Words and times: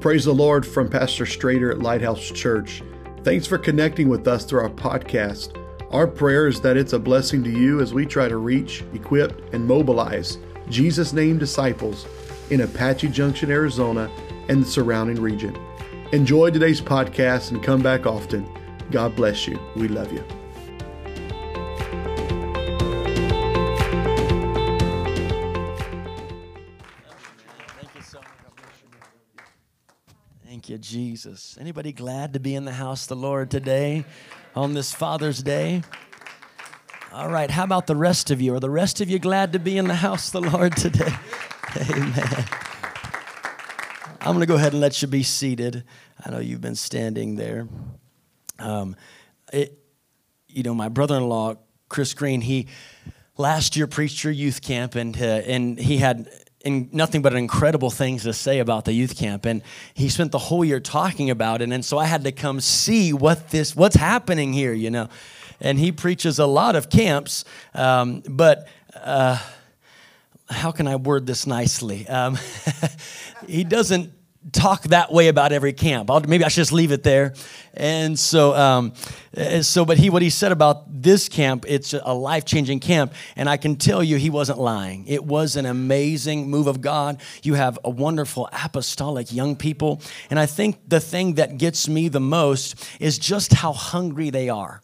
Praise 0.00 0.26
the 0.26 0.32
Lord 0.32 0.64
from 0.64 0.88
Pastor 0.88 1.24
Strader 1.24 1.72
at 1.72 1.80
Lighthouse 1.80 2.30
Church. 2.30 2.84
Thanks 3.24 3.48
for 3.48 3.58
connecting 3.58 4.08
with 4.08 4.28
us 4.28 4.44
through 4.44 4.60
our 4.60 4.70
podcast. 4.70 5.60
Our 5.90 6.06
prayer 6.06 6.46
is 6.46 6.60
that 6.60 6.76
it's 6.76 6.92
a 6.92 7.00
blessing 7.00 7.42
to 7.42 7.50
you 7.50 7.80
as 7.80 7.92
we 7.92 8.06
try 8.06 8.28
to 8.28 8.36
reach, 8.36 8.84
equip, 8.94 9.52
and 9.52 9.66
mobilize 9.66 10.38
Jesus' 10.70 11.12
name 11.12 11.36
disciples 11.36 12.06
in 12.50 12.60
Apache 12.60 13.08
Junction, 13.08 13.50
Arizona, 13.50 14.08
and 14.48 14.62
the 14.62 14.68
surrounding 14.68 15.20
region. 15.20 15.58
Enjoy 16.12 16.50
today's 16.50 16.80
podcast 16.80 17.50
and 17.50 17.60
come 17.60 17.82
back 17.82 18.06
often. 18.06 18.48
God 18.92 19.16
bless 19.16 19.48
you. 19.48 19.58
We 19.74 19.88
love 19.88 20.12
you. 20.12 20.22
Jesus. 30.88 31.58
Anybody 31.60 31.92
glad 31.92 32.32
to 32.32 32.40
be 32.40 32.54
in 32.54 32.64
the 32.64 32.72
house 32.72 33.04
the 33.04 33.14
Lord 33.14 33.50
today 33.50 34.06
on 34.56 34.72
this 34.72 34.90
Father's 34.90 35.42
Day? 35.42 35.82
All 37.12 37.28
right, 37.28 37.50
how 37.50 37.64
about 37.64 37.86
the 37.86 37.94
rest 37.94 38.30
of 38.30 38.40
you? 38.40 38.54
Are 38.54 38.60
the 38.60 38.70
rest 38.70 39.02
of 39.02 39.10
you 39.10 39.18
glad 39.18 39.52
to 39.52 39.58
be 39.58 39.76
in 39.76 39.86
the 39.86 39.94
house 39.94 40.30
the 40.30 40.40
Lord 40.40 40.74
today? 40.78 41.12
Amen. 41.90 42.46
I'm 44.20 44.28
going 44.28 44.40
to 44.40 44.46
go 44.46 44.54
ahead 44.54 44.72
and 44.72 44.80
let 44.80 45.02
you 45.02 45.08
be 45.08 45.22
seated. 45.22 45.84
I 46.24 46.30
know 46.30 46.38
you've 46.38 46.62
been 46.62 46.74
standing 46.74 47.36
there. 47.36 47.68
Um, 48.58 48.96
it, 49.52 49.78
you 50.48 50.62
know, 50.62 50.74
my 50.74 50.88
brother-in-law, 50.88 51.56
Chris 51.90 52.14
Green, 52.14 52.40
he 52.40 52.66
last 53.36 53.76
year 53.76 53.86
preached 53.86 54.24
your 54.24 54.32
youth 54.32 54.62
camp, 54.62 54.94
and 54.94 55.14
uh, 55.20 55.42
and 55.46 55.78
he 55.78 55.98
had 55.98 56.30
in 56.68 56.88
nothing 56.92 57.22
but 57.22 57.32
incredible 57.32 57.90
things 57.90 58.22
to 58.24 58.32
say 58.32 58.58
about 58.58 58.84
the 58.84 58.92
youth 58.92 59.16
camp. 59.16 59.46
And 59.46 59.62
he 59.94 60.08
spent 60.08 60.32
the 60.32 60.38
whole 60.38 60.64
year 60.64 60.80
talking 60.80 61.30
about 61.30 61.62
it. 61.62 61.72
And 61.72 61.84
so 61.84 61.98
i 61.98 62.04
had 62.04 62.24
to 62.24 62.32
come 62.32 62.60
see 62.60 63.12
what 63.12 63.50
this 63.50 63.74
what's 63.74 63.96
happening 63.96 64.52
here 64.52 64.72
you 64.72 64.90
know. 64.90 65.08
And 65.60 65.78
he 65.78 65.90
preaches 65.90 66.38
a 66.38 66.46
lot 66.46 66.76
of 66.76 66.88
camps 66.88 67.44
um, 67.74 68.22
but 68.28 68.68
uh, 68.94 69.38
how 70.50 70.70
can 70.70 70.86
i 70.86 70.96
word 70.96 71.26
this 71.26 71.46
nicely? 71.46 72.06
Um, 72.08 72.38
he 73.46 73.64
doesn't 73.64 74.12
talk 74.52 74.82
that 74.84 75.12
way 75.12 75.28
about 75.28 75.52
every 75.52 75.72
camp. 75.72 76.10
I'll, 76.10 76.20
maybe 76.20 76.44
I 76.44 76.48
should 76.48 76.60
just 76.60 76.72
leave 76.72 76.92
it 76.92 77.02
there. 77.02 77.34
And 77.74 78.18
so, 78.18 78.54
um, 78.54 78.92
so, 79.62 79.84
but 79.84 79.98
he, 79.98 80.10
what 80.10 80.22
he 80.22 80.30
said 80.30 80.52
about 80.52 81.02
this 81.02 81.28
camp, 81.28 81.64
it's 81.68 81.92
a 81.94 82.14
life 82.14 82.44
changing 82.44 82.80
camp. 82.80 83.14
And 83.36 83.48
I 83.48 83.56
can 83.56 83.76
tell 83.76 84.02
you, 84.02 84.16
he 84.16 84.30
wasn't 84.30 84.58
lying. 84.58 85.06
It 85.06 85.24
was 85.24 85.56
an 85.56 85.66
amazing 85.66 86.50
move 86.50 86.66
of 86.66 86.80
God. 86.80 87.20
You 87.42 87.54
have 87.54 87.78
a 87.84 87.90
wonderful 87.90 88.48
apostolic 88.52 89.32
young 89.32 89.56
people. 89.56 90.02
And 90.30 90.38
I 90.38 90.46
think 90.46 90.88
the 90.88 91.00
thing 91.00 91.34
that 91.34 91.58
gets 91.58 91.88
me 91.88 92.08
the 92.08 92.20
most 92.20 92.88
is 93.00 93.18
just 93.18 93.52
how 93.52 93.72
hungry 93.72 94.30
they 94.30 94.48
are 94.48 94.82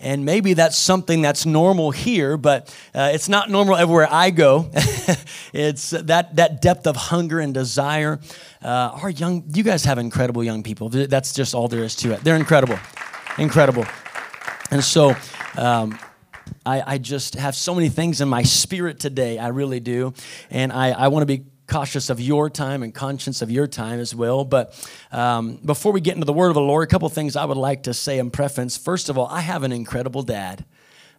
and 0.00 0.24
maybe 0.24 0.54
that's 0.54 0.76
something 0.76 1.20
that's 1.20 1.44
normal 1.44 1.90
here, 1.90 2.36
but 2.36 2.74
uh, 2.94 3.10
it's 3.12 3.28
not 3.28 3.50
normal 3.50 3.76
everywhere 3.76 4.08
I 4.10 4.30
go. 4.30 4.70
it's 5.52 5.90
that, 5.90 6.36
that 6.36 6.62
depth 6.62 6.86
of 6.86 6.96
hunger 6.96 7.38
and 7.38 7.52
desire. 7.52 8.18
Uh, 8.62 8.98
our 9.02 9.10
young, 9.10 9.44
you 9.54 9.62
guys 9.62 9.84
have 9.84 9.98
incredible 9.98 10.42
young 10.42 10.62
people. 10.62 10.88
That's 10.88 11.34
just 11.34 11.54
all 11.54 11.68
there 11.68 11.84
is 11.84 11.94
to 11.96 12.12
it. 12.12 12.24
They're 12.24 12.36
incredible, 12.36 12.78
incredible. 13.38 13.84
And 14.70 14.82
so, 14.82 15.14
um, 15.56 15.98
I, 16.66 16.94
I, 16.94 16.98
just 16.98 17.34
have 17.34 17.54
so 17.54 17.74
many 17.74 17.88
things 17.88 18.20
in 18.20 18.28
my 18.28 18.42
spirit 18.42 19.00
today. 19.00 19.38
I 19.38 19.48
really 19.48 19.80
do. 19.80 20.12
And 20.50 20.72
I, 20.72 20.90
I 20.90 21.08
want 21.08 21.22
to 21.22 21.26
be 21.26 21.44
cautious 21.70 22.10
of 22.10 22.20
your 22.20 22.50
time 22.50 22.82
and 22.82 22.92
conscious 22.92 23.40
of 23.40 23.50
your 23.50 23.66
time 23.66 24.00
as 24.00 24.14
well. 24.14 24.44
But 24.44 24.74
um, 25.12 25.58
before 25.64 25.92
we 25.92 26.00
get 26.00 26.14
into 26.14 26.26
the 26.26 26.32
word 26.32 26.48
of 26.48 26.54
the 26.54 26.60
Lord, 26.60 26.86
a 26.86 26.90
couple 26.90 27.08
things 27.08 27.36
I 27.36 27.44
would 27.44 27.56
like 27.56 27.84
to 27.84 27.94
say 27.94 28.18
in 28.18 28.30
preference. 28.30 28.76
First 28.76 29.08
of 29.08 29.16
all, 29.16 29.26
I 29.28 29.40
have 29.40 29.62
an 29.62 29.72
incredible 29.72 30.22
dad. 30.22 30.64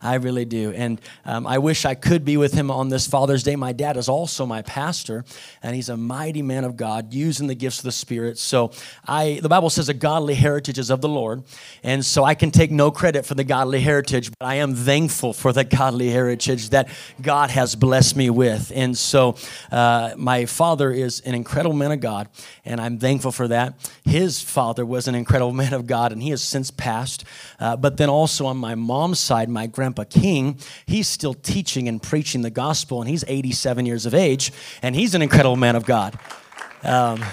I 0.02 0.16
really 0.16 0.46
do. 0.46 0.72
And 0.72 1.00
um, 1.26 1.46
I 1.46 1.60
wish 1.60 1.86
I 1.86 1.94
could 1.94 2.26
be 2.26 2.38
with 2.38 2.54
him 2.54 2.72
on 2.72 2.90
this 2.90 3.08
Father's 3.08 3.44
Day. 3.44 3.56
My 3.56 3.72
dad 3.72 3.98
is 3.98 4.10
also 4.10 4.46
my 4.46 4.64
pastor, 4.64 5.24
and 5.62 5.76
he's 5.76 5.90
a 5.90 5.98
mighty 5.98 6.42
man 6.42 6.64
of 6.64 6.76
God 6.76 7.14
using 7.14 7.48
the 7.48 7.56
gifts 7.56 7.80
of 7.80 7.84
the 7.84 7.92
Spirit. 7.92 8.40
So 8.40 8.72
I, 9.08 9.40
the 9.42 9.50
Bible 9.50 9.70
says 9.70 9.90
a 9.90 9.94
godly 9.94 10.34
heritage 10.34 10.80
is 10.80 10.90
of 10.90 11.02
the 11.02 11.10
Lord. 11.10 11.44
And 11.84 12.04
so 12.04 12.24
I 12.24 12.34
can 12.34 12.50
take 12.50 12.72
no 12.72 12.90
credit 12.90 13.26
for 13.26 13.36
the 13.36 13.44
godly 13.44 13.82
heritage, 13.82 14.32
but 14.40 14.46
I 14.46 14.56
am 14.56 14.74
thankful 14.74 15.34
for 15.34 15.54
the 15.54 15.64
godly 15.64 16.10
heritage 16.10 16.70
that 16.70 16.90
God 17.22 17.52
has 17.52 17.76
blessed 17.76 18.16
me 18.16 18.30
with. 18.30 18.72
And 18.74 18.98
so 18.98 19.36
uh, 19.72 20.14
my 20.18 20.46
father 20.46 20.92
is 20.92 21.20
an 21.22 21.36
incredible 21.36 21.76
man 21.76 21.92
of 21.92 22.00
God, 22.00 22.28
and 22.66 22.82
I'm 22.82 22.98
thankful 22.98 23.32
for 23.32 23.48
that. 23.50 23.76
His 24.04 24.42
father 24.42 24.86
was 24.86 25.08
an 25.08 25.14
incredible 25.14 25.54
man 25.54 25.74
of 25.74 25.86
God, 25.86 26.12
and 26.12 26.24
he 26.24 26.32
has 26.32 26.42
since 26.42 26.72
passed. 26.72 27.24
Uh, 27.60 27.76
but 27.76 27.98
then 27.98 28.10
also 28.10 28.48
on 28.48 28.58
my 28.58 28.74
mom's 28.74 29.20
side, 29.20 29.48
my 29.48 29.68
grandpa 29.68 29.91
Grandpa 29.91 30.03
King, 30.09 30.57
he's 30.85 31.07
still 31.07 31.34
teaching 31.34 31.90
and 31.90 32.02
preaching 32.02 32.44
the 32.44 32.50
gospel, 32.50 33.02
and 33.02 33.09
he's 33.09 33.25
87 33.28 33.85
years 33.85 34.06
of 34.06 34.13
age, 34.13 34.53
and 34.81 34.96
he's 34.96 35.16
an 35.16 35.22
incredible 35.22 35.57
man 35.57 35.75
of 35.75 35.85
God. 35.85 36.18
Um, 36.84 37.24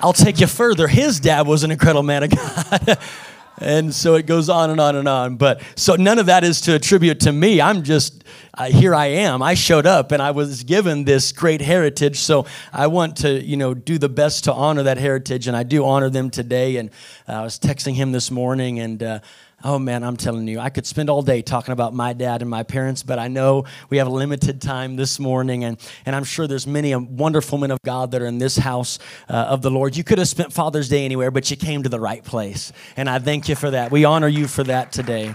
I'll 0.00 0.12
take 0.12 0.40
you 0.40 0.48
further. 0.48 0.88
His 0.88 1.20
dad 1.20 1.46
was 1.46 1.62
an 1.62 1.70
incredible 1.70 2.02
man 2.02 2.24
of 2.24 2.30
God. 2.30 2.98
and 3.58 3.94
so 3.94 4.16
it 4.16 4.26
goes 4.26 4.48
on 4.48 4.70
and 4.70 4.80
on 4.80 4.96
and 4.96 5.06
on. 5.06 5.36
But 5.36 5.62
so 5.76 5.94
none 5.94 6.18
of 6.18 6.26
that 6.26 6.42
is 6.42 6.60
to 6.62 6.74
attribute 6.74 7.20
to 7.20 7.32
me. 7.32 7.60
I'm 7.60 7.84
just, 7.84 8.24
uh, 8.54 8.64
here 8.64 8.94
I 8.94 9.06
am. 9.06 9.42
I 9.42 9.54
showed 9.54 9.86
up 9.86 10.10
and 10.10 10.20
I 10.22 10.30
was 10.32 10.64
given 10.64 11.04
this 11.04 11.30
great 11.32 11.60
heritage. 11.60 12.18
So 12.18 12.46
I 12.72 12.88
want 12.88 13.16
to, 13.18 13.40
you 13.40 13.56
know, 13.56 13.74
do 13.74 13.98
the 13.98 14.08
best 14.08 14.44
to 14.44 14.52
honor 14.52 14.82
that 14.84 14.98
heritage. 14.98 15.46
And 15.46 15.56
I 15.56 15.62
do 15.62 15.84
honor 15.84 16.10
them 16.10 16.30
today. 16.30 16.76
And 16.76 16.90
uh, 17.28 17.32
I 17.32 17.42
was 17.42 17.58
texting 17.58 17.94
him 17.94 18.10
this 18.12 18.30
morning 18.30 18.80
and, 18.80 19.02
uh, 19.02 19.20
Oh 19.62 19.78
man, 19.78 20.02
I'm 20.02 20.16
telling 20.16 20.48
you, 20.48 20.58
I 20.58 20.70
could 20.70 20.86
spend 20.86 21.10
all 21.10 21.20
day 21.20 21.42
talking 21.42 21.72
about 21.72 21.92
my 21.92 22.14
dad 22.14 22.40
and 22.40 22.50
my 22.50 22.62
parents, 22.62 23.02
but 23.02 23.18
I 23.18 23.28
know 23.28 23.64
we 23.90 23.98
have 23.98 24.06
a 24.06 24.10
limited 24.10 24.62
time 24.62 24.96
this 24.96 25.18
morning, 25.18 25.64
and, 25.64 25.76
and 26.06 26.16
I'm 26.16 26.24
sure 26.24 26.46
there's 26.46 26.66
many 26.66 26.96
wonderful 26.96 27.58
men 27.58 27.70
of 27.70 27.78
God 27.82 28.12
that 28.12 28.22
are 28.22 28.26
in 28.26 28.38
this 28.38 28.56
house 28.56 28.98
uh, 29.28 29.34
of 29.34 29.60
the 29.60 29.70
Lord. 29.70 29.98
You 29.98 30.04
could 30.04 30.16
have 30.16 30.28
spent 30.28 30.54
Father's 30.54 30.88
Day 30.88 31.04
anywhere, 31.04 31.30
but 31.30 31.50
you 31.50 31.58
came 31.58 31.82
to 31.82 31.90
the 31.90 32.00
right 32.00 32.24
place, 32.24 32.72
and 32.96 33.06
I 33.06 33.18
thank 33.18 33.50
you 33.50 33.54
for 33.54 33.70
that. 33.70 33.90
We 33.90 34.06
honor 34.06 34.28
you 34.28 34.46
for 34.48 34.64
that 34.64 34.92
today. 34.92 35.34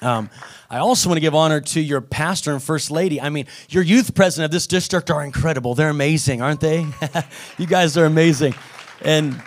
Um, 0.00 0.30
I 0.70 0.78
also 0.78 1.10
want 1.10 1.18
to 1.18 1.20
give 1.20 1.34
honor 1.34 1.60
to 1.60 1.80
your 1.80 2.00
pastor 2.00 2.52
and 2.52 2.62
first 2.62 2.90
lady. 2.90 3.20
I 3.20 3.28
mean, 3.28 3.46
your 3.68 3.82
youth 3.82 4.14
president 4.14 4.46
of 4.46 4.50
this 4.50 4.66
district 4.66 5.10
are 5.10 5.22
incredible. 5.22 5.74
They're 5.74 5.90
amazing, 5.90 6.40
aren't 6.40 6.60
they? 6.60 6.86
you 7.58 7.66
guys 7.66 7.98
are 7.98 8.06
amazing. 8.06 8.54
And 9.02 9.40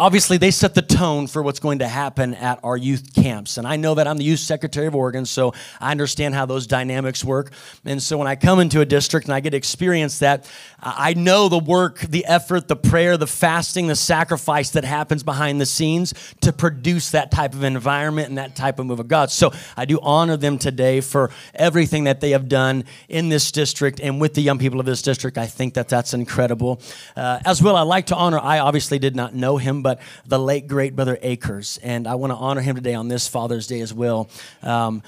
obviously 0.00 0.38
they 0.38 0.50
set 0.50 0.74
the 0.74 0.79
tone 1.00 1.26
for 1.26 1.42
what's 1.42 1.60
going 1.60 1.78
to 1.78 1.88
happen 1.88 2.34
at 2.34 2.60
our 2.62 2.76
youth 2.76 3.14
camps. 3.14 3.56
And 3.56 3.66
i 3.66 3.76
know 3.76 3.94
that 3.94 4.06
i'm 4.06 4.18
the 4.18 4.24
youth 4.24 4.40
secretary 4.40 4.86
of 4.86 4.94
oregon 4.94 5.24
so 5.24 5.54
i 5.80 5.90
understand 5.90 6.34
how 6.34 6.44
those 6.44 6.66
dynamics 6.66 7.24
work. 7.24 7.54
And 7.86 8.02
so 8.02 8.18
when 8.18 8.26
i 8.26 8.36
come 8.36 8.60
into 8.60 8.82
a 8.82 8.84
district 8.84 9.26
and 9.26 9.32
i 9.32 9.40
get 9.40 9.50
to 9.50 9.56
experience 9.56 10.18
that 10.18 10.46
i 10.78 11.14
know 11.14 11.48
the 11.48 11.58
work 11.58 12.00
the 12.00 12.26
effort 12.26 12.68
the 12.68 12.76
prayer 12.76 13.16
the 13.16 13.26
fasting 13.26 13.86
the 13.86 13.96
sacrifice 13.96 14.68
that 14.72 14.84
happens 14.84 15.22
behind 15.22 15.58
the 15.58 15.64
scenes 15.64 16.12
to 16.42 16.52
produce 16.52 17.12
that 17.12 17.30
type 17.30 17.54
of 17.54 17.64
environment 17.64 18.28
and 18.28 18.36
that 18.36 18.54
type 18.54 18.78
of 18.78 18.84
move 18.84 19.00
of 19.00 19.08
god. 19.08 19.30
So 19.30 19.52
i 19.78 19.86
do 19.86 19.98
honor 20.02 20.36
them 20.36 20.58
today 20.58 21.00
for 21.00 21.30
everything 21.54 22.04
that 22.04 22.20
they 22.20 22.32
have 22.32 22.46
done 22.46 22.84
in 23.08 23.30
this 23.30 23.50
district 23.50 24.00
and 24.00 24.20
with 24.20 24.34
the 24.34 24.42
young 24.42 24.58
people 24.58 24.78
of 24.78 24.84
this 24.84 25.00
district. 25.00 25.38
I 25.38 25.46
think 25.46 25.72
that 25.74 25.88
that's 25.88 26.12
incredible. 26.12 26.82
Uh, 27.16 27.40
as 27.46 27.62
well 27.62 27.76
i'd 27.76 27.82
like 27.82 28.06
to 28.06 28.16
honor 28.16 28.38
i 28.38 28.58
obviously 28.58 28.98
did 28.98 29.16
not 29.16 29.34
know 29.34 29.56
him 29.56 29.80
but 29.80 29.98
the 30.26 30.38
late 30.38 30.68
great 30.68 30.89
brother 30.94 31.18
Akers. 31.22 31.78
And 31.82 32.06
I 32.06 32.14
want 32.16 32.32
to 32.32 32.36
honor 32.36 32.60
him 32.60 32.76
today 32.76 32.94
on 32.94 33.08
this 33.08 33.28
Father's 33.28 33.66
Day 33.66 33.80
as 33.80 33.92
well. 33.92 34.28
Um, 34.62 35.02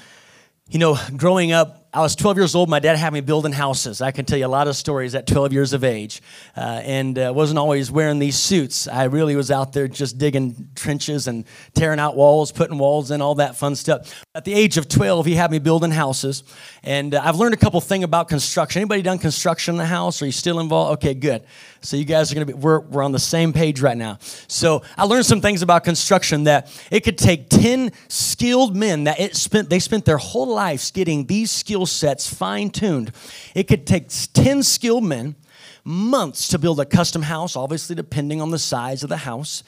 you 0.69 0.79
know, 0.79 0.97
growing 1.15 1.51
up, 1.51 1.82
I 1.95 1.99
was 1.99 2.15
12 2.15 2.37
years 2.37 2.55
old. 2.55 2.69
My 2.69 2.79
dad 2.79 2.97
had 2.97 3.13
me 3.13 3.21
building 3.21 3.51
houses. 3.51 4.01
I 4.01 4.09
can 4.09 4.25
tell 4.25 4.39
you 4.39 4.47
a 4.47 4.47
lot 4.47 4.67
of 4.67 4.75
stories 4.75 5.13
at 5.13 5.27
12 5.27 5.53
years 5.53 5.73
of 5.73 5.83
age, 5.83 6.23
uh, 6.57 6.81
and 6.83 7.19
uh, 7.19 7.31
wasn't 7.35 7.59
always 7.59 7.91
wearing 7.91 8.17
these 8.17 8.35
suits. 8.35 8.87
I 8.87 9.03
really 9.03 9.35
was 9.35 9.51
out 9.51 9.73
there 9.73 9.87
just 9.87 10.17
digging 10.17 10.69
trenches 10.73 11.27
and 11.27 11.45
tearing 11.75 11.99
out 11.99 12.15
walls, 12.15 12.51
putting 12.51 12.79
walls 12.79 13.11
in, 13.11 13.21
all 13.21 13.35
that 13.35 13.57
fun 13.57 13.75
stuff. 13.75 14.25
At 14.33 14.43
the 14.43 14.55
age 14.55 14.77
of 14.77 14.89
12, 14.89 15.27
he 15.27 15.35
had 15.35 15.51
me 15.51 15.59
building 15.59 15.91
houses, 15.91 16.43
and 16.81 17.13
uh, 17.13 17.21
I've 17.23 17.35
learned 17.35 17.53
a 17.53 17.57
couple 17.57 17.79
things 17.79 18.03
about 18.03 18.27
construction. 18.27 18.79
Anybody 18.79 19.03
done 19.03 19.19
construction 19.19 19.75
in 19.75 19.77
the 19.77 19.85
house? 19.85 20.19
Are 20.23 20.25
you 20.25 20.31
still 20.31 20.59
involved? 20.59 20.93
Okay, 20.93 21.13
good. 21.13 21.43
So 21.81 21.95
you 21.95 22.05
guys 22.05 22.31
are 22.31 22.35
gonna 22.35 22.45
be 22.45 22.53
we're 22.53 22.79
we're 22.79 23.03
on 23.03 23.11
the 23.11 23.19
same 23.19 23.51
page 23.53 23.81
right 23.81 23.97
now. 23.97 24.17
So 24.47 24.83
I 24.97 25.03
learned 25.03 25.25
some 25.25 25.41
things 25.41 25.61
about 25.61 25.83
construction 25.83 26.45
that 26.45 26.71
it 26.89 27.01
could 27.01 27.17
take 27.17 27.49
10 27.49 27.91
skilled 28.07 28.75
men 28.75 29.03
that 29.03 29.19
it 29.19 29.35
spent 29.35 29.69
they 29.69 29.79
spent 29.79 30.05
their 30.05 30.17
whole 30.17 30.47
lives 30.47 30.91
getting 30.91 31.25
these 31.25 31.51
skills 31.51 31.82
skill 31.85 32.09
sets 32.09 32.33
fine 32.33 32.69
tuned. 32.69 33.11
It 33.55 33.67
could 33.67 33.85
take 33.85 34.07
10 34.09 34.63
skilled 34.63 35.03
men 35.03 35.35
months 35.83 36.47
to 36.49 36.57
build 36.57 36.79
a 36.79 36.85
custom 36.85 37.23
house, 37.23 37.55
obviously, 37.55 37.95
depending 37.95 38.41
on 38.41 38.51
the 38.51 38.59
size 38.59 39.03
of 39.03 39.09
the 39.09 39.17
house. 39.17 39.63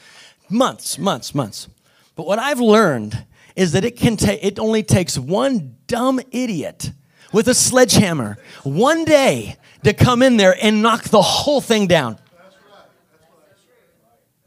Months, 0.50 0.98
months, 0.98 1.36
months. 1.36 1.68
But 2.16 2.26
what 2.26 2.40
I've 2.40 2.60
learned 2.62 3.26
is 3.56 3.74
that 3.74 3.84
it 3.84 3.98
can 3.98 4.16
take 4.16 4.44
it 4.44 4.60
only 4.60 4.84
takes 4.84 5.18
one 5.18 5.76
dumb 5.88 6.20
idiot 6.32 6.92
with 7.34 7.48
a 7.48 7.54
sledgehammer 7.54 8.38
one 8.64 9.06
day 9.06 9.58
to 9.84 9.94
come 9.94 10.22
in 10.22 10.38
there 10.38 10.56
and 10.62 10.82
knock 10.82 11.06
the 11.06 11.22
whole 11.22 11.62
thing 11.62 11.88
down. 11.88 12.18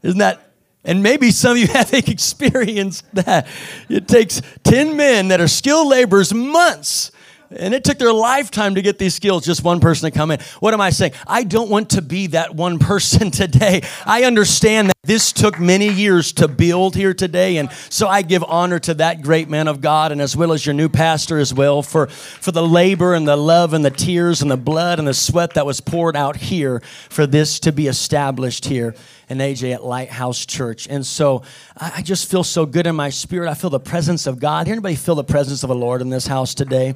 Isn't 0.01 0.19
that? 0.19 0.53
And 0.83 1.03
maybe 1.03 1.31
some 1.31 1.51
of 1.51 1.57
you 1.57 1.67
have 1.73 1.93
experienced 1.93 3.03
that. 3.13 3.47
It 3.89 4.07
takes 4.07 4.41
10 4.63 4.95
men 4.95 5.27
that 5.27 5.41
are 5.41 5.47
skilled 5.47 5.87
laborers 5.87 6.33
months 6.33 7.11
and 7.51 7.73
it 7.73 7.83
took 7.83 7.97
their 7.97 8.13
lifetime 8.13 8.75
to 8.75 8.81
get 8.81 8.99
these 8.99 9.15
skills, 9.15 9.45
just 9.45 9.63
one 9.63 9.79
person 9.79 10.11
to 10.11 10.15
come 10.15 10.29
in. 10.31 10.39
What 10.59 10.73
am 10.73 10.81
I 10.81 10.91
saying? 10.91 11.13
I 11.25 11.43
don't 11.43 11.69
want 11.69 11.91
to 11.91 12.01
be 12.01 12.27
that 12.27 12.55
one 12.55 12.77
person 12.79 13.31
today. 13.31 13.81
I 14.05 14.23
understand 14.23 14.89
that 14.89 14.97
this 15.03 15.31
took 15.31 15.59
many 15.59 15.89
years 15.89 16.31
to 16.33 16.47
build 16.47 16.95
here 16.95 17.13
today. 17.13 17.57
And 17.57 17.71
so 17.89 18.07
I 18.07 18.21
give 18.21 18.43
honor 18.43 18.79
to 18.79 18.93
that 18.95 19.21
great 19.21 19.49
man 19.49 19.67
of 19.67 19.81
God 19.81 20.11
and 20.11 20.21
as 20.21 20.35
well 20.35 20.53
as 20.53 20.65
your 20.65 20.73
new 20.73 20.89
pastor 20.89 21.39
as 21.39 21.53
well 21.53 21.81
for, 21.81 22.07
for 22.07 22.51
the 22.51 22.65
labor 22.65 23.13
and 23.15 23.27
the 23.27 23.37
love 23.37 23.73
and 23.73 23.83
the 23.83 23.91
tears 23.91 24.41
and 24.41 24.51
the 24.51 24.57
blood 24.57 24.99
and 24.99 25.07
the 25.07 25.13
sweat 25.13 25.55
that 25.55 25.65
was 25.65 25.81
poured 25.81 26.15
out 26.15 26.35
here 26.35 26.81
for 27.09 27.25
this 27.25 27.59
to 27.61 27.71
be 27.71 27.87
established 27.87 28.65
here 28.65 28.93
in 29.29 29.37
AJ 29.37 29.73
at 29.73 29.83
Lighthouse 29.83 30.45
Church. 30.45 30.87
And 30.87 31.05
so 31.05 31.43
I 31.77 32.01
just 32.01 32.29
feel 32.29 32.43
so 32.43 32.65
good 32.65 32.87
in 32.87 32.95
my 32.95 33.09
spirit. 33.09 33.49
I 33.49 33.53
feel 33.53 33.69
the 33.69 33.79
presence 33.79 34.27
of 34.27 34.39
God. 34.39 34.67
Anybody 34.67 34.95
feel 34.95 35.15
the 35.15 35.23
presence 35.23 35.63
of 35.63 35.69
the 35.69 35.75
Lord 35.75 36.01
in 36.01 36.09
this 36.09 36.27
house 36.27 36.53
today? 36.53 36.95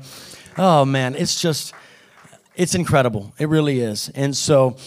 Oh 0.58 0.86
man, 0.86 1.16
it's 1.16 1.42
just, 1.42 1.74
it's 2.56 2.76
incredible. 2.76 3.34
It 3.40 3.50
really 3.50 3.80
is. 3.80 4.10
And 4.10 4.36
so, 4.36 4.78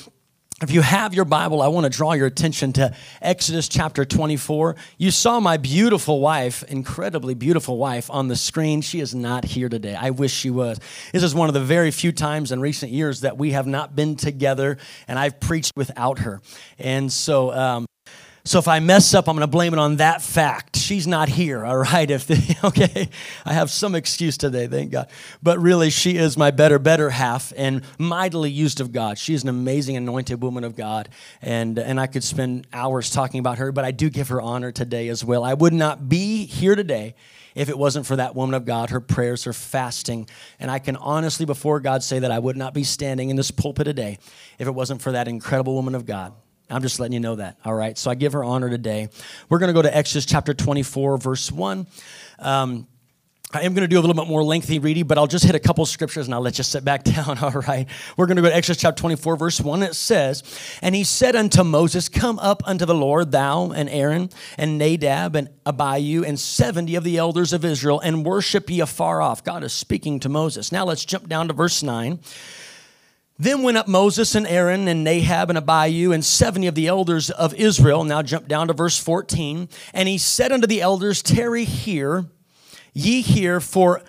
if 0.62 0.70
you 0.70 0.80
have 0.80 1.12
your 1.12 1.26
Bible, 1.26 1.60
I 1.60 1.68
want 1.68 1.84
to 1.84 1.90
draw 1.90 2.14
your 2.14 2.26
attention 2.26 2.72
to 2.74 2.94
Exodus 3.20 3.68
chapter 3.68 4.06
24. 4.06 4.74
You 4.96 5.10
saw 5.10 5.38
my 5.38 5.58
beautiful 5.58 6.20
wife, 6.20 6.62
incredibly 6.62 7.34
beautiful 7.34 7.76
wife, 7.76 8.08
on 8.10 8.28
the 8.28 8.36
screen. 8.36 8.80
She 8.80 9.00
is 9.00 9.14
not 9.14 9.44
here 9.44 9.68
today. 9.68 9.94
I 9.94 10.10
wish 10.10 10.32
she 10.32 10.48
was. 10.48 10.80
This 11.12 11.22
is 11.22 11.34
one 11.34 11.48
of 11.48 11.54
the 11.54 11.60
very 11.60 11.90
few 11.90 12.10
times 12.10 12.52
in 12.52 12.60
recent 12.60 12.90
years 12.90 13.20
that 13.20 13.36
we 13.36 13.50
have 13.50 13.66
not 13.66 13.94
been 13.94 14.16
together, 14.16 14.78
and 15.06 15.18
I've 15.18 15.40
preached 15.40 15.72
without 15.76 16.20
her. 16.20 16.40
And 16.78 17.12
so, 17.12 17.52
um, 17.52 17.86
so 18.46 18.60
if 18.60 18.68
I 18.68 18.78
mess 18.78 19.12
up, 19.12 19.28
I'm 19.28 19.34
going 19.34 19.40
to 19.40 19.48
blame 19.48 19.72
it 19.72 19.80
on 19.80 19.96
that 19.96 20.22
fact. 20.22 20.76
She's 20.76 21.06
not 21.06 21.28
here, 21.28 21.64
all 21.64 21.78
right? 21.78 22.08
If 22.08 22.28
the, 22.28 22.56
okay, 22.64 23.08
I 23.44 23.52
have 23.52 23.72
some 23.72 23.96
excuse 23.96 24.38
today, 24.38 24.68
thank 24.68 24.92
God. 24.92 25.08
But 25.42 25.58
really, 25.58 25.90
she 25.90 26.16
is 26.16 26.36
my 26.36 26.52
better, 26.52 26.78
better 26.78 27.10
half 27.10 27.52
and 27.56 27.82
mightily 27.98 28.50
used 28.50 28.80
of 28.80 28.92
God. 28.92 29.18
She 29.18 29.34
is 29.34 29.42
an 29.42 29.48
amazing 29.48 29.96
anointed 29.96 30.40
woman 30.40 30.62
of 30.62 30.76
God, 30.76 31.08
and 31.42 31.76
and 31.76 31.98
I 31.98 32.06
could 32.06 32.22
spend 32.22 32.68
hours 32.72 33.10
talking 33.10 33.40
about 33.40 33.58
her, 33.58 33.72
but 33.72 33.84
I 33.84 33.90
do 33.90 34.08
give 34.10 34.28
her 34.28 34.40
honor 34.40 34.70
today 34.70 35.08
as 35.08 35.24
well. 35.24 35.42
I 35.42 35.54
would 35.54 35.72
not 35.72 36.08
be 36.08 36.46
here 36.46 36.76
today 36.76 37.16
if 37.56 37.68
it 37.68 37.76
wasn't 37.76 38.06
for 38.06 38.14
that 38.14 38.36
woman 38.36 38.54
of 38.54 38.64
God, 38.64 38.90
her 38.90 39.00
prayers, 39.00 39.42
her 39.44 39.52
fasting. 39.52 40.28
And 40.60 40.70
I 40.70 40.78
can 40.78 40.94
honestly, 40.94 41.46
before 41.46 41.80
God, 41.80 42.04
say 42.04 42.20
that 42.20 42.30
I 42.30 42.38
would 42.38 42.56
not 42.56 42.74
be 42.74 42.84
standing 42.84 43.30
in 43.30 43.34
this 43.34 43.50
pulpit 43.50 43.86
today 43.86 44.18
if 44.58 44.68
it 44.68 44.74
wasn't 44.74 45.02
for 45.02 45.12
that 45.12 45.26
incredible 45.26 45.74
woman 45.74 45.96
of 45.96 46.06
God. 46.06 46.32
I'm 46.68 46.82
just 46.82 46.98
letting 46.98 47.12
you 47.12 47.20
know 47.20 47.36
that. 47.36 47.58
All 47.64 47.74
right. 47.74 47.96
So 47.96 48.10
I 48.10 48.14
give 48.14 48.32
her 48.32 48.42
honor 48.42 48.68
today. 48.68 49.08
We're 49.48 49.58
going 49.58 49.68
to 49.68 49.74
go 49.74 49.82
to 49.82 49.96
Exodus 49.96 50.26
chapter 50.26 50.52
24, 50.52 51.18
verse 51.18 51.52
1. 51.52 51.86
Um, 52.40 52.86
I 53.52 53.62
am 53.62 53.74
going 53.74 53.82
to 53.82 53.88
do 53.88 53.96
a 53.96 54.02
little 54.02 54.16
bit 54.16 54.26
more 54.26 54.42
lengthy 54.42 54.80
reading, 54.80 55.06
but 55.06 55.18
I'll 55.18 55.28
just 55.28 55.44
hit 55.44 55.54
a 55.54 55.60
couple 55.60 55.86
scriptures 55.86 56.26
and 56.26 56.34
I'll 56.34 56.40
let 56.40 56.58
you 56.58 56.64
sit 56.64 56.84
back 56.84 57.04
down. 57.04 57.38
All 57.38 57.52
right. 57.52 57.86
We're 58.16 58.26
going 58.26 58.36
to 58.36 58.42
go 58.42 58.48
to 58.48 58.56
Exodus 58.56 58.82
chapter 58.82 59.00
24, 59.00 59.36
verse 59.36 59.60
1. 59.60 59.84
It 59.84 59.94
says, 59.94 60.42
And 60.82 60.96
he 60.96 61.04
said 61.04 61.36
unto 61.36 61.62
Moses, 61.62 62.08
Come 62.08 62.40
up 62.40 62.62
unto 62.66 62.84
the 62.84 62.94
Lord, 62.94 63.30
thou 63.30 63.70
and 63.70 63.88
Aaron 63.88 64.30
and 64.58 64.78
Nadab 64.78 65.36
and 65.36 65.48
Abihu 65.64 66.24
and 66.24 66.40
70 66.40 66.96
of 66.96 67.04
the 67.04 67.18
elders 67.18 67.52
of 67.52 67.64
Israel, 67.64 68.00
and 68.00 68.24
worship 68.24 68.68
ye 68.68 68.80
afar 68.80 69.22
off. 69.22 69.44
God 69.44 69.62
is 69.62 69.72
speaking 69.72 70.18
to 70.20 70.28
Moses. 70.28 70.72
Now 70.72 70.84
let's 70.84 71.04
jump 71.04 71.28
down 71.28 71.46
to 71.46 71.54
verse 71.54 71.84
9. 71.84 72.18
Then 73.38 73.62
went 73.62 73.76
up 73.76 73.86
Moses 73.86 74.34
and 74.34 74.46
Aaron 74.46 74.88
and 74.88 75.04
Nadab 75.04 75.50
and 75.50 75.58
Abihu 75.58 76.12
and 76.12 76.24
70 76.24 76.68
of 76.68 76.74
the 76.74 76.86
elders 76.86 77.30
of 77.30 77.52
Israel. 77.54 78.04
Now 78.04 78.22
jump 78.22 78.48
down 78.48 78.68
to 78.68 78.72
verse 78.72 78.98
14. 78.98 79.68
And 79.92 80.08
he 80.08 80.16
said 80.16 80.52
unto 80.52 80.66
the 80.66 80.80
elders, 80.80 81.22
Tarry 81.22 81.64
here, 81.64 82.26
ye 82.94 83.20
here 83.20 83.60
for 83.60 84.02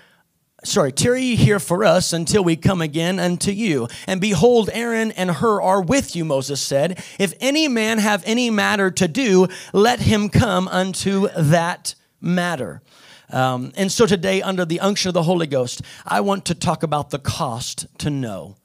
sorry, 0.63 0.91
tarry 0.91 1.21
ye 1.21 1.35
here 1.35 1.59
for 1.59 1.83
us 1.83 2.13
until 2.13 2.43
we 2.43 2.55
come 2.55 2.81
again 2.81 3.19
unto 3.19 3.51
you. 3.51 3.87
And 4.05 4.19
behold, 4.19 4.69
Aaron 4.73 5.11
and 5.11 5.31
Hur 5.31 5.61
are 5.61 5.81
with 5.81 6.15
you, 6.15 6.25
Moses 6.25 6.61
said. 6.61 7.03
If 7.19 7.33
any 7.39 7.67
man 7.67 7.99
have 7.99 8.23
any 8.25 8.49
matter 8.49 8.91
to 8.91 9.07
do, 9.07 9.47
let 9.73 10.01
him 10.01 10.29
come 10.29 10.67
unto 10.67 11.27
that 11.37 11.95
matter. 12.19 12.81
Um, 13.29 13.71
and 13.75 13.91
so 13.91 14.05
today, 14.05 14.41
under 14.41 14.65
the 14.65 14.79
unction 14.79 15.09
of 15.09 15.13
the 15.13 15.23
Holy 15.23 15.47
Ghost, 15.47 15.81
I 16.05 16.21
want 16.21 16.45
to 16.45 16.55
talk 16.55 16.81
about 16.81 17.09
the 17.09 17.19
cost 17.19 17.87
to 17.99 18.09
know 18.09 18.55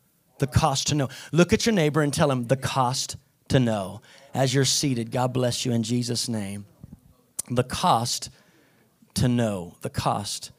the 0.42 0.46
cost 0.48 0.88
to 0.88 0.96
know. 0.96 1.08
Look 1.30 1.52
at 1.52 1.66
your 1.66 1.72
neighbor 1.72 2.02
and 2.02 2.12
tell 2.12 2.28
him 2.28 2.48
the 2.48 2.56
cost 2.56 3.16
to 3.48 3.60
know. 3.60 4.02
As 4.34 4.52
you're 4.52 4.64
seated, 4.64 5.12
God 5.12 5.32
bless 5.32 5.64
you 5.64 5.70
in 5.70 5.84
Jesus' 5.84 6.28
name. 6.28 6.66
The 7.48 7.62
cost 7.62 8.28
to 9.14 9.28
know. 9.28 9.76
The 9.82 9.88
cost 9.88 10.50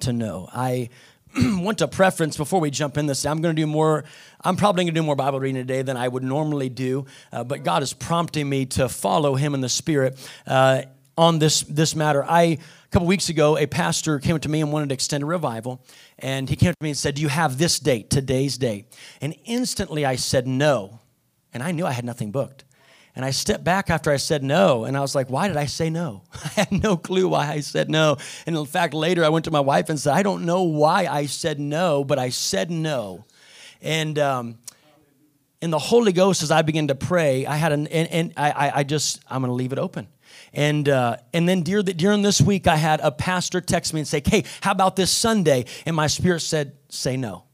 to 0.00 0.12
know. 0.12 0.48
I 0.52 0.88
want 1.36 1.78
to 1.78 1.86
preference 1.86 2.36
before 2.36 2.58
we 2.58 2.68
jump 2.68 2.98
in 2.98 3.06
this. 3.06 3.24
I'm 3.24 3.40
going 3.40 3.54
to 3.54 3.62
do 3.62 3.66
more. 3.68 4.02
I'm 4.42 4.56
probably 4.56 4.82
going 4.82 4.94
to 4.94 5.00
do 5.00 5.04
more 5.04 5.14
Bible 5.14 5.38
reading 5.38 5.62
today 5.62 5.82
than 5.82 5.96
I 5.96 6.08
would 6.08 6.24
normally 6.24 6.68
do, 6.68 7.06
uh, 7.32 7.44
but 7.44 7.62
God 7.62 7.84
is 7.84 7.92
prompting 7.92 8.48
me 8.48 8.66
to 8.66 8.88
follow 8.88 9.36
Him 9.36 9.54
in 9.54 9.60
the 9.60 9.68
Spirit 9.68 10.18
uh, 10.48 10.82
on 11.16 11.38
this 11.38 11.60
this 11.60 11.94
matter. 11.94 12.24
I 12.24 12.58
couple 12.96 13.08
weeks 13.08 13.28
ago, 13.28 13.58
a 13.58 13.66
pastor 13.66 14.18
came 14.18 14.38
to 14.38 14.48
me 14.48 14.62
and 14.62 14.72
wanted 14.72 14.88
to 14.88 14.94
extend 14.94 15.22
a 15.22 15.26
revival, 15.26 15.84
and 16.18 16.48
he 16.48 16.56
came 16.56 16.72
to 16.72 16.82
me 16.82 16.88
and 16.88 16.96
said, 16.96 17.14
Do 17.14 17.20
you 17.20 17.28
have 17.28 17.58
this 17.58 17.78
date, 17.78 18.08
today's 18.08 18.56
date? 18.56 18.86
And 19.20 19.34
instantly 19.44 20.06
I 20.06 20.16
said 20.16 20.46
no. 20.46 21.00
And 21.52 21.62
I 21.62 21.72
knew 21.72 21.84
I 21.84 21.92
had 21.92 22.06
nothing 22.06 22.30
booked. 22.30 22.64
And 23.14 23.22
I 23.22 23.32
stepped 23.32 23.64
back 23.64 23.90
after 23.90 24.10
I 24.10 24.16
said 24.16 24.42
no, 24.42 24.86
and 24.86 24.96
I 24.96 25.00
was 25.00 25.14
like, 25.14 25.28
why 25.28 25.46
did 25.46 25.58
I 25.58 25.66
say 25.66 25.90
no? 25.90 26.22
I 26.32 26.48
had 26.48 26.72
no 26.72 26.96
clue 26.96 27.28
why 27.28 27.46
I 27.48 27.60
said 27.60 27.90
no. 27.90 28.16
And 28.46 28.56
in 28.56 28.64
fact, 28.64 28.94
later 28.94 29.26
I 29.26 29.28
went 29.28 29.44
to 29.44 29.50
my 29.50 29.60
wife 29.60 29.90
and 29.90 30.00
said, 30.00 30.14
I 30.14 30.22
don't 30.22 30.46
know 30.46 30.62
why 30.62 31.04
I 31.04 31.26
said 31.26 31.60
no, 31.60 32.02
but 32.02 32.18
I 32.18 32.30
said 32.30 32.70
no. 32.70 33.26
And 33.82 34.18
um, 34.18 34.58
in 35.60 35.68
the 35.68 35.78
Holy 35.78 36.14
Ghost, 36.14 36.42
as 36.42 36.50
I 36.50 36.62
began 36.62 36.88
to 36.88 36.94
pray, 36.94 37.44
I 37.44 37.56
had 37.56 37.72
an, 37.72 37.88
and, 37.88 38.08
and 38.08 38.32
I, 38.38 38.72
I 38.76 38.82
just, 38.84 39.22
I'm 39.28 39.42
going 39.42 39.50
to 39.50 39.54
leave 39.54 39.74
it 39.74 39.78
open. 39.78 40.08
And, 40.56 40.88
uh, 40.88 41.18
and 41.34 41.46
then 41.46 41.60
during, 41.60 41.84
the, 41.84 41.92
during 41.92 42.22
this 42.22 42.40
week, 42.40 42.66
I 42.66 42.76
had 42.76 43.00
a 43.00 43.12
pastor 43.12 43.60
text 43.60 43.92
me 43.92 44.00
and 44.00 44.08
say, 44.08 44.22
Hey, 44.24 44.44
how 44.62 44.72
about 44.72 44.96
this 44.96 45.10
Sunday? 45.12 45.66
And 45.84 45.94
my 45.94 46.06
spirit 46.06 46.40
said, 46.40 46.72
Say 46.88 47.18
no. 47.18 47.44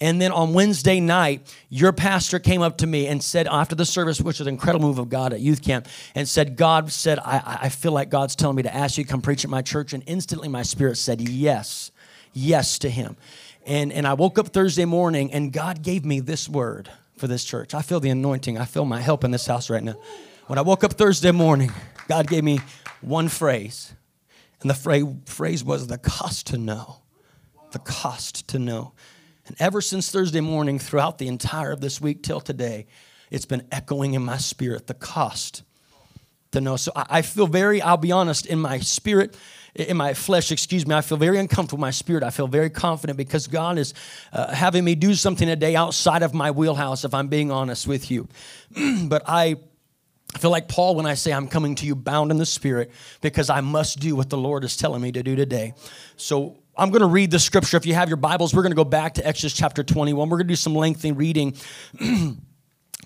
And 0.00 0.20
then 0.20 0.32
on 0.32 0.54
Wednesday 0.54 1.00
night, 1.00 1.52
your 1.68 1.92
pastor 1.92 2.38
came 2.38 2.62
up 2.62 2.78
to 2.78 2.86
me 2.86 3.06
and 3.06 3.22
said, 3.22 3.46
after 3.46 3.76
the 3.76 3.84
service, 3.84 4.20
which 4.20 4.40
was 4.40 4.48
an 4.48 4.52
incredible 4.52 4.88
move 4.88 4.98
of 4.98 5.08
God 5.08 5.32
at 5.32 5.38
youth 5.38 5.62
camp, 5.62 5.86
and 6.16 6.28
said, 6.28 6.56
God 6.56 6.90
said, 6.90 7.20
I, 7.20 7.58
I 7.62 7.68
feel 7.68 7.92
like 7.92 8.10
God's 8.10 8.34
telling 8.34 8.56
me 8.56 8.64
to 8.64 8.74
ask 8.74 8.98
you 8.98 9.04
to 9.04 9.10
come 9.10 9.22
preach 9.22 9.44
at 9.44 9.50
my 9.50 9.62
church. 9.62 9.92
And 9.92 10.02
instantly 10.06 10.48
my 10.48 10.62
spirit 10.62 10.96
said, 10.96 11.20
Yes, 11.20 11.90
yes 12.32 12.78
to 12.80 12.90
him. 12.90 13.16
And, 13.66 13.92
and 13.92 14.06
I 14.06 14.14
woke 14.14 14.38
up 14.38 14.48
Thursday 14.48 14.84
morning 14.84 15.32
and 15.32 15.52
God 15.52 15.82
gave 15.82 16.04
me 16.04 16.20
this 16.20 16.48
word 16.48 16.90
for 17.16 17.26
this 17.26 17.44
church. 17.44 17.72
I 17.72 17.82
feel 17.82 18.00
the 18.00 18.10
anointing. 18.10 18.58
I 18.58 18.64
feel 18.64 18.84
my 18.84 19.00
help 19.00 19.24
in 19.24 19.30
this 19.30 19.46
house 19.46 19.70
right 19.70 19.82
now. 19.82 19.96
When 20.46 20.58
I 20.58 20.62
woke 20.62 20.84
up 20.84 20.92
Thursday 20.92 21.30
morning, 21.30 21.72
God 22.06 22.26
gave 22.26 22.44
me 22.44 22.60
one 23.00 23.28
phrase. 23.28 23.94
And 24.60 24.70
the 24.70 25.18
phrase 25.24 25.64
was 25.64 25.86
the 25.86 25.96
cost 25.96 26.48
to 26.48 26.58
know. 26.58 26.96
The 27.72 27.78
cost 27.78 28.46
to 28.48 28.58
know. 28.58 28.92
And 29.46 29.56
ever 29.58 29.80
since 29.80 30.10
Thursday 30.10 30.42
morning, 30.42 30.78
throughout 30.78 31.16
the 31.16 31.28
entire 31.28 31.72
of 31.72 31.80
this 31.80 31.98
week 31.98 32.22
till 32.22 32.40
today, 32.40 32.86
it's 33.30 33.46
been 33.46 33.66
echoing 33.72 34.12
in 34.12 34.22
my 34.22 34.36
spirit 34.36 34.86
the 34.86 34.92
cost 34.92 35.62
to 36.52 36.60
know. 36.60 36.76
So 36.76 36.92
I 36.94 37.22
feel 37.22 37.46
very, 37.46 37.80
I'll 37.80 37.96
be 37.96 38.12
honest, 38.12 38.44
in 38.44 38.58
my 38.58 38.80
spirit, 38.80 39.34
in 39.74 39.96
my 39.96 40.12
flesh, 40.12 40.52
excuse 40.52 40.86
me, 40.86 40.94
I 40.94 41.00
feel 41.00 41.16
very 41.16 41.38
uncomfortable. 41.38 41.80
My 41.80 41.90
spirit, 41.90 42.22
I 42.22 42.28
feel 42.28 42.48
very 42.48 42.68
confident 42.68 43.16
because 43.16 43.46
God 43.46 43.78
is 43.78 43.94
uh, 44.30 44.52
having 44.52 44.84
me 44.84 44.94
do 44.94 45.14
something 45.14 45.48
today 45.48 45.74
outside 45.74 46.22
of 46.22 46.34
my 46.34 46.50
wheelhouse, 46.50 47.06
if 47.06 47.14
I'm 47.14 47.28
being 47.28 47.50
honest 47.50 47.86
with 47.86 48.10
you. 48.10 48.28
but 49.04 49.22
I 49.26 49.56
I 50.34 50.38
feel 50.38 50.50
like 50.50 50.68
Paul 50.68 50.96
when 50.96 51.06
I 51.06 51.14
say 51.14 51.32
I'm 51.32 51.48
coming 51.48 51.74
to 51.76 51.86
you 51.86 51.94
bound 51.94 52.30
in 52.30 52.38
the 52.38 52.46
Spirit 52.46 52.90
because 53.20 53.50
I 53.50 53.60
must 53.60 54.00
do 54.00 54.16
what 54.16 54.30
the 54.30 54.36
Lord 54.36 54.64
is 54.64 54.76
telling 54.76 55.00
me 55.00 55.12
to 55.12 55.22
do 55.22 55.36
today. 55.36 55.74
So 56.16 56.56
I'm 56.76 56.90
going 56.90 57.02
to 57.02 57.06
read 57.06 57.30
the 57.30 57.38
scripture. 57.38 57.76
If 57.76 57.86
you 57.86 57.94
have 57.94 58.08
your 58.08 58.16
Bibles, 58.16 58.52
we're 58.52 58.62
going 58.62 58.72
to 58.72 58.76
go 58.76 58.84
back 58.84 59.14
to 59.14 59.26
Exodus 59.26 59.52
chapter 59.52 59.84
21. 59.84 60.28
We're 60.28 60.38
going 60.38 60.48
to 60.48 60.52
do 60.52 60.56
some 60.56 60.74
lengthy 60.74 61.12
reading. 61.12 61.56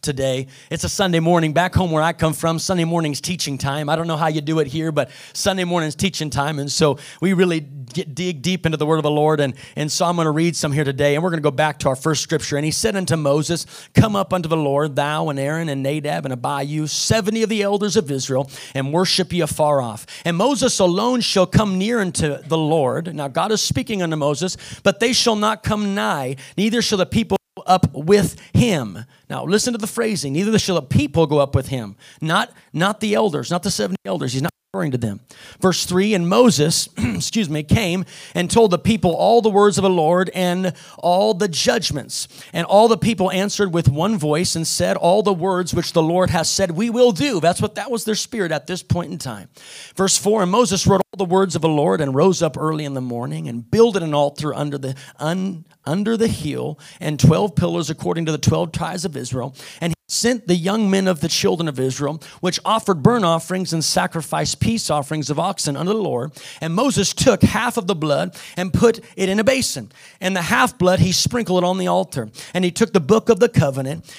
today. 0.01 0.47
It's 0.71 0.85
a 0.85 0.89
Sunday 0.89 1.21
morning 1.21 1.53
back 1.53 1.75
home 1.75 1.91
where 1.91 2.03
I 2.03 2.13
come 2.13 2.33
from. 2.33 2.59
Sunday 2.59 2.85
morning's 2.85 3.21
teaching 3.21 3.59
time. 3.59 3.89
I 3.89 3.97
don't 3.97 4.07
know 4.07 4.17
how 4.17 4.29
you 4.29 4.41
do 4.41 4.59
it 4.61 4.67
here, 4.67 4.93
but 4.93 5.11
Sunday 5.33 5.65
morning's 5.65 5.95
teaching 5.95 6.31
time. 6.31 6.59
And 6.59 6.71
so 6.71 6.99
we 7.21 7.33
really 7.33 7.61
get, 7.61 8.15
dig 8.15 8.43
deep 8.43 8.67
into 8.67 8.77
the 8.79 8.87
word 8.87 8.97
of 8.97 9.03
the 9.03 9.11
Lord. 9.11 9.41
And, 9.41 9.55
and 9.77 9.91
so 9.91 10.07
I'm 10.07 10.17
going 10.17 10.27
to 10.27 10.31
read 10.31 10.57
some 10.57 10.73
here 10.73 10.85
today. 10.85 11.15
And 11.15 11.23
we're 11.23 11.31
going 11.31 11.43
to 11.43 11.47
go 11.47 11.51
back 11.51 11.79
to 11.81 11.89
our 11.89 11.97
first 11.97 12.23
scripture. 12.23 12.57
And 12.57 12.65
he 12.65 12.71
said 12.71 12.97
unto 12.97 13.17
Moses, 13.17 13.67
Come 13.95 14.17
up 14.17 14.33
unto 14.33 14.49
the 14.49 14.57
Lord, 14.57 14.97
thou 14.97 15.29
and 15.29 15.39
Aaron 15.39 15.69
and 15.69 15.83
Nadab 15.83 16.25
and 16.25 16.33
Abihu, 16.33 16.87
70 16.87 17.43
of 17.43 17.49
the 17.49 17.63
elders 17.63 17.97
of 17.97 18.11
Israel, 18.11 18.51
and 18.75 18.93
worship 18.93 19.33
ye 19.33 19.41
afar 19.41 19.81
off. 19.81 20.07
And 20.25 20.37
Moses 20.37 20.79
alone 20.79 21.21
shall 21.21 21.47
come 21.47 21.79
near 21.79 22.01
unto 22.01 22.39
the 22.43 22.59
Lord. 22.59 23.15
Now 23.15 23.29
God 23.29 23.53
is 23.53 23.63
speaking 23.63 24.03
unto 24.03 24.17
Moses, 24.17 24.57
but 24.83 25.01
they 25.01 25.13
shall 25.13 25.37
not 25.37 25.63
come 25.63 25.95
nigh, 25.95 26.37
neither 26.57 26.83
shall 26.83 26.99
the 26.99 27.07
people 27.07 27.39
up 27.67 27.93
with 27.93 28.41
him. 28.53 29.05
Now 29.29 29.45
listen 29.45 29.73
to 29.73 29.79
the 29.79 29.87
phrasing. 29.87 30.33
Neither 30.33 30.59
shall 30.59 30.77
the 30.77 30.83
people 30.83 31.27
go 31.27 31.39
up 31.39 31.55
with 31.55 31.69
him. 31.69 31.97
Not, 32.21 32.53
not 32.73 33.01
the 33.01 33.15
elders, 33.15 33.51
not 33.51 33.63
the 33.63 33.71
70 33.71 33.97
elders. 34.05 34.33
He's 34.33 34.43
not 34.43 34.53
referring 34.75 34.91
to 34.91 34.99
them. 34.99 35.19
Verse 35.61 35.87
3 35.87 36.13
And 36.13 36.29
Moses, 36.29 36.91
excuse 36.99 37.49
me, 37.49 37.63
came 37.63 38.05
and 38.35 38.51
told 38.51 38.71
the 38.71 38.79
people 38.79 39.15
all 39.15 39.41
the 39.41 39.49
words 39.49 39.79
of 39.79 39.83
the 39.83 39.89
Lord 39.89 40.31
and 40.35 40.75
all 40.99 41.33
the 41.33 41.49
judgments. 41.49 42.29
And 42.53 42.67
all 42.67 42.87
the 42.87 42.99
people 42.99 43.31
answered 43.31 43.73
with 43.73 43.89
one 43.89 44.19
voice 44.19 44.57
and 44.57 44.67
said, 44.67 44.99
All 44.99 45.23
the 45.23 45.33
words 45.33 45.73
which 45.73 45.95
the 45.95 46.03
Lord 46.03 46.29
has 46.29 46.51
said, 46.51 46.73
we 46.73 46.91
will 46.91 47.13
do. 47.13 47.41
That's 47.41 47.63
what 47.63 47.77
that 47.77 47.91
was 47.91 48.05
their 48.05 48.15
spirit 48.15 48.53
at 48.53 48.67
this 48.67 48.83
point 48.83 49.11
in 49.11 49.17
time. 49.17 49.49
Verse 49.97 50.19
4 50.19 50.43
And 50.43 50.53
Moses 50.53 50.87
wrote 50.87 51.01
all 51.15 51.17
the 51.17 51.25
words 51.25 51.57
of 51.57 51.63
the 51.63 51.69
Lord 51.71 52.03
and 52.03 52.15
rose 52.15 52.43
up 52.43 52.59
early 52.59 52.85
in 52.85 52.93
the 52.93 53.01
morning 53.01 53.49
and 53.49 53.71
builded 53.71 54.03
an 54.03 54.13
altar 54.13 54.53
under 54.53 54.77
the 54.77 54.95
un, 55.19 55.65
under 55.87 56.19
the 56.19 56.29
hill 56.29 56.79
and 57.01 57.19
12 57.19 57.57
pillars 57.57 57.89
according 57.89 58.27
to 58.27 58.33
the 58.33 58.37
12 58.37 58.73
tribes 58.73 59.07
of 59.07 59.17
Israel. 59.17 59.57
And 59.81 59.95
sent 60.09 60.49
the 60.49 60.55
young 60.55 60.91
men 60.91 61.07
of 61.07 61.21
the 61.21 61.29
children 61.29 61.69
of 61.69 61.79
Israel, 61.79 62.21
which 62.41 62.59
offered 62.65 63.03
burnt 63.03 63.27
offerings 63.27 63.75
and 63.75 63.85
sacrificed 63.85 64.59
peace 64.59 64.89
offerings 64.89 65.29
of 65.29 65.39
oxen 65.39 65.77
unto 65.77 65.93
the 65.93 65.99
Lord. 65.99 66.33
And 66.63 66.75
Moses 66.75 67.13
took 67.13 67.43
half 67.43 67.77
of 67.77 67.87
the 67.87 67.95
blood 67.95 68.35
and 68.57 68.73
put 68.73 69.01
it 69.17 69.29
in 69.29 69.39
a 69.39 69.45
basin. 69.45 69.93
And 70.21 70.35
the 70.35 70.43
half 70.43 70.79
blood 70.79 71.01
he 71.01 71.13
sprinkled 71.13 71.63
it 71.63 71.67
on 71.67 71.77
the 71.77 71.89
altar. 71.89 72.31
And 72.55 72.65
he 72.65 72.71
took 72.71 72.95
the 72.95 73.01
book 73.01 73.29
of 73.29 73.39
the 73.39 73.51
covenant 73.51 74.11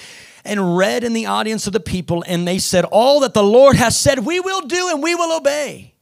and 0.45 0.77
read 0.77 1.03
in 1.03 1.13
the 1.13 1.25
audience 1.25 1.65
of 1.65 1.73
the 1.73 1.79
people. 1.79 2.23
And 2.27 2.47
they 2.47 2.59
said, 2.59 2.85
All 2.85 3.21
that 3.21 3.33
the 3.33 3.43
Lord 3.43 3.75
has 3.75 3.97
said, 3.99 4.19
we 4.19 4.39
will 4.39 4.61
do 4.61 4.89
and 4.89 5.01
we 5.01 5.15
will 5.15 5.35
obey. 5.35 5.95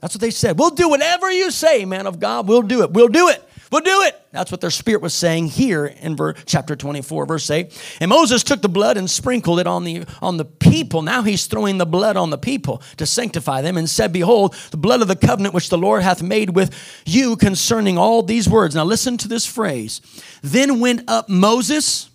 That's 0.00 0.14
what 0.14 0.20
they 0.20 0.30
said. 0.30 0.58
We'll 0.58 0.70
do 0.70 0.88
whatever 0.88 1.30
you 1.30 1.50
say, 1.50 1.84
man 1.84 2.06
of 2.06 2.20
God. 2.20 2.48
We'll 2.48 2.62
do 2.62 2.82
it. 2.82 2.92
We'll 2.92 3.08
do 3.08 3.28
it. 3.28 3.44
We'll 3.70 3.82
do 3.82 4.02
it. 4.02 4.20
That's 4.32 4.50
what 4.50 4.60
their 4.60 4.70
spirit 4.70 5.00
was 5.00 5.14
saying 5.14 5.46
here 5.46 5.86
in 5.86 6.16
verse, 6.16 6.42
chapter 6.44 6.74
24, 6.74 7.26
verse 7.26 7.48
8. 7.48 7.98
And 8.00 8.08
Moses 8.08 8.42
took 8.42 8.62
the 8.62 8.68
blood 8.68 8.96
and 8.96 9.08
sprinkled 9.08 9.60
it 9.60 9.68
on 9.68 9.84
the, 9.84 10.06
on 10.20 10.38
the 10.38 10.44
people. 10.44 11.02
Now 11.02 11.22
he's 11.22 11.46
throwing 11.46 11.78
the 11.78 11.86
blood 11.86 12.16
on 12.16 12.30
the 12.30 12.38
people 12.38 12.82
to 12.96 13.06
sanctify 13.06 13.62
them 13.62 13.76
and 13.76 13.88
said, 13.88 14.12
Behold, 14.12 14.54
the 14.72 14.76
blood 14.76 15.02
of 15.02 15.08
the 15.08 15.14
covenant 15.14 15.54
which 15.54 15.68
the 15.68 15.78
Lord 15.78 16.02
hath 16.02 16.20
made 16.20 16.50
with 16.50 16.74
you 17.06 17.36
concerning 17.36 17.96
all 17.96 18.24
these 18.24 18.48
words. 18.48 18.74
Now 18.74 18.84
listen 18.84 19.16
to 19.18 19.28
this 19.28 19.46
phrase. 19.46 20.00
Then 20.42 20.80
went 20.80 21.08
up 21.08 21.28
Moses, 21.28 22.10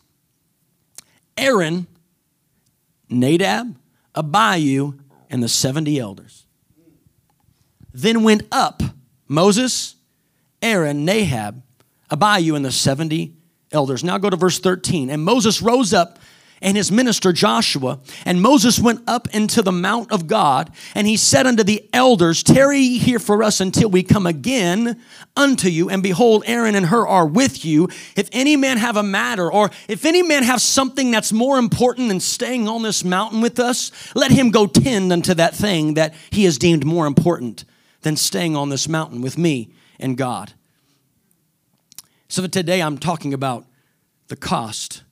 Aaron, 1.37 1.87
Nadab, 3.09 3.77
Abihu, 4.13 4.93
and 5.29 5.41
the 5.41 5.49
70 5.49 5.99
elders. 5.99 6.45
Then 7.93 8.23
went 8.23 8.43
up 8.51 8.83
Moses, 9.29 9.94
Aaron, 10.65 11.05
Nadab, 11.05 11.61
Abihu, 12.09 12.55
and 12.55 12.65
the 12.65 12.71
70 12.71 13.35
elders. 13.71 14.03
Now 14.03 14.17
go 14.17 14.31
to 14.31 14.35
verse 14.35 14.57
13. 14.57 15.11
And 15.11 15.23
Moses 15.23 15.61
rose 15.61 15.93
up 15.93 16.17
and 16.61 16.75
his 16.75 16.91
minister 16.91 17.33
Joshua, 17.33 17.99
and 18.25 18.41
Moses 18.41 18.79
went 18.79 19.01
up 19.07 19.27
into 19.35 19.61
the 19.61 19.73
mount 19.73 20.11
of 20.11 20.25
God, 20.25 20.71
and 20.95 21.05
he 21.05 21.17
said 21.17 21.45
unto 21.45 21.63
the 21.63 21.87
elders, 21.93 22.41
Tarry 22.41 22.97
here 22.97 23.19
for 23.19 23.43
us 23.43 23.59
until 23.59 23.89
we 23.89 24.01
come 24.01 24.25
again 24.25 24.99
unto 25.35 25.67
you, 25.67 25.89
and 25.89 26.01
behold, 26.01 26.43
Aaron 26.47 26.73
and 26.73 26.85
Hur 26.87 27.05
are 27.05 27.27
with 27.27 27.65
you. 27.65 27.89
If 28.15 28.29
any 28.31 28.55
man 28.55 28.77
have 28.77 28.95
a 28.95 29.03
matter, 29.03 29.51
or 29.51 29.69
if 29.87 30.05
any 30.05 30.23
man 30.23 30.43
have 30.43 30.61
something 30.61 31.11
that's 31.11 31.33
more 31.33 31.59
important 31.59 32.07
than 32.07 32.21
staying 32.21 32.67
on 32.67 32.81
this 32.81 33.03
mountain 33.03 33.41
with 33.41 33.59
us, 33.59 33.91
let 34.15 34.31
him 34.31 34.49
go 34.49 34.65
tend 34.65 35.11
unto 35.11 35.33
that 35.35 35.53
thing 35.53 35.95
that 35.95 36.15
he 36.31 36.45
has 36.45 36.57
deemed 36.57 36.85
more 36.85 37.05
important 37.05 37.65
than 38.01 38.15
staying 38.15 38.55
on 38.55 38.69
this 38.69 38.87
mountain 38.87 39.21
with 39.21 39.37
me 39.37 39.69
and 39.99 40.17
God. 40.17 40.53
So 42.27 42.45
today 42.47 42.81
I'm 42.81 42.97
talking 42.97 43.33
about 43.33 43.65
the 44.27 44.35
cost 44.35 45.03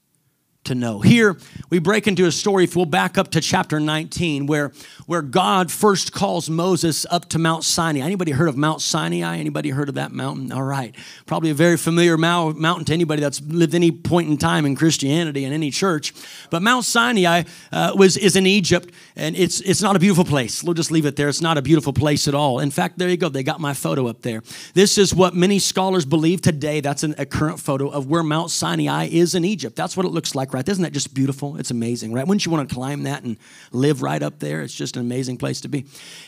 to 0.65 0.75
know. 0.75 1.01
Here 1.01 1.38
we 1.70 1.79
break 1.79 2.08
into 2.08 2.25
a 2.25 2.32
story, 2.32 2.63
if 2.63 2.75
we'll 2.75 2.86
back 2.86 3.17
up 3.17 3.32
to 3.32 3.41
chapter 3.41 3.79
19, 3.79 4.46
where, 4.46 4.72
where 5.05 5.22
God 5.22 5.72
first 5.72 6.13
calls 6.13 6.50
Moses 6.50 7.05
up 7.10 7.29
to 7.29 7.39
Mount 7.39 7.63
Sinai. 7.63 8.01
Anybody 8.01 8.32
heard 8.32 8.48
of 8.48 8.58
Mount 8.58 8.82
Sinai? 8.82 9.38
Anybody 9.38 9.70
heard 9.70 9.89
of 9.89 9.96
that 9.96 10.12
mountain? 10.12 10.51
All 10.51 10.63
right. 10.63 10.96
Probably 11.25 11.50
a 11.50 11.53
very 11.53 11.77
familiar 11.77 12.17
mountain 12.17 12.86
to 12.86 12.93
anybody 12.93 13.22
that's 13.22 13.41
lived 13.41 13.75
any 13.75 13.91
point 13.91 14.29
in 14.29 14.38
time 14.38 14.65
in 14.65 14.75
Christianity 14.75 15.43
in 15.43 15.51
any 15.51 15.72
church. 15.72 16.13
But 16.50 16.62
Mount 16.62 16.86
Sinai 16.86 17.43
uh, 17.72 17.93
was, 17.96 18.15
is 18.15 18.36
in 18.36 18.46
Egypt, 18.46 18.89
and 19.15 19.36
it's, 19.36 19.60
it's 19.62 19.82
not 19.82 19.96
a 19.96 20.00
beautiful 20.00 20.25
place. 20.25 20.63
We'll 20.63 20.74
just 20.74 20.91
leave 20.91 21.05
it 21.05 21.15
there. 21.15 21.27
It's 21.27 21.41
not 21.41 21.58
a 21.58 21.62
beautiful 21.62 21.93
place 21.93 22.27
at 22.27 22.36
all. 22.36 22.60
In 22.60 22.72
fact, 22.72 22.98
there 22.98 23.10
you 23.10 23.17
go. 23.17 23.29
They 23.29 23.43
got 23.43 23.60
my 23.60 23.74
photo 23.74 24.08
up 24.08 24.22
there. 24.22 24.41
This 24.74 24.98
is 24.98 25.13
what 25.13 25.36
many 25.36 25.60
scholars 25.60 26.05
believe 26.05 26.41
today. 26.41 26.79
That's 26.79 27.03
an, 27.03 27.15
a 27.17 27.25
current 27.25 27.60
photo 27.60 27.89
of 27.89 28.08
where 28.08 28.24
Mount 28.24 28.51
Sinai 28.51 29.08
is 29.08 29.36
in 29.36 29.43
Egypt. 29.43 29.75
That's 29.75 29.98
what 29.98 30.05
it 30.05 30.10
looks 30.10 30.36
like 30.36 30.52
right? 30.53 30.67
Isn't 30.67 30.83
that 30.83 30.93
just 30.93 31.13
beautiful? 31.13 31.57
It's 31.57 31.72
amazing, 31.72 32.13
right? 32.13 32.25
Wouldn't 32.25 32.45
you 32.45 32.51
want 32.51 32.69
to 32.69 32.75
climb 32.75 33.03
that 33.03 33.24
and 33.24 33.38
live 33.72 34.01
right 34.01 34.22
up 34.22 34.39
there? 34.39 34.62
It's 34.62 34.74
just 34.74 34.95
an 34.95 35.01
amazing 35.01 35.38
place 35.38 35.62
to 35.62 35.67
be. 35.67 35.86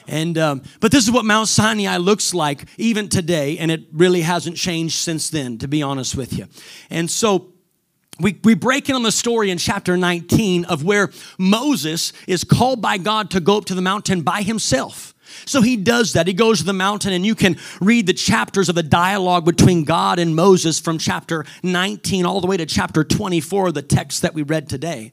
And 0.07 0.37
um, 0.37 0.61
but 0.79 0.91
this 0.91 1.03
is 1.03 1.11
what 1.11 1.25
Mount 1.25 1.47
Sinai 1.47 1.97
looks 1.97 2.33
like 2.33 2.65
even 2.77 3.09
today, 3.09 3.57
and 3.57 3.71
it 3.71 3.83
really 3.93 4.21
hasn't 4.21 4.57
changed 4.57 4.95
since 4.95 5.29
then, 5.29 5.57
to 5.59 5.67
be 5.67 5.81
honest 5.81 6.15
with 6.15 6.37
you. 6.37 6.47
And 6.89 7.09
so 7.09 7.53
we, 8.19 8.39
we 8.43 8.53
break 8.53 8.89
in 8.89 8.95
on 8.95 9.03
the 9.03 9.11
story 9.11 9.49
in 9.49 9.57
chapter 9.57 9.97
19 9.97 10.65
of 10.65 10.83
where 10.83 11.09
Moses 11.37 12.13
is 12.27 12.43
called 12.43 12.81
by 12.81 12.97
God 12.97 13.31
to 13.31 13.39
go 13.39 13.57
up 13.57 13.65
to 13.65 13.75
the 13.75 13.81
mountain 13.81 14.21
by 14.21 14.41
himself. 14.41 15.14
So 15.45 15.61
he 15.61 15.77
does 15.77 16.13
that. 16.13 16.27
He 16.27 16.33
goes 16.33 16.59
to 16.59 16.65
the 16.65 16.73
mountain, 16.73 17.13
and 17.13 17.25
you 17.25 17.35
can 17.35 17.57
read 17.81 18.07
the 18.07 18.13
chapters 18.13 18.69
of 18.69 18.75
the 18.75 18.83
dialogue 18.83 19.45
between 19.45 19.83
God 19.83 20.19
and 20.19 20.35
Moses 20.35 20.79
from 20.79 20.97
chapter 20.97 21.45
19 21.63 22.25
all 22.25 22.41
the 22.41 22.47
way 22.47 22.57
to 22.57 22.65
chapter 22.65 23.03
24, 23.03 23.71
the 23.71 23.81
text 23.81 24.21
that 24.21 24.33
we 24.33 24.43
read 24.43 24.69
today. 24.69 25.11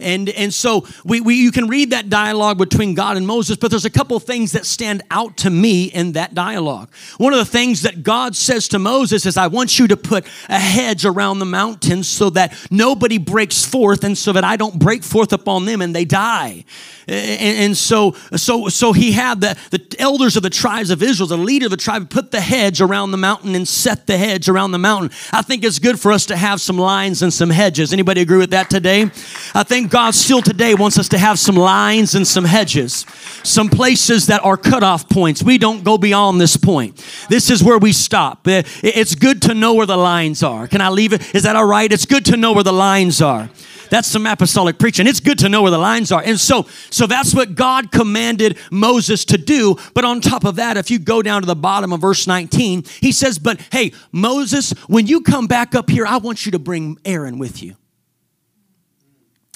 And, 0.00 0.28
and 0.30 0.52
so 0.52 0.86
we, 1.04 1.20
we, 1.20 1.36
you 1.36 1.52
can 1.52 1.68
read 1.68 1.90
that 1.90 2.08
dialogue 2.08 2.58
between 2.58 2.94
God 2.94 3.16
and 3.16 3.26
Moses, 3.26 3.56
but 3.56 3.70
there's 3.70 3.84
a 3.84 3.90
couple 3.90 4.18
things 4.20 4.52
that 4.52 4.66
stand 4.66 5.02
out 5.10 5.36
to 5.38 5.50
me 5.50 5.84
in 5.84 6.12
that 6.12 6.34
dialogue. 6.34 6.90
One 7.18 7.32
of 7.32 7.38
the 7.38 7.44
things 7.44 7.82
that 7.82 8.02
God 8.02 8.34
says 8.36 8.68
to 8.68 8.78
Moses 8.78 9.26
is, 9.26 9.36
I 9.36 9.46
want 9.46 9.78
you 9.78 9.88
to 9.88 9.96
put 9.96 10.24
a 10.48 10.58
hedge 10.58 11.04
around 11.04 11.38
the 11.38 11.44
mountains 11.44 12.08
so 12.08 12.30
that 12.30 12.54
nobody 12.70 13.18
breaks 13.18 13.64
forth 13.64 14.04
and 14.04 14.16
so 14.16 14.32
that 14.32 14.44
I 14.44 14.56
don't 14.56 14.78
break 14.78 15.02
forth 15.02 15.32
upon 15.32 15.64
them 15.64 15.80
and 15.80 15.94
they 15.94 16.04
die. 16.04 16.64
And, 17.06 17.58
and 17.58 17.76
so, 17.76 18.12
so, 18.36 18.68
so 18.68 18.92
he 18.92 19.12
had 19.12 19.40
the, 19.40 19.56
the 19.70 19.96
elders 19.98 20.36
of 20.36 20.42
the 20.42 20.50
tribes 20.50 20.90
of 20.90 21.02
Israel, 21.02 21.26
the 21.26 21.36
leader 21.36 21.66
of 21.66 21.70
the 21.70 21.76
tribe, 21.76 22.10
put 22.10 22.30
the 22.30 22.40
hedge 22.40 22.80
around 22.80 23.10
the 23.10 23.16
mountain 23.16 23.54
and 23.54 23.66
set 23.66 24.06
the 24.06 24.16
hedge 24.16 24.48
around 24.48 24.72
the 24.72 24.78
mountain. 24.78 25.10
I 25.32 25.42
think 25.42 25.64
it's 25.64 25.78
good 25.78 25.98
for 25.98 26.12
us 26.12 26.26
to 26.26 26.36
have 26.36 26.60
some 26.60 26.78
lines 26.78 27.22
and 27.22 27.32
some 27.32 27.50
hedges. 27.50 27.92
Anybody 27.92 28.20
agree 28.20 28.38
with 28.38 28.50
that 28.50 28.70
today? 28.70 29.10
I 29.54 29.61
think 29.62 29.90
God 29.90 30.14
still 30.14 30.42
today 30.42 30.74
wants 30.74 30.98
us 30.98 31.08
to 31.10 31.18
have 31.18 31.38
some 31.38 31.56
lines 31.56 32.14
and 32.14 32.26
some 32.26 32.44
hedges, 32.44 33.04
some 33.42 33.68
places 33.68 34.26
that 34.26 34.44
are 34.44 34.56
cutoff 34.56 35.08
points. 35.08 35.42
We 35.42 35.58
don't 35.58 35.84
go 35.84 35.98
beyond 35.98 36.40
this 36.40 36.56
point. 36.56 36.96
This 37.28 37.50
is 37.50 37.62
where 37.62 37.78
we 37.78 37.92
stop. 37.92 38.46
Uh, 38.46 38.62
it's 38.82 39.14
good 39.14 39.42
to 39.42 39.54
know 39.54 39.74
where 39.74 39.86
the 39.86 39.96
lines 39.96 40.42
are. 40.42 40.66
Can 40.68 40.80
I 40.80 40.88
leave 40.88 41.12
it? 41.12 41.34
Is 41.34 41.42
that 41.42 41.56
all 41.56 41.66
right? 41.66 41.92
It's 41.92 42.06
good 42.06 42.24
to 42.26 42.36
know 42.36 42.52
where 42.52 42.64
the 42.64 42.72
lines 42.72 43.20
are. 43.20 43.50
That's 43.92 44.08
some 44.08 44.26
apostolic 44.26 44.78
preaching. 44.78 45.06
It's 45.06 45.20
good 45.20 45.38
to 45.40 45.50
know 45.50 45.60
where 45.60 45.70
the 45.70 45.76
lines 45.76 46.10
are. 46.12 46.22
And 46.22 46.40
so, 46.40 46.66
so 46.88 47.06
that's 47.06 47.34
what 47.34 47.54
God 47.54 47.92
commanded 47.92 48.56
Moses 48.70 49.26
to 49.26 49.36
do. 49.36 49.76
But 49.92 50.06
on 50.06 50.22
top 50.22 50.44
of 50.44 50.56
that, 50.56 50.78
if 50.78 50.90
you 50.90 50.98
go 50.98 51.20
down 51.20 51.42
to 51.42 51.46
the 51.46 51.54
bottom 51.54 51.92
of 51.92 52.00
verse 52.00 52.26
19, 52.26 52.84
he 53.00 53.12
says, 53.12 53.38
But 53.38 53.60
hey, 53.70 53.92
Moses, 54.10 54.70
when 54.88 55.06
you 55.06 55.20
come 55.20 55.46
back 55.46 55.74
up 55.74 55.90
here, 55.90 56.06
I 56.06 56.16
want 56.16 56.46
you 56.46 56.52
to 56.52 56.58
bring 56.58 56.96
Aaron 57.04 57.38
with 57.38 57.62
you. 57.62 57.76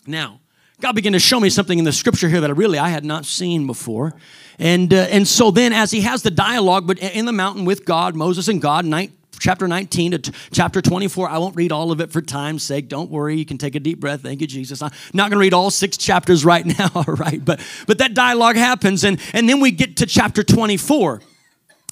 Now, 0.07 0.41
God 0.81 0.95
began 0.95 1.13
to 1.13 1.19
show 1.19 1.41
me 1.41 1.49
something 1.49 1.79
in 1.79 1.85
the 1.85 1.93
scripture 1.93 2.29
here 2.29 2.41
that 2.41 2.51
I 2.51 2.53
really 2.53 2.79
I 2.79 2.91
had 2.91 3.05
not 3.05 3.25
seen 3.25 3.67
before. 3.67 4.15
And, 4.59 4.93
uh, 4.93 5.07
and 5.11 5.27
so 5.27 5.51
then 5.51 5.73
as 5.73 5.91
he 5.91 6.03
has 6.03 6.23
the 6.23 6.31
dialogue 6.31 6.87
but 6.87 6.99
in 6.99 7.25
the 7.25 7.33
mountain 7.33 7.65
with 7.65 7.85
God, 7.85 8.15
Moses 8.15 8.49
and 8.49 8.61
God, 8.61 8.85
night, 8.85 9.13
chapter 9.39 9.69
19 9.69 10.13
to 10.13 10.19
t- 10.19 10.33
chapter 10.51 10.83
24. 10.83 11.29
I 11.29 11.39
won't 11.39 11.57
read 11.57 11.73
all 11.73 11.93
of 11.93 12.01
it 12.01 12.11
for 12.11 12.23
time's 12.23 12.63
sake. 12.63 12.89
Don't 12.89 13.11
worry. 13.11 13.37
You 13.37 13.47
can 13.47 13.59
take 13.59 13.75
a 13.75 13.81
deep 13.81 14.01
breath. 14.01 14.23
Thank 14.23 14.41
you, 14.41 14.47
Jesus. 14.47 14.83
I'm 14.83 14.91
not 15.13 15.31
going 15.31 15.39
to 15.39 15.43
read 15.43 15.55
all 15.55 15.71
six 15.71 15.97
chapters 15.97 16.45
right 16.45 16.65
now, 16.79 16.91
all 16.95 17.05
right? 17.05 17.43
But, 17.45 17.61
but 17.87 17.99
that 17.99 18.15
dialogue 18.15 18.57
happens. 18.57 19.05
And, 19.05 19.21
and 19.33 19.49
then 19.49 19.61
we 19.61 19.71
get 19.71 19.99
to 19.99 20.07
chapter 20.07 20.43
24. 20.43 21.21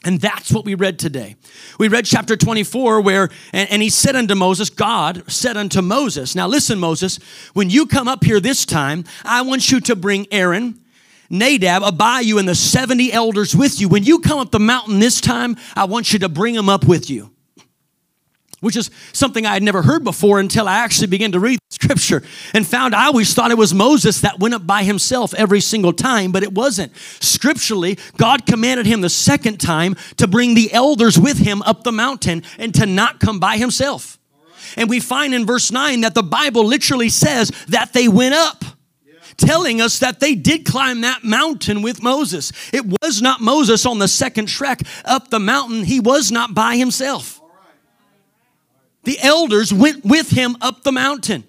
And 0.05 0.21
that's 0.21 0.53
what 0.53 0.65
we 0.67 0.75
read 0.75 0.99
today. 0.99 1.37
We 1.79 1.89
read 1.89 2.05
chapter 2.05 2.37
24 2.37 3.01
where, 3.01 3.31
and, 3.53 3.71
and, 3.71 3.83
he 3.83 3.89
said 3.89 4.15
unto 4.15 4.35
Moses, 4.35 4.69
God 4.69 5.25
said 5.31 5.57
unto 5.57 5.81
Moses, 5.81 6.35
Now 6.35 6.47
listen, 6.47 6.79
Moses, 6.79 7.19
when 7.55 7.71
you 7.71 7.87
come 7.87 8.07
up 8.07 8.23
here 8.23 8.39
this 8.39 8.67
time, 8.67 9.05
I 9.25 9.43
want 9.43 9.71
you 9.71 9.81
to 9.81 9.97
bring 9.97 10.27
Aaron, 10.31 10.79
Nadab, 11.31 11.83
Abihu, 11.83 12.39
and 12.39 12.47
the 12.47 12.55
70 12.55 13.13
elders 13.13 13.57
with 13.57 13.81
you. 13.81 13.89
When 13.89 14.05
you 14.05 14.19
come 14.19 14.39
up 14.39 14.51
the 14.51 14.61
mountain 14.61 14.99
this 14.99 15.21
time, 15.23 15.57
I 15.75 15.85
want 15.85 16.13
you 16.13 16.19
to 16.21 16.29
bring 16.29 16.55
them 16.55 16.69
up 16.69 16.85
with 16.85 17.09
you 17.09 17.34
which 18.65 18.77
is 18.77 18.91
something 19.13 19.47
I 19.47 19.53
had 19.53 19.63
never 19.63 19.83
heard 19.83 20.03
before 20.03 20.41
until 20.41 20.67
I 20.69 20.79
actually 20.79 21.09
began 21.09 21.33
to 21.33 21.41
read 21.41 21.59
scripture 21.71 22.23
and 22.55 22.67
found 22.67 22.95
I 22.95 23.07
always 23.07 23.35
thought 23.35 23.51
it 23.51 23.59
was 23.59 23.75
Moses 23.75 24.23
that 24.23 24.39
went 24.39 24.55
up 24.55 24.67
by 24.67 24.85
himself 24.85 25.35
every 25.35 25.61
single 25.61 25.93
time, 25.93 26.33
but 26.33 26.43
it 26.43 26.53
wasn't. 26.53 26.97
Scripturally, 26.97 27.99
God 28.17 28.47
commanded 28.47 28.87
him 28.87 29.01
the 29.01 29.11
second 29.11 29.61
time 29.61 29.95
to 30.17 30.27
bring 30.27 30.55
the 30.55 30.73
elders 30.73 31.19
with 31.19 31.39
him 31.39 31.63
up 31.63 31.85
the 31.85 31.93
mountain 31.93 32.43
and 32.59 32.75
to 32.75 32.87
not 32.87 33.21
come 33.21 33.39
by 33.39 33.57
himself. 33.57 34.19
And 34.77 34.89
we 34.89 34.99
find 34.99 35.35
in 35.35 35.47
verse 35.47 35.71
9 35.71 36.01
that 36.01 36.15
the 36.15 36.23
Bible 36.23 36.65
literally 36.65 37.11
says 37.11 37.51
that 37.69 37.93
they 37.93 38.09
went 38.09 38.35
up 38.35 38.65
telling 39.37 39.81
us 39.81 39.99
that 39.99 40.21
they 40.21 40.35
did 40.35 40.65
climb 40.65 41.01
that 41.03 41.25
mountain 41.25 41.83
with 41.83 42.03
Moses. 42.03 42.53
It 42.73 42.87
was 42.87 43.21
not 43.21 43.41
Moses 43.41 43.85
on 43.85 43.99
the 43.99 44.09
second 44.09 44.47
trek 44.47 44.81
up 45.05 45.31
the 45.31 45.41
mountain, 45.41 45.85
he 45.85 46.01
was 46.01 46.31
not 46.31 46.55
by 46.55 46.77
himself. 46.77 47.41
The 49.05 49.19
elders 49.21 49.73
went 49.73 50.05
with 50.05 50.31
him 50.31 50.57
up 50.61 50.83
the 50.83 50.93
mountain. 50.93 51.45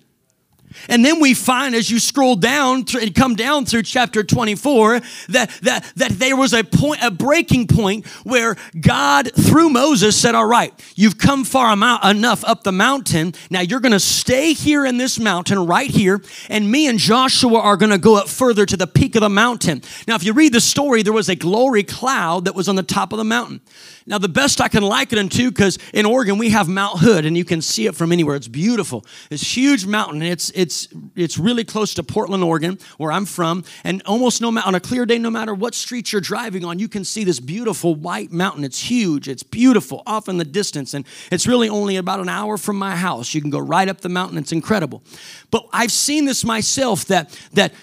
And 0.89 1.03
then 1.03 1.19
we 1.19 1.33
find 1.33 1.75
as 1.75 1.89
you 1.89 1.99
scroll 1.99 2.35
down 2.35 2.85
and 2.99 3.13
come 3.13 3.35
down 3.35 3.65
through 3.65 3.83
chapter 3.83 4.23
24 4.23 4.99
that, 5.29 5.49
that, 5.61 5.91
that 5.95 6.11
there 6.11 6.35
was 6.35 6.53
a 6.53 6.63
point, 6.63 7.01
a 7.03 7.11
breaking 7.11 7.67
point 7.67 8.05
where 8.23 8.55
God, 8.79 9.31
through 9.33 9.69
Moses, 9.69 10.19
said, 10.19 10.35
All 10.35 10.45
right, 10.45 10.73
you've 10.95 11.17
come 11.17 11.43
far 11.43 11.73
enough 11.73 12.43
up 12.43 12.63
the 12.63 12.71
mountain. 12.71 13.33
Now 13.49 13.61
you're 13.61 13.79
going 13.79 13.91
to 13.91 13.99
stay 13.99 14.53
here 14.53 14.85
in 14.85 14.97
this 14.97 15.19
mountain 15.19 15.65
right 15.65 15.89
here, 15.89 16.21
and 16.49 16.71
me 16.71 16.87
and 16.87 16.99
Joshua 16.99 17.59
are 17.59 17.77
going 17.77 17.91
to 17.91 17.97
go 17.97 18.17
up 18.17 18.27
further 18.27 18.65
to 18.65 18.77
the 18.77 18.87
peak 18.87 19.15
of 19.15 19.21
the 19.21 19.29
mountain. 19.29 19.81
Now, 20.07 20.15
if 20.15 20.23
you 20.23 20.33
read 20.33 20.53
the 20.53 20.61
story, 20.61 21.03
there 21.03 21.13
was 21.13 21.29
a 21.29 21.35
glory 21.35 21.83
cloud 21.83 22.45
that 22.45 22.55
was 22.55 22.67
on 22.69 22.75
the 22.75 22.83
top 22.83 23.13
of 23.13 23.17
the 23.17 23.23
mountain. 23.23 23.61
Now, 24.07 24.19
the 24.19 24.29
best 24.29 24.61
I 24.61 24.67
can 24.67 24.83
liken 24.83 25.17
it 25.17 25.31
to, 25.31 25.49
because 25.49 25.79
in 25.93 26.05
Oregon 26.05 26.37
we 26.37 26.49
have 26.51 26.67
Mount 26.67 26.99
Hood, 26.99 27.25
and 27.25 27.35
you 27.35 27.43
can 27.43 27.61
see 27.61 27.87
it 27.87 27.95
from 27.95 28.11
anywhere. 28.11 28.35
It's 28.35 28.47
beautiful. 28.47 29.03
It's 29.31 29.55
huge 29.55 29.85
mountain. 29.85 30.21
It's 30.21 30.51
it's 30.65 30.87
it's 31.15 31.37
really 31.37 31.63
close 31.63 31.93
to 31.93 32.03
Portland, 32.03 32.43
Oregon, 32.43 32.79
where 32.97 33.11
I'm 33.11 33.25
from. 33.25 33.63
And 33.83 34.01
almost 34.05 34.41
no 34.41 34.51
matter 34.51 34.67
on 34.67 34.75
a 34.75 34.79
clear 34.79 35.05
day, 35.05 35.19
no 35.19 35.29
matter 35.29 35.53
what 35.53 35.75
street 35.75 36.11
you're 36.11 36.21
driving 36.21 36.65
on, 36.65 36.79
you 36.79 36.87
can 36.87 37.05
see 37.05 37.23
this 37.23 37.39
beautiful 37.39 37.93
white 37.93 38.31
mountain. 38.31 38.63
It's 38.63 38.79
huge. 38.79 39.27
It's 39.27 39.43
beautiful, 39.43 40.01
off 40.07 40.27
in 40.27 40.37
the 40.37 40.45
distance, 40.45 40.93
and 40.95 41.05
it's 41.31 41.45
really 41.45 41.69
only 41.69 41.97
about 41.97 42.19
an 42.19 42.29
hour 42.29 42.57
from 42.57 42.77
my 42.77 42.95
house. 42.95 43.33
You 43.35 43.41
can 43.41 43.51
go 43.51 43.59
right 43.59 43.87
up 43.87 44.01
the 44.01 44.09
mountain. 44.09 44.37
It's 44.39 44.51
incredible. 44.51 45.03
But 45.51 45.67
I've 45.71 45.91
seen 45.91 46.25
this 46.25 46.43
myself 46.43 47.05
that 47.05 47.37
that 47.53 47.73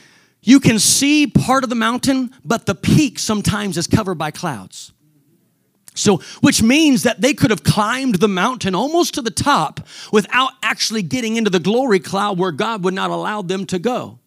you 0.43 0.59
can 0.59 0.79
see 0.81 1.29
part 1.29 1.63
of 1.63 1.71
the 1.71 1.77
mountain, 1.77 2.31
but 2.45 2.67
the 2.67 2.75
peak 2.75 3.21
sometimes 3.21 3.77
is 3.79 3.87
covered 3.87 4.17
by 4.17 4.33
clouds. 4.33 4.93
So, 5.95 6.19
which 6.41 6.63
means 6.63 7.03
that 7.03 7.21
they 7.21 7.35
could 7.35 7.51
have 7.51 7.65
climbed 7.65 8.17
the 8.17 8.29
mountain 8.29 8.75
almost 8.75 9.15
to 9.15 9.23
the 9.23 9.31
top 9.31 9.87
without 10.11 10.53
actually 10.63 11.03
getting 11.03 11.37
into 11.37 11.51
the 11.51 11.61
glory 11.61 12.01
cloud 12.01 12.39
where 12.39 12.53
God 12.53 12.83
would 12.85 12.95
not 12.95 13.11
allow 13.11 13.43
them 13.43 13.67
to 13.67 13.79
go. 13.79 14.19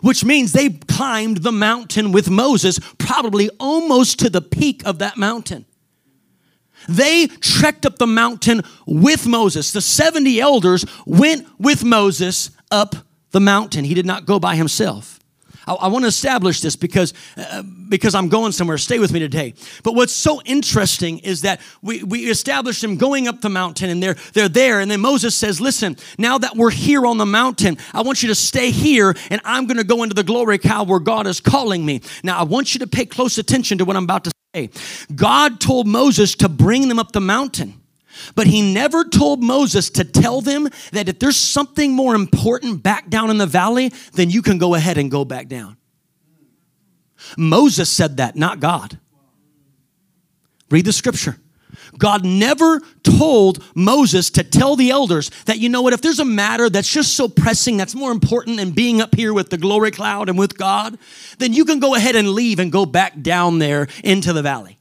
Which 0.00 0.24
means 0.24 0.52
they 0.52 0.70
climbed 0.70 1.38
the 1.38 1.52
mountain 1.52 2.12
with 2.12 2.30
Moses, 2.30 2.78
probably 2.98 3.50
almost 3.58 4.18
to 4.20 4.30
the 4.30 4.40
peak 4.40 4.82
of 4.86 4.98
that 5.00 5.16
mountain. 5.16 5.66
They 6.88 7.26
trekked 7.26 7.86
up 7.86 7.98
the 7.98 8.06
mountain 8.06 8.62
with 8.86 9.26
Moses. 9.26 9.72
The 9.72 9.80
70 9.80 10.40
elders 10.40 10.84
went 11.06 11.48
with 11.58 11.84
Moses 11.84 12.50
up 12.70 12.94
the 13.30 13.40
mountain. 13.40 13.84
He 13.84 13.94
did 13.94 14.06
not 14.06 14.26
go 14.26 14.38
by 14.38 14.56
himself. 14.56 15.18
I, 15.66 15.74
I 15.74 15.88
want 15.88 16.04
to 16.04 16.08
establish 16.08 16.60
this 16.60 16.76
because, 16.76 17.14
uh, 17.36 17.62
because 17.88 18.14
I'm 18.14 18.28
going 18.28 18.52
somewhere. 18.52 18.78
Stay 18.78 18.98
with 18.98 19.12
me 19.12 19.20
today. 19.20 19.54
But 19.82 19.94
what's 19.94 20.12
so 20.12 20.40
interesting 20.42 21.18
is 21.20 21.42
that 21.42 21.60
we, 21.82 22.02
we 22.02 22.30
established 22.30 22.80
them 22.80 22.96
going 22.96 23.28
up 23.28 23.40
the 23.40 23.48
mountain 23.48 23.90
and 23.90 24.02
they're, 24.02 24.16
they're 24.32 24.48
there. 24.48 24.80
And 24.80 24.90
then 24.90 25.00
Moses 25.00 25.34
says, 25.34 25.60
Listen, 25.60 25.96
now 26.18 26.38
that 26.38 26.56
we're 26.56 26.70
here 26.70 27.06
on 27.06 27.18
the 27.18 27.26
mountain, 27.26 27.78
I 27.92 28.02
want 28.02 28.22
you 28.22 28.28
to 28.28 28.34
stay 28.34 28.70
here 28.70 29.14
and 29.30 29.40
I'm 29.44 29.66
going 29.66 29.78
to 29.78 29.84
go 29.84 30.02
into 30.02 30.14
the 30.14 30.24
glory 30.24 30.58
cloud 30.58 30.88
where 30.88 31.00
God 31.00 31.26
is 31.26 31.40
calling 31.40 31.84
me. 31.84 32.00
Now, 32.22 32.38
I 32.38 32.42
want 32.44 32.74
you 32.74 32.80
to 32.80 32.86
pay 32.86 33.06
close 33.06 33.38
attention 33.38 33.78
to 33.78 33.84
what 33.84 33.96
I'm 33.96 34.04
about 34.04 34.24
to 34.24 34.30
say. 34.54 34.70
God 35.14 35.60
told 35.60 35.86
Moses 35.86 36.34
to 36.36 36.48
bring 36.48 36.88
them 36.88 36.98
up 36.98 37.12
the 37.12 37.20
mountain. 37.20 37.83
But 38.34 38.46
he 38.46 38.72
never 38.72 39.04
told 39.04 39.42
Moses 39.42 39.90
to 39.90 40.04
tell 40.04 40.40
them 40.40 40.68
that 40.92 41.08
if 41.08 41.18
there's 41.18 41.36
something 41.36 41.92
more 41.92 42.14
important 42.14 42.82
back 42.82 43.08
down 43.10 43.30
in 43.30 43.38
the 43.38 43.46
valley, 43.46 43.92
then 44.12 44.30
you 44.30 44.42
can 44.42 44.58
go 44.58 44.74
ahead 44.74 44.98
and 44.98 45.10
go 45.10 45.24
back 45.24 45.48
down. 45.48 45.76
Moses 47.36 47.88
said 47.88 48.18
that, 48.18 48.36
not 48.36 48.60
God. 48.60 48.98
Read 50.70 50.84
the 50.84 50.92
scripture. 50.92 51.36
God 51.98 52.24
never 52.24 52.80
told 53.02 53.62
Moses 53.74 54.30
to 54.30 54.44
tell 54.44 54.76
the 54.76 54.90
elders 54.90 55.30
that, 55.46 55.58
you 55.58 55.68
know 55.68 55.82
what, 55.82 55.92
if 55.92 56.00
there's 56.00 56.18
a 56.18 56.24
matter 56.24 56.68
that's 56.68 56.88
just 56.88 57.14
so 57.14 57.28
pressing, 57.28 57.76
that's 57.76 57.94
more 57.94 58.10
important 58.10 58.56
than 58.56 58.72
being 58.72 59.00
up 59.00 59.14
here 59.14 59.32
with 59.32 59.50
the 59.50 59.58
glory 59.58 59.90
cloud 59.90 60.28
and 60.28 60.38
with 60.38 60.58
God, 60.58 60.98
then 61.38 61.52
you 61.52 61.64
can 61.64 61.78
go 61.78 61.94
ahead 61.94 62.16
and 62.16 62.30
leave 62.30 62.58
and 62.58 62.72
go 62.72 62.86
back 62.86 63.20
down 63.22 63.58
there 63.58 63.86
into 64.02 64.32
the 64.32 64.42
valley. 64.42 64.78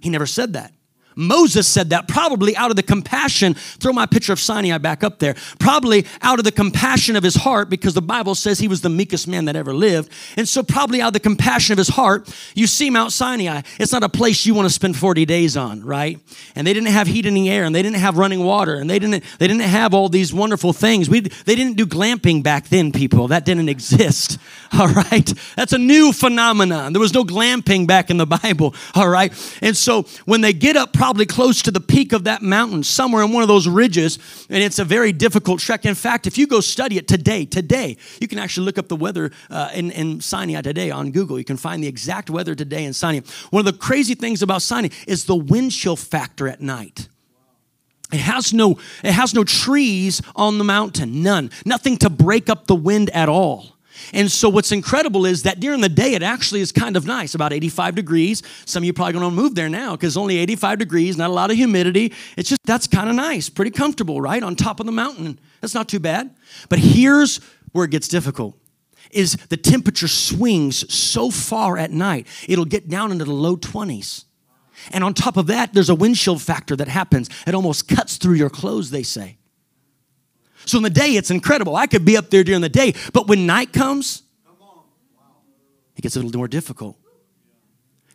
He 0.00 0.10
never 0.10 0.26
said 0.26 0.54
that. 0.54 0.72
Moses 1.16 1.66
said 1.66 1.90
that 1.90 2.06
probably 2.08 2.54
out 2.56 2.70
of 2.70 2.76
the 2.76 2.82
compassion. 2.82 3.54
Throw 3.54 3.92
my 3.92 4.04
picture 4.04 4.34
of 4.34 4.38
Sinai 4.38 4.76
back 4.78 5.02
up 5.02 5.18
there. 5.18 5.34
Probably 5.58 6.04
out 6.20 6.38
of 6.38 6.44
the 6.44 6.52
compassion 6.52 7.16
of 7.16 7.22
his 7.22 7.34
heart, 7.34 7.70
because 7.70 7.94
the 7.94 8.02
Bible 8.02 8.34
says 8.34 8.58
he 8.58 8.68
was 8.68 8.82
the 8.82 8.90
meekest 8.90 9.26
man 9.26 9.46
that 9.46 9.56
ever 9.56 9.72
lived. 9.72 10.10
And 10.36 10.46
so, 10.46 10.62
probably 10.62 11.00
out 11.00 11.08
of 11.08 11.12
the 11.14 11.20
compassion 11.20 11.72
of 11.72 11.78
his 11.78 11.88
heart, 11.88 12.28
you 12.54 12.66
see 12.66 12.90
Mount 12.90 13.12
Sinai. 13.12 13.62
It's 13.80 13.92
not 13.92 14.02
a 14.02 14.08
place 14.10 14.44
you 14.44 14.54
want 14.54 14.68
to 14.68 14.74
spend 14.74 14.96
40 14.96 15.24
days 15.24 15.56
on, 15.56 15.82
right? 15.82 16.20
And 16.54 16.66
they 16.66 16.74
didn't 16.74 16.90
have 16.90 17.06
heat 17.06 17.24
in 17.24 17.34
the 17.34 17.48
air, 17.48 17.64
and 17.64 17.74
they 17.74 17.82
didn't 17.82 17.96
have 17.96 18.18
running 18.18 18.44
water, 18.44 18.74
and 18.74 18.90
they 18.90 18.98
didn't, 18.98 19.24
they 19.38 19.46
didn't 19.46 19.62
have 19.62 19.94
all 19.94 20.10
these 20.10 20.34
wonderful 20.34 20.74
things. 20.74 21.08
We, 21.08 21.20
they 21.20 21.54
didn't 21.54 21.78
do 21.78 21.86
glamping 21.86 22.42
back 22.42 22.68
then, 22.68 22.92
people. 22.92 23.28
That 23.28 23.46
didn't 23.46 23.70
exist, 23.70 24.38
all 24.78 24.88
right? 24.88 25.32
That's 25.56 25.72
a 25.72 25.78
new 25.78 26.12
phenomenon. 26.12 26.92
There 26.92 27.00
was 27.00 27.14
no 27.14 27.24
glamping 27.24 27.86
back 27.86 28.10
in 28.10 28.18
the 28.18 28.26
Bible, 28.26 28.74
all 28.94 29.08
right? 29.08 29.32
And 29.62 29.74
so, 29.74 30.02
when 30.26 30.42
they 30.42 30.52
get 30.52 30.76
up, 30.76 30.92
probably 31.06 31.24
close 31.24 31.62
to 31.62 31.70
the 31.70 31.78
peak 31.80 32.12
of 32.12 32.24
that 32.24 32.42
mountain, 32.42 32.82
somewhere 32.82 33.22
in 33.22 33.30
one 33.30 33.40
of 33.40 33.46
those 33.46 33.68
ridges, 33.68 34.18
and 34.50 34.60
it's 34.60 34.80
a 34.80 34.84
very 34.84 35.12
difficult 35.12 35.60
trek. 35.60 35.86
In 35.86 35.94
fact, 35.94 36.26
if 36.26 36.36
you 36.36 36.48
go 36.48 36.58
study 36.58 36.98
it 36.98 37.06
today, 37.06 37.44
today, 37.44 37.96
you 38.20 38.26
can 38.26 38.40
actually 38.40 38.64
look 38.64 38.76
up 38.76 38.88
the 38.88 38.96
weather 38.96 39.30
uh, 39.48 39.70
in, 39.72 39.92
in 39.92 40.20
Sinai 40.20 40.62
today 40.62 40.90
on 40.90 41.12
Google. 41.12 41.38
You 41.38 41.44
can 41.44 41.58
find 41.58 41.80
the 41.80 41.86
exact 41.86 42.28
weather 42.28 42.56
today 42.56 42.84
in 42.84 42.92
Sinai. 42.92 43.20
One 43.50 43.64
of 43.64 43.72
the 43.72 43.78
crazy 43.78 44.16
things 44.16 44.42
about 44.42 44.62
Sinai 44.62 44.88
is 45.06 45.26
the 45.26 45.36
wind 45.36 45.70
chill 45.70 45.94
factor 45.94 46.48
at 46.48 46.60
night. 46.60 47.06
It 48.12 48.18
has 48.18 48.52
no 48.52 48.80
it 49.04 49.12
has 49.12 49.32
no 49.32 49.44
trees 49.44 50.20
on 50.34 50.58
the 50.58 50.64
mountain, 50.64 51.22
none. 51.22 51.52
Nothing 51.64 51.98
to 51.98 52.10
break 52.10 52.50
up 52.50 52.66
the 52.66 52.74
wind 52.74 53.10
at 53.10 53.28
all. 53.28 53.75
And 54.12 54.30
so 54.30 54.48
what's 54.48 54.72
incredible 54.72 55.26
is 55.26 55.42
that 55.42 55.60
during 55.60 55.80
the 55.80 55.88
day, 55.88 56.14
it 56.14 56.22
actually 56.22 56.60
is 56.60 56.72
kind 56.72 56.96
of 56.96 57.06
nice, 57.06 57.34
about 57.34 57.52
85 57.52 57.94
degrees. 57.94 58.42
Some 58.64 58.82
of 58.82 58.86
you 58.86 58.92
probably 58.92 59.14
to 59.20 59.30
move 59.30 59.54
there 59.54 59.68
now 59.68 59.92
because 59.92 60.16
only 60.16 60.38
85 60.38 60.78
degrees, 60.78 61.16
not 61.16 61.30
a 61.30 61.32
lot 61.32 61.50
of 61.50 61.56
humidity. 61.56 62.12
It's 62.36 62.48
just, 62.48 62.60
that's 62.64 62.86
kind 62.86 63.08
of 63.08 63.14
nice, 63.14 63.48
pretty 63.48 63.70
comfortable, 63.70 64.20
right? 64.20 64.42
On 64.42 64.54
top 64.54 64.80
of 64.80 64.86
the 64.86 64.92
mountain. 64.92 65.38
That's 65.60 65.74
not 65.74 65.88
too 65.88 66.00
bad. 66.00 66.34
But 66.68 66.78
here's 66.78 67.40
where 67.72 67.84
it 67.84 67.90
gets 67.90 68.08
difficult 68.08 68.56
is 69.10 69.36
the 69.48 69.56
temperature 69.56 70.08
swings 70.08 70.92
so 70.92 71.30
far 71.30 71.78
at 71.78 71.90
night, 71.90 72.26
it'll 72.48 72.64
get 72.64 72.88
down 72.88 73.12
into 73.12 73.24
the 73.24 73.32
low 73.32 73.56
20s. 73.56 74.24
And 74.92 75.02
on 75.02 75.14
top 75.14 75.36
of 75.36 75.46
that, 75.46 75.72
there's 75.72 75.88
a 75.88 75.94
wind 75.94 76.16
chill 76.16 76.38
factor 76.38 76.76
that 76.76 76.88
happens. 76.88 77.30
It 77.46 77.54
almost 77.54 77.88
cuts 77.88 78.16
through 78.16 78.34
your 78.34 78.50
clothes, 78.50 78.90
they 78.90 79.02
say. 79.02 79.35
So 80.66 80.76
in 80.78 80.82
the 80.82 80.90
day, 80.90 81.16
it's 81.16 81.30
incredible. 81.30 81.76
I 81.76 81.86
could 81.86 82.04
be 82.04 82.16
up 82.16 82.30
there 82.30 82.44
during 82.44 82.60
the 82.60 82.68
day, 82.68 82.94
but 83.12 83.28
when 83.28 83.46
night 83.46 83.72
comes, 83.72 84.22
it 85.96 86.02
gets 86.02 86.16
a 86.16 86.20
little 86.20 86.38
more 86.38 86.48
difficult. 86.48 86.98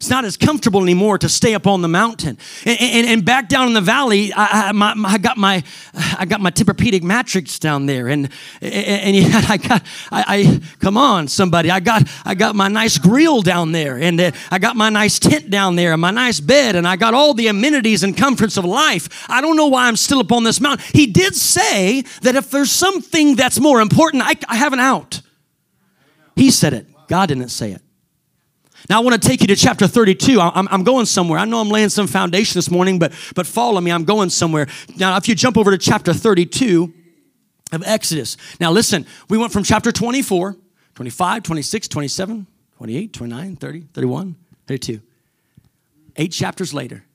It's 0.01 0.09
not 0.09 0.25
as 0.25 0.35
comfortable 0.35 0.81
anymore 0.81 1.19
to 1.19 1.29
stay 1.29 1.53
up 1.53 1.67
on 1.67 1.83
the 1.83 1.87
mountain. 1.87 2.39
And, 2.65 2.81
and, 2.81 3.07
and 3.07 3.23
back 3.23 3.47
down 3.47 3.67
in 3.67 3.73
the 3.73 3.81
valley, 3.81 4.33
I, 4.33 4.69
I, 4.69 4.71
my, 4.71 4.95
I, 4.97 5.19
got 5.19 5.37
my 5.37 5.63
I 6.17 6.25
got 6.25 6.41
my 6.41 6.49
Tempur-Pedic 6.49 7.03
mattress 7.03 7.59
down 7.59 7.85
there, 7.85 8.07
and 8.07 8.27
and, 8.63 9.15
and 9.15 9.35
I 9.47 9.57
got 9.57 9.83
I, 10.11 10.23
I, 10.27 10.59
come 10.79 10.97
on 10.97 11.27
somebody, 11.27 11.69
I 11.69 11.81
got 11.81 12.09
I 12.25 12.33
got 12.33 12.55
my 12.55 12.67
nice 12.67 12.97
grill 12.97 13.43
down 13.43 13.73
there, 13.73 13.97
and 13.97 14.19
uh, 14.19 14.31
I 14.49 14.57
got 14.57 14.75
my 14.75 14.89
nice 14.89 15.19
tent 15.19 15.51
down 15.51 15.75
there, 15.75 15.91
and 15.91 16.01
my 16.01 16.09
nice 16.09 16.39
bed, 16.39 16.75
and 16.75 16.87
I 16.87 16.95
got 16.95 17.13
all 17.13 17.35
the 17.35 17.45
amenities 17.45 18.01
and 18.01 18.17
comforts 18.17 18.57
of 18.57 18.65
life. 18.65 19.27
I 19.29 19.39
don't 19.39 19.55
know 19.55 19.67
why 19.67 19.87
I'm 19.87 19.97
still 19.97 20.21
up 20.21 20.31
on 20.31 20.43
this 20.43 20.59
mountain. 20.59 20.83
He 20.93 21.05
did 21.05 21.35
say 21.35 22.01
that 22.23 22.35
if 22.35 22.49
there's 22.49 22.71
something 22.71 23.35
that's 23.35 23.59
more 23.59 23.79
important, 23.79 24.23
I, 24.25 24.33
I 24.49 24.55
have 24.55 24.73
an 24.73 24.79
out. 24.79 25.21
He 26.35 26.49
said 26.49 26.73
it. 26.73 26.87
God 27.07 27.27
didn't 27.27 27.49
say 27.49 27.73
it. 27.73 27.83
Now, 28.89 29.01
I 29.01 29.03
want 29.03 29.21
to 29.21 29.27
take 29.27 29.41
you 29.41 29.47
to 29.47 29.55
chapter 29.55 29.87
32. 29.87 30.39
I'm, 30.39 30.67
I'm, 30.69 30.83
going 30.83 31.05
somewhere. 31.05 31.39
I 31.39 31.45
know 31.45 31.59
I'm 31.59 31.69
laying 31.69 31.89
some 31.89 32.07
foundation 32.07 32.57
this 32.57 32.69
morning, 32.69 32.99
but, 32.99 33.13
but 33.35 33.45
follow 33.47 33.79
me. 33.79 33.91
I'm 33.91 34.03
going 34.03 34.29
somewhere. 34.29 34.67
Now, 34.97 35.17
if 35.17 35.27
you 35.27 35.35
jump 35.35 35.57
over 35.57 35.71
to 35.71 35.77
chapter 35.77 36.13
32 36.13 36.93
of 37.71 37.83
Exodus. 37.85 38.37
Now, 38.59 38.71
listen, 38.71 39.05
we 39.29 39.37
went 39.37 39.53
from 39.53 39.63
chapter 39.63 39.91
24, 39.91 40.57
25, 40.95 41.43
26, 41.43 41.87
27, 41.87 42.47
28, 42.77 43.13
29, 43.13 43.55
30, 43.55 43.81
31, 43.93 44.35
32. 44.67 45.01
Eight 46.17 46.31
chapters 46.31 46.73
later, 46.73 47.05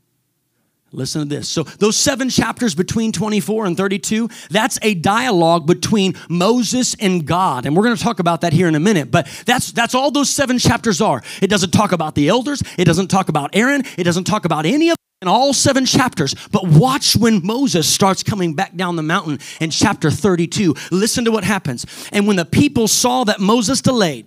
Listen 0.92 1.22
to 1.22 1.28
this. 1.28 1.48
So, 1.48 1.64
those 1.64 1.96
seven 1.96 2.28
chapters 2.30 2.74
between 2.74 3.10
24 3.12 3.66
and 3.66 3.76
32, 3.76 4.28
that's 4.50 4.78
a 4.82 4.94
dialogue 4.94 5.66
between 5.66 6.14
Moses 6.28 6.94
and 7.00 7.26
God. 7.26 7.66
And 7.66 7.76
we're 7.76 7.82
going 7.82 7.96
to 7.96 8.02
talk 8.02 8.20
about 8.20 8.42
that 8.42 8.52
here 8.52 8.68
in 8.68 8.74
a 8.76 8.80
minute. 8.80 9.10
But 9.10 9.26
that's, 9.44 9.72
that's 9.72 9.94
all 9.94 10.10
those 10.10 10.30
seven 10.30 10.58
chapters 10.58 11.00
are. 11.00 11.22
It 11.42 11.48
doesn't 11.48 11.72
talk 11.72 11.92
about 11.92 12.14
the 12.14 12.28
elders, 12.28 12.62
it 12.78 12.84
doesn't 12.84 13.08
talk 13.08 13.28
about 13.28 13.50
Aaron, 13.54 13.82
it 13.98 14.04
doesn't 14.04 14.24
talk 14.24 14.44
about 14.44 14.64
any 14.64 14.90
of 14.90 14.96
in 15.22 15.28
all 15.28 15.52
seven 15.52 15.86
chapters. 15.86 16.34
But 16.52 16.68
watch 16.68 17.16
when 17.16 17.44
Moses 17.44 17.88
starts 17.88 18.22
coming 18.22 18.54
back 18.54 18.76
down 18.76 18.96
the 18.96 19.02
mountain 19.02 19.38
in 19.60 19.70
chapter 19.70 20.10
32. 20.10 20.74
Listen 20.90 21.24
to 21.24 21.30
what 21.30 21.42
happens. 21.42 21.86
And 22.12 22.26
when 22.26 22.36
the 22.36 22.44
people 22.44 22.86
saw 22.86 23.24
that 23.24 23.40
Moses 23.40 23.80
delayed, 23.80 24.26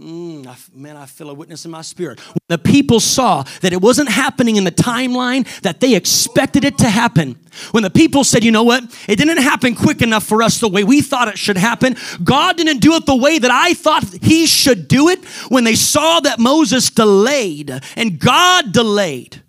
Mm, 0.00 0.46
I, 0.46 0.56
man, 0.72 0.96
I 0.96 1.06
feel 1.06 1.28
a 1.28 1.34
witness 1.34 1.64
in 1.64 1.72
my 1.72 1.82
spirit. 1.82 2.20
When 2.20 2.38
The 2.46 2.58
people 2.58 3.00
saw 3.00 3.42
that 3.62 3.72
it 3.72 3.82
wasn't 3.82 4.08
happening 4.08 4.54
in 4.54 4.62
the 4.62 4.70
timeline 4.70 5.44
that 5.62 5.80
they 5.80 5.96
expected 5.96 6.64
it 6.64 6.78
to 6.78 6.88
happen. 6.88 7.36
When 7.72 7.82
the 7.82 7.90
people 7.90 8.22
said, 8.22 8.44
you 8.44 8.52
know 8.52 8.62
what, 8.62 8.84
it 9.08 9.16
didn't 9.16 9.38
happen 9.38 9.74
quick 9.74 10.00
enough 10.00 10.22
for 10.22 10.40
us 10.40 10.60
the 10.60 10.68
way 10.68 10.84
we 10.84 11.00
thought 11.00 11.26
it 11.26 11.36
should 11.36 11.56
happen. 11.56 11.96
God 12.22 12.56
didn't 12.56 12.78
do 12.78 12.94
it 12.94 13.06
the 13.06 13.16
way 13.16 13.40
that 13.40 13.50
I 13.50 13.74
thought 13.74 14.04
He 14.22 14.46
should 14.46 14.86
do 14.86 15.08
it. 15.08 15.24
When 15.48 15.64
they 15.64 15.74
saw 15.74 16.20
that 16.20 16.38
Moses 16.38 16.90
delayed 16.90 17.72
and 17.96 18.20
God 18.20 18.70
delayed 18.70 19.42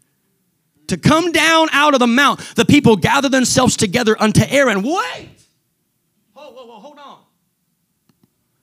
to 0.88 0.98
come 0.98 1.32
down 1.32 1.68
out 1.72 1.94
of 1.94 2.00
the 2.00 2.08
mount, 2.08 2.40
the 2.56 2.66
people 2.66 2.96
gathered 2.96 3.32
themselves 3.32 3.78
together 3.78 4.20
unto 4.20 4.42
Aaron. 4.48 4.82
Wait! 4.82 5.30
Whoa, 6.34 6.52
whoa, 6.52 6.66
whoa, 6.66 6.80
hold 6.80 6.98
on. 6.98 7.19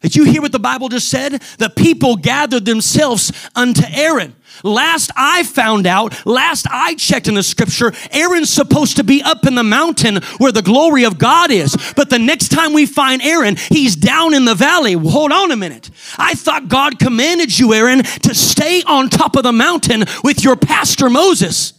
Did 0.02 0.14
you 0.14 0.24
hear 0.24 0.42
what 0.42 0.52
the 0.52 0.58
Bible 0.58 0.88
just 0.88 1.08
said? 1.08 1.42
The 1.58 1.70
people 1.70 2.16
gathered 2.16 2.64
themselves 2.64 3.32
unto 3.54 3.82
Aaron. 3.90 4.36
Last 4.62 5.10
I 5.16 5.42
found 5.42 5.86
out, 5.86 6.26
last 6.26 6.66
I 6.70 6.94
checked 6.94 7.28
in 7.28 7.34
the 7.34 7.42
scripture, 7.42 7.92
Aaron's 8.10 8.50
supposed 8.50 8.96
to 8.96 9.04
be 9.04 9.22
up 9.22 9.46
in 9.46 9.54
the 9.54 9.62
mountain 9.62 10.16
where 10.38 10.52
the 10.52 10.62
glory 10.62 11.04
of 11.04 11.18
God 11.18 11.50
is. 11.50 11.76
But 11.96 12.10
the 12.10 12.18
next 12.18 12.48
time 12.48 12.72
we 12.72 12.86
find 12.86 13.22
Aaron, 13.22 13.56
he's 13.56 13.96
down 13.96 14.34
in 14.34 14.44
the 14.44 14.54
valley. 14.54 14.92
Hold 14.92 15.32
on 15.32 15.50
a 15.50 15.56
minute. 15.56 15.90
I 16.18 16.34
thought 16.34 16.68
God 16.68 16.98
commanded 16.98 17.58
you, 17.58 17.74
Aaron, 17.74 18.02
to 18.02 18.34
stay 18.34 18.82
on 18.82 19.08
top 19.08 19.34
of 19.34 19.42
the 19.42 19.52
mountain 19.52 20.04
with 20.22 20.44
your 20.44 20.56
pastor 20.56 21.10
Moses. 21.10 21.72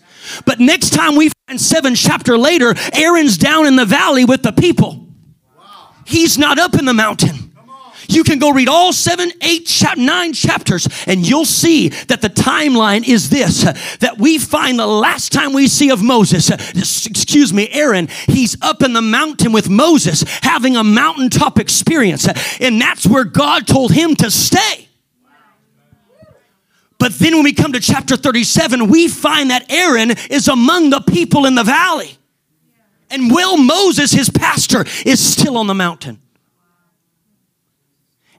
But 0.45 0.59
next 0.59 0.89
time 0.89 1.15
we 1.15 1.31
find 1.47 1.61
seven 1.61 1.95
chapter 1.95 2.37
later, 2.37 2.73
Aaron's 2.93 3.37
down 3.37 3.65
in 3.67 3.75
the 3.75 3.85
valley 3.85 4.25
with 4.25 4.43
the 4.43 4.51
people. 4.51 5.07
He's 6.05 6.37
not 6.37 6.59
up 6.59 6.73
in 6.75 6.85
the 6.85 6.93
mountain. 6.93 7.56
You 8.07 8.23
can 8.23 8.39
go 8.39 8.51
read 8.51 8.69
all 8.69 8.93
seven, 8.93 9.31
eight, 9.41 9.69
nine 9.97 10.33
chapters, 10.33 10.87
and 11.07 11.27
you'll 11.27 11.45
see 11.45 11.89
that 11.89 12.21
the 12.21 12.29
timeline 12.29 13.07
is 13.07 13.29
this 13.29 13.63
that 13.99 14.17
we 14.17 14.37
find 14.37 14.79
the 14.79 14.87
last 14.87 15.31
time 15.31 15.53
we 15.53 15.67
see 15.67 15.91
of 15.91 16.01
Moses, 16.01 16.49
excuse 17.05 17.53
me, 17.53 17.69
Aaron, 17.71 18.07
he's 18.27 18.57
up 18.61 18.81
in 18.81 18.93
the 18.93 19.01
mountain 19.01 19.51
with 19.51 19.69
Moses 19.69 20.23
having 20.41 20.75
a 20.75 20.83
mountaintop 20.83 21.59
experience. 21.59 22.27
And 22.59 22.81
that's 22.81 23.05
where 23.05 23.23
God 23.23 23.67
told 23.67 23.91
him 23.91 24.15
to 24.15 24.31
stay. 24.31 24.87
But 26.99 27.13
then 27.19 27.35
when 27.35 27.43
we 27.43 27.53
come 27.53 27.73
to 27.73 27.79
chapter 27.79 28.17
37, 28.17 28.87
we 28.87 29.07
find 29.07 29.51
that 29.51 29.71
Aaron 29.71 30.11
is 30.29 30.47
among 30.47 30.89
the 30.89 31.01
people 31.01 31.45
in 31.45 31.55
the 31.55 31.63
valley. 31.63 32.17
And 33.09 33.31
Will 33.31 33.57
Moses, 33.57 34.11
his 34.11 34.29
pastor, 34.29 34.85
is 35.05 35.19
still 35.19 35.57
on 35.57 35.67
the 35.67 35.75
mountain. 35.75 36.19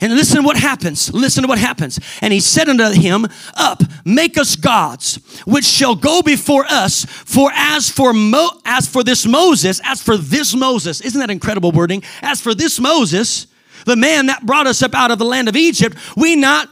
And 0.00 0.14
listen 0.14 0.36
to 0.36 0.42
what 0.42 0.56
happens. 0.56 1.12
Listen 1.12 1.42
to 1.42 1.48
what 1.48 1.58
happens. 1.58 1.98
And 2.20 2.32
he 2.32 2.40
said 2.40 2.68
unto 2.68 2.90
him, 2.90 3.26
Up, 3.56 3.82
make 4.04 4.38
us 4.38 4.54
gods, 4.54 5.16
which 5.44 5.64
shall 5.64 5.96
go 5.96 6.22
before 6.22 6.64
us. 6.66 7.04
For 7.04 7.50
as 7.52 7.90
for 7.90 8.12
Mo- 8.12 8.60
as 8.64 8.88
for 8.88 9.02
this 9.02 9.26
Moses, 9.26 9.80
as 9.84 10.00
for 10.00 10.16
this 10.16 10.54
Moses, 10.54 11.00
isn't 11.00 11.18
that 11.18 11.30
incredible 11.30 11.72
wording? 11.72 12.02
As 12.22 12.40
for 12.40 12.54
this 12.54 12.78
Moses, 12.78 13.48
the 13.86 13.96
man 13.96 14.26
that 14.26 14.46
brought 14.46 14.66
us 14.66 14.82
up 14.82 14.94
out 14.94 15.10
of 15.10 15.18
the 15.18 15.24
land 15.24 15.48
of 15.48 15.56
Egypt, 15.56 15.96
we 16.16 16.36
not 16.36 16.68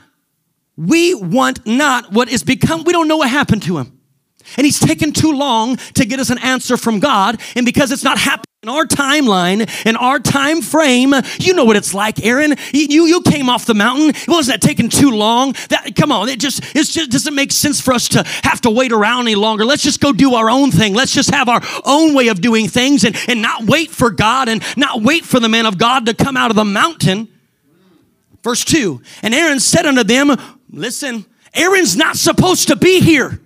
we 0.77 1.15
want 1.15 1.67
not 1.67 2.13
what 2.13 2.29
is 2.29 2.43
become. 2.43 2.85
We 2.85 2.93
don't 2.93 3.09
know 3.09 3.17
what 3.17 3.31
happened 3.31 3.63
to 3.63 3.79
him. 3.79 3.96
And 4.57 4.65
he's 4.65 4.79
taken 4.79 5.13
too 5.13 5.33
long 5.33 5.77
to 5.95 6.05
get 6.05 6.21
us 6.21 6.31
an 6.31 6.39
answer 6.39 6.77
from 6.77 7.01
God. 7.01 7.41
And 7.55 7.67
because 7.67 7.93
it's 7.93 8.05
not 8.05 8.19
happening 8.19 8.45
in 8.63 8.71
our 8.71 8.85
timeline, 8.85 9.71
in 9.87 9.95
our 9.95 10.19
time 10.19 10.61
frame, 10.61 11.15
you 11.39 11.55
know 11.55 11.65
what 11.65 11.77
it's 11.77 11.95
like, 11.95 12.25
Aaron. 12.25 12.57
You, 12.73 13.07
you 13.07 13.21
came 13.21 13.49
off 13.49 13.65
the 13.65 13.75
mountain. 13.75 14.13
Wasn't 14.27 14.61
that 14.61 14.67
taking 14.67 14.89
too 14.89 15.11
long. 15.11 15.55
That 15.69 15.95
come 15.95 16.11
on, 16.11 16.29
it 16.29 16.41
just 16.41 16.65
it 16.75 16.85
just 16.85 17.11
doesn't 17.11 17.35
make 17.35 17.53
sense 17.53 17.81
for 17.81 17.95
us 17.95 18.09
to 18.09 18.25
have 18.43 18.61
to 18.63 18.71
wait 18.71 18.91
around 18.91 19.23
any 19.23 19.37
longer. 19.37 19.65
Let's 19.65 19.85
just 19.85 20.01
go 20.01 20.13
do 20.13 20.35
our 20.35 20.51
own 20.51 20.73
thing. 20.73 20.95
Let's 20.95 21.15
just 21.15 21.31
have 21.31 21.49
our 21.49 21.61
own 21.85 22.15
way 22.15 22.27
of 22.29 22.41
doing 22.41 22.67
things 22.67 23.05
and, 23.05 23.17
and 23.29 23.41
not 23.41 23.67
wait 23.67 23.91
for 23.91 24.11
God 24.11 24.49
and 24.49 24.63
not 24.77 25.01
wait 25.01 25.25
for 25.25 25.39
the 25.39 25.49
man 25.49 25.67
of 25.67 25.79
God 25.79 26.07
to 26.07 26.15
come 26.15 26.37
out 26.37 26.51
of 26.51 26.57
the 26.57 26.65
mountain. 26.65 27.29
Verse 28.43 28.65
2 28.65 29.01
And 29.23 29.33
Aaron 29.33 29.61
said 29.61 29.87
unto 29.87 30.03
them, 30.03 30.37
Listen, 30.71 31.25
Aaron's 31.55 31.97
not 31.97 32.17
supposed 32.17 32.69
to 32.69 32.77
be 32.77 33.01
here. 33.01 33.41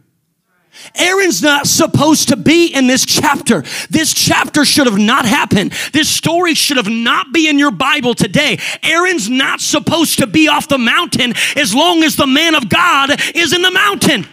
Aaron's 0.94 1.42
not 1.42 1.66
supposed 1.66 2.28
to 2.28 2.36
be 2.36 2.66
in 2.68 2.86
this 2.86 3.06
chapter. 3.06 3.62
This 3.90 4.12
chapter 4.12 4.64
should 4.64 4.86
have 4.86 4.98
not 4.98 5.24
happened. 5.24 5.72
This 5.92 6.08
story 6.08 6.54
should 6.54 6.76
have 6.76 6.88
not 6.88 7.32
be 7.32 7.48
in 7.48 7.58
your 7.58 7.70
Bible 7.70 8.14
today. 8.14 8.58
Aaron's 8.82 9.28
not 9.28 9.60
supposed 9.60 10.18
to 10.18 10.26
be 10.26 10.48
off 10.48 10.68
the 10.68 10.78
mountain 10.78 11.34
as 11.56 11.74
long 11.74 12.02
as 12.02 12.16
the 12.16 12.26
man 12.26 12.54
of 12.54 12.68
God 12.68 13.10
is 13.34 13.52
in 13.52 13.62
the 13.62 13.70
mountain. 13.70 14.26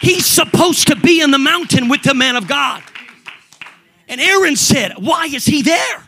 He's 0.00 0.26
supposed 0.26 0.88
to 0.88 0.96
be 0.96 1.20
in 1.20 1.30
the 1.30 1.38
mountain 1.38 1.88
with 1.88 2.02
the 2.02 2.14
man 2.14 2.36
of 2.36 2.48
God. 2.48 2.82
And 4.08 4.20
Aaron 4.20 4.56
said, 4.56 4.94
Why 4.98 5.26
is 5.26 5.44
he 5.44 5.62
there? 5.62 6.01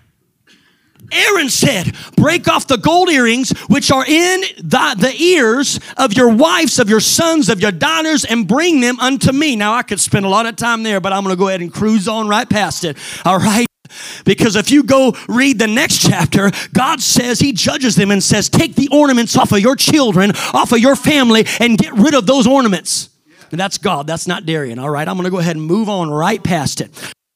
Aaron 1.14 1.48
said, 1.48 1.94
Break 2.16 2.48
off 2.48 2.66
the 2.66 2.77
gold 2.77 3.09
earrings 3.11 3.50
which 3.68 3.90
are 3.90 4.05
in 4.05 4.40
the, 4.59 4.96
the, 4.98 5.14
ears 5.14 5.81
of 5.96 6.12
your 6.14 6.35
wives, 6.35 6.79
of 6.79 6.88
your 6.88 7.00
sons, 7.00 7.48
of 7.48 7.61
your 7.61 7.72
daughters, 7.72 8.24
and 8.24 8.46
bring 8.46 8.81
them 8.81 8.98
unto 9.00 9.33
me. 9.33 9.57
Now, 9.57 9.74
I 9.74 9.83
could 9.83 10.00
spend 10.00 10.27
a 10.27 10.29
lot 10.29 10.46
of 10.46 10.57
time 10.57 10.83
there, 10.83 11.00
but 11.00 11.12
I'm 11.12 11.22
going 11.22 11.35
to 11.35 11.38
go 11.38 11.48
ahead 11.48 11.61
and 11.61 11.72
cruise 11.72 12.09
on 12.09 12.29
right 12.29 12.48
past 12.48 12.85
it. 12.85 12.96
All 13.24 13.38
right? 13.38 13.66
Because 14.24 14.57
if 14.57 14.70
you 14.70 14.83
go 14.83 15.14
read 15.29 15.59
the 15.59 15.66
next 15.66 16.09
chapter, 16.09 16.50
God 16.72 17.00
says, 17.00 17.38
He 17.38 17.53
judges 17.53 17.94
them 17.96 18.11
and 18.11 18.22
says, 18.22 18.48
Take 18.48 18.74
the 18.74 18.88
ornaments 18.90 19.37
off 19.37 19.53
of 19.53 19.61
your 19.61 19.77
children, 19.77 20.33
off 20.53 20.72
of 20.72 20.79
your 20.79 20.96
family, 20.96 21.46
and 21.61 21.79
get 21.79 21.92
rid 21.92 22.14
of 22.14 22.27
those 22.27 22.46
ornaments. 22.46 23.11
And 23.50 23.61
that's 23.61 23.79
God, 23.79 24.07
that's 24.07 24.27
not 24.27 24.46
Darrien. 24.46 24.79
All 24.79 24.90
right, 24.90 25.07
I'm 25.07 25.14
going 25.14 25.24
to 25.24 25.31
go 25.31 25.38
ahead 25.38 25.57
and 25.57 25.64
move 25.64 25.88
on 25.88 26.11
right 26.11 26.42
past 26.42 26.81
it 26.81 26.90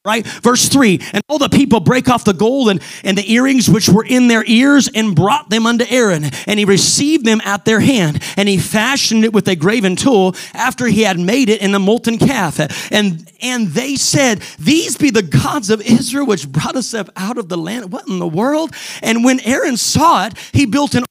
right? 0.08 0.26
Verse 0.26 0.68
3 0.68 0.98
And 1.12 1.22
all 1.28 1.38
the 1.38 1.50
people 1.50 1.80
break 1.80 2.08
off 2.08 2.24
the 2.24 2.32
gold 2.32 2.70
and, 2.70 2.82
and 3.04 3.16
the 3.16 3.30
earrings 3.30 3.68
which 3.68 3.90
were 3.90 4.04
in 4.04 4.28
their 4.28 4.42
ears 4.46 4.88
and 4.94 5.14
brought 5.14 5.50
them 5.50 5.66
unto 5.66 5.84
Aaron. 5.88 6.24
And 6.46 6.58
he 6.58 6.64
received 6.64 7.26
them 7.26 7.42
at 7.44 7.66
their 7.66 7.80
hand. 7.80 8.22
And 8.38 8.48
he 8.48 8.56
fashioned 8.56 9.24
it 9.24 9.34
with 9.34 9.46
a 9.48 9.54
graven 9.54 9.96
tool 9.96 10.34
after 10.54 10.86
he 10.86 11.02
had 11.02 11.20
made 11.20 11.50
it 11.50 11.60
in 11.60 11.72
the 11.72 11.78
molten 11.78 12.18
calf. 12.18 12.58
And, 12.90 13.30
and 13.42 13.68
they 13.68 13.96
said, 13.96 14.40
These 14.58 14.96
be 14.96 15.10
the 15.10 15.22
gods 15.22 15.68
of 15.68 15.82
Israel 15.82 16.26
which 16.26 16.48
brought 16.48 16.76
us 16.76 16.94
up 16.94 17.10
out 17.14 17.36
of 17.36 17.50
the 17.50 17.58
land. 17.58 17.92
What 17.92 18.08
in 18.08 18.18
the 18.18 18.26
world? 18.26 18.74
And 19.02 19.24
when 19.24 19.40
Aaron 19.40 19.76
saw 19.76 20.26
it, 20.26 20.38
he 20.52 20.64
built 20.64 20.94
an 20.94 21.04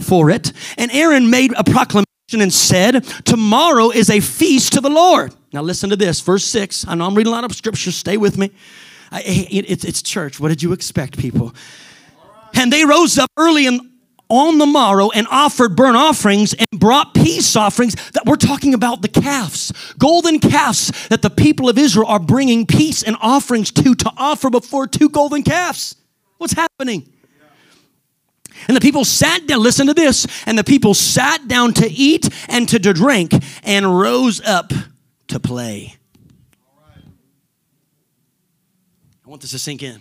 for 0.00 0.30
it. 0.30 0.52
And 0.76 0.90
Aaron 0.90 1.30
made 1.30 1.52
a 1.56 1.62
proclamation 1.62 2.09
and 2.38 2.52
said, 2.52 3.04
Tomorrow 3.24 3.90
is 3.90 4.10
a 4.10 4.20
feast 4.20 4.74
to 4.74 4.80
the 4.80 4.90
Lord. 4.90 5.34
Now, 5.52 5.62
listen 5.62 5.90
to 5.90 5.96
this, 5.96 6.20
verse 6.20 6.44
6. 6.44 6.86
I 6.86 6.94
know 6.94 7.06
I'm 7.06 7.14
reading 7.14 7.32
a 7.32 7.34
lot 7.34 7.44
of 7.44 7.52
scripture, 7.54 7.90
stay 7.90 8.16
with 8.16 8.38
me. 8.38 8.52
I, 9.10 9.22
it, 9.22 9.70
it's, 9.70 9.84
it's 9.84 10.02
church. 10.02 10.38
What 10.38 10.50
did 10.50 10.62
you 10.62 10.72
expect, 10.72 11.18
people? 11.18 11.52
And 12.54 12.72
they 12.72 12.84
rose 12.84 13.18
up 13.18 13.30
early 13.36 13.66
and 13.66 13.80
on 14.30 14.58
the 14.58 14.66
morrow 14.66 15.10
and 15.10 15.26
offered 15.28 15.74
burnt 15.74 15.96
offerings 15.96 16.54
and 16.54 16.68
brought 16.78 17.14
peace 17.14 17.56
offerings 17.56 17.94
that 18.12 18.24
we're 18.24 18.36
talking 18.36 18.74
about 18.74 19.02
the 19.02 19.08
calves, 19.08 19.72
golden 19.98 20.38
calves 20.38 20.92
that 21.08 21.20
the 21.20 21.30
people 21.30 21.68
of 21.68 21.76
Israel 21.76 22.06
are 22.06 22.20
bringing 22.20 22.64
peace 22.64 23.02
and 23.02 23.16
offerings 23.20 23.72
to 23.72 23.94
to 23.96 24.12
offer 24.16 24.48
before 24.48 24.86
two 24.86 25.08
golden 25.08 25.42
calves. 25.42 25.96
What's 26.38 26.52
happening? 26.52 27.12
And 28.68 28.76
the 28.76 28.80
people 28.80 29.04
sat 29.04 29.46
down, 29.46 29.62
listen 29.62 29.86
to 29.86 29.94
this, 29.94 30.26
and 30.46 30.58
the 30.58 30.64
people 30.64 30.94
sat 30.94 31.48
down 31.48 31.72
to 31.74 31.90
eat 31.90 32.28
and 32.48 32.68
to 32.68 32.78
drink 32.78 33.32
and 33.62 33.98
rose 33.98 34.40
up 34.42 34.72
to 35.28 35.40
play. 35.40 35.96
I 39.24 39.28
want 39.30 39.42
this 39.42 39.52
to 39.52 39.58
sink 39.58 39.82
in. 39.82 40.00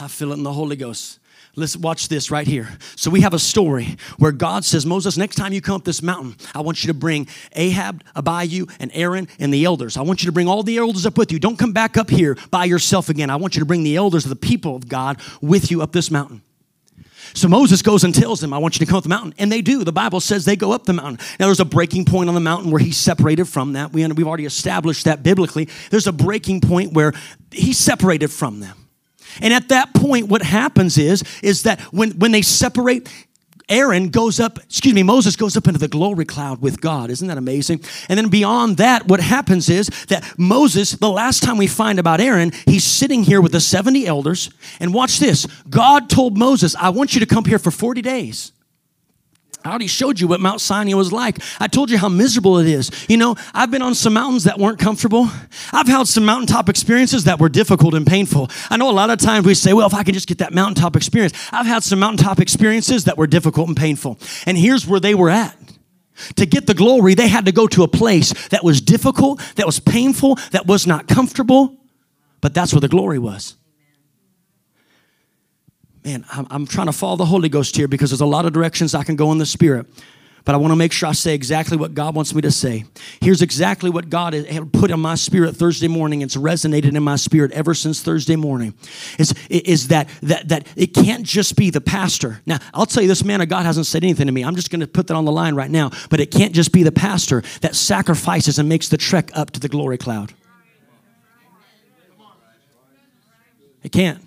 I 0.00 0.08
feel 0.08 0.32
it 0.32 0.36
in 0.36 0.42
the 0.42 0.52
Holy 0.52 0.76
Ghost. 0.76 1.18
Let's 1.56 1.76
watch 1.76 2.08
this 2.08 2.30
right 2.30 2.46
here. 2.46 2.68
So 2.94 3.10
we 3.10 3.22
have 3.22 3.34
a 3.34 3.38
story 3.38 3.96
where 4.16 4.30
God 4.30 4.64
says, 4.64 4.86
Moses, 4.86 5.16
next 5.16 5.34
time 5.34 5.52
you 5.52 5.60
come 5.60 5.74
up 5.74 5.84
this 5.84 6.02
mountain, 6.02 6.36
I 6.54 6.60
want 6.60 6.84
you 6.84 6.88
to 6.88 6.94
bring 6.94 7.26
Ahab, 7.52 8.04
Abihu, 8.14 8.66
and 8.78 8.92
Aaron 8.94 9.26
and 9.40 9.52
the 9.52 9.64
elders. 9.64 9.96
I 9.96 10.02
want 10.02 10.22
you 10.22 10.26
to 10.26 10.32
bring 10.32 10.46
all 10.46 10.62
the 10.62 10.78
elders 10.78 11.04
up 11.04 11.18
with 11.18 11.32
you. 11.32 11.40
Don't 11.40 11.58
come 11.58 11.72
back 11.72 11.96
up 11.96 12.10
here 12.10 12.36
by 12.50 12.64
yourself 12.64 13.08
again. 13.08 13.28
I 13.28 13.36
want 13.36 13.56
you 13.56 13.60
to 13.60 13.66
bring 13.66 13.82
the 13.82 13.96
elders 13.96 14.24
of 14.24 14.30
the 14.30 14.36
people 14.36 14.76
of 14.76 14.88
God 14.88 15.20
with 15.42 15.70
you 15.70 15.82
up 15.82 15.92
this 15.92 16.10
mountain. 16.10 16.42
So 17.34 17.48
Moses 17.48 17.82
goes 17.82 18.04
and 18.04 18.14
tells 18.14 18.40
them, 18.40 18.52
I 18.52 18.58
want 18.58 18.78
you 18.78 18.84
to 18.84 18.90
come 18.90 18.98
up 18.98 19.02
the 19.02 19.08
mountain. 19.08 19.34
And 19.38 19.50
they 19.50 19.62
do. 19.62 19.84
The 19.84 19.92
Bible 19.92 20.20
says 20.20 20.44
they 20.44 20.56
go 20.56 20.72
up 20.72 20.84
the 20.84 20.92
mountain. 20.92 21.18
Now, 21.38 21.46
there's 21.46 21.60
a 21.60 21.64
breaking 21.64 22.04
point 22.04 22.28
on 22.28 22.34
the 22.34 22.40
mountain 22.40 22.70
where 22.70 22.80
he's 22.80 22.96
separated 22.96 23.46
from 23.46 23.74
that. 23.74 23.92
We, 23.92 24.06
we've 24.06 24.26
already 24.26 24.46
established 24.46 25.04
that 25.04 25.22
biblically. 25.22 25.68
There's 25.90 26.06
a 26.06 26.12
breaking 26.12 26.60
point 26.60 26.92
where 26.92 27.12
he's 27.50 27.78
separated 27.78 28.28
from 28.28 28.60
them. 28.60 28.88
And 29.40 29.54
at 29.54 29.68
that 29.68 29.94
point, 29.94 30.28
what 30.28 30.42
happens 30.42 30.98
is, 30.98 31.22
is 31.42 31.62
that 31.64 31.80
when, 31.92 32.12
when 32.12 32.32
they 32.32 32.42
separate, 32.42 33.08
Aaron 33.68 34.08
goes 34.08 34.40
up, 34.40 34.58
excuse 34.58 34.94
me, 34.94 35.02
Moses 35.02 35.36
goes 35.36 35.56
up 35.56 35.66
into 35.66 35.78
the 35.78 35.88
glory 35.88 36.24
cloud 36.24 36.62
with 36.62 36.80
God. 36.80 37.10
Isn't 37.10 37.28
that 37.28 37.38
amazing? 37.38 37.80
And 38.08 38.18
then 38.18 38.28
beyond 38.28 38.78
that, 38.78 39.06
what 39.06 39.20
happens 39.20 39.68
is 39.68 39.88
that 40.08 40.38
Moses, 40.38 40.92
the 40.92 41.10
last 41.10 41.42
time 41.42 41.58
we 41.58 41.66
find 41.66 41.98
about 41.98 42.20
Aaron, 42.20 42.52
he's 42.66 42.84
sitting 42.84 43.22
here 43.22 43.40
with 43.40 43.52
the 43.52 43.60
70 43.60 44.06
elders. 44.06 44.50
And 44.80 44.94
watch 44.94 45.18
this 45.18 45.46
God 45.68 46.08
told 46.08 46.38
Moses, 46.38 46.74
I 46.76 46.90
want 46.90 47.14
you 47.14 47.20
to 47.20 47.26
come 47.26 47.44
here 47.44 47.58
for 47.58 47.70
40 47.70 48.02
days. 48.02 48.52
I 49.68 49.70
already 49.70 49.86
showed 49.86 50.18
you 50.18 50.26
what 50.26 50.40
Mount 50.40 50.62
Sinai 50.62 50.94
was 50.94 51.12
like. 51.12 51.40
I 51.60 51.68
told 51.68 51.90
you 51.90 51.98
how 51.98 52.08
miserable 52.08 52.58
it 52.58 52.66
is. 52.66 52.90
You 53.06 53.18
know, 53.18 53.36
I've 53.52 53.70
been 53.70 53.82
on 53.82 53.94
some 53.94 54.14
mountains 54.14 54.44
that 54.44 54.58
weren't 54.58 54.78
comfortable. 54.78 55.28
I've 55.72 55.86
had 55.86 56.08
some 56.08 56.24
mountaintop 56.24 56.70
experiences 56.70 57.24
that 57.24 57.38
were 57.38 57.50
difficult 57.50 57.92
and 57.92 58.06
painful. 58.06 58.50
I 58.70 58.78
know 58.78 58.90
a 58.90 58.92
lot 58.92 59.10
of 59.10 59.18
times 59.18 59.44
we 59.44 59.52
say, 59.52 59.74
well, 59.74 59.86
if 59.86 59.92
I 59.92 60.04
can 60.04 60.14
just 60.14 60.26
get 60.26 60.38
that 60.38 60.54
mountaintop 60.54 60.96
experience. 60.96 61.34
I've 61.52 61.66
had 61.66 61.82
some 61.82 61.98
mountaintop 61.98 62.40
experiences 62.40 63.04
that 63.04 63.18
were 63.18 63.26
difficult 63.26 63.68
and 63.68 63.76
painful. 63.76 64.18
And 64.46 64.56
here's 64.56 64.86
where 64.86 65.00
they 65.00 65.14
were 65.14 65.28
at. 65.28 65.54
To 66.36 66.46
get 66.46 66.66
the 66.66 66.72
glory, 66.72 67.12
they 67.12 67.28
had 67.28 67.44
to 67.44 67.52
go 67.52 67.66
to 67.66 67.82
a 67.82 67.88
place 67.88 68.48
that 68.48 68.64
was 68.64 68.80
difficult, 68.80 69.42
that 69.56 69.66
was 69.66 69.80
painful, 69.80 70.36
that 70.52 70.66
was 70.66 70.86
not 70.86 71.08
comfortable, 71.08 71.76
but 72.40 72.54
that's 72.54 72.72
where 72.72 72.80
the 72.80 72.88
glory 72.88 73.18
was 73.18 73.58
man, 76.08 76.24
I'm, 76.32 76.46
I'm 76.50 76.66
trying 76.66 76.86
to 76.86 76.92
follow 76.92 77.16
the 77.16 77.26
Holy 77.26 77.50
Ghost 77.50 77.76
here 77.76 77.86
because 77.86 78.10
there's 78.10 78.22
a 78.22 78.26
lot 78.26 78.46
of 78.46 78.54
directions 78.54 78.94
I 78.94 79.04
can 79.04 79.14
go 79.14 79.30
in 79.32 79.38
the 79.38 79.46
Spirit 79.46 79.86
but 80.48 80.54
I 80.54 80.58
want 80.58 80.72
to 80.72 80.76
make 80.76 80.92
sure 80.92 81.10
I 81.10 81.12
say 81.12 81.34
exactly 81.34 81.76
what 81.76 81.92
God 81.92 82.14
wants 82.14 82.34
me 82.34 82.40
to 82.40 82.50
say. 82.50 82.86
Here's 83.20 83.42
exactly 83.42 83.90
what 83.90 84.08
God 84.08 84.32
had 84.32 84.72
put 84.72 84.90
in 84.90 84.98
my 84.98 85.14
spirit 85.14 85.54
Thursday 85.56 85.88
morning. 85.88 86.22
It's 86.22 86.36
resonated 86.36 86.96
in 86.96 87.02
my 87.02 87.16
spirit 87.16 87.52
ever 87.52 87.74
since 87.74 88.00
Thursday 88.00 88.34
morning. 88.34 88.72
Is, 89.18 89.34
is 89.50 89.88
that, 89.88 90.08
that, 90.22 90.48
that 90.48 90.66
it 90.74 90.94
can't 90.94 91.24
just 91.24 91.54
be 91.54 91.68
the 91.68 91.82
pastor. 91.82 92.40
Now, 92.46 92.60
I'll 92.72 92.86
tell 92.86 93.02
you, 93.02 93.10
this 93.10 93.24
man 93.24 93.42
of 93.42 93.50
God 93.50 93.66
hasn't 93.66 93.84
said 93.84 94.02
anything 94.02 94.24
to 94.24 94.32
me. 94.32 94.42
I'm 94.42 94.56
just 94.56 94.70
going 94.70 94.80
to 94.80 94.86
put 94.86 95.08
that 95.08 95.14
on 95.16 95.26
the 95.26 95.32
line 95.32 95.54
right 95.54 95.70
now. 95.70 95.90
But 96.08 96.18
it 96.18 96.30
can't 96.30 96.54
just 96.54 96.72
be 96.72 96.82
the 96.82 96.92
pastor 96.92 97.42
that 97.60 97.76
sacrifices 97.76 98.58
and 98.58 98.70
makes 98.70 98.88
the 98.88 98.96
trek 98.96 99.30
up 99.34 99.50
to 99.50 99.60
the 99.60 99.68
glory 99.68 99.98
cloud. 99.98 100.32
It 103.82 103.92
can't. 103.92 104.24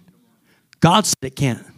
God 0.81 1.07
said 1.07 1.15
it 1.23 1.35
can't. 1.35 1.70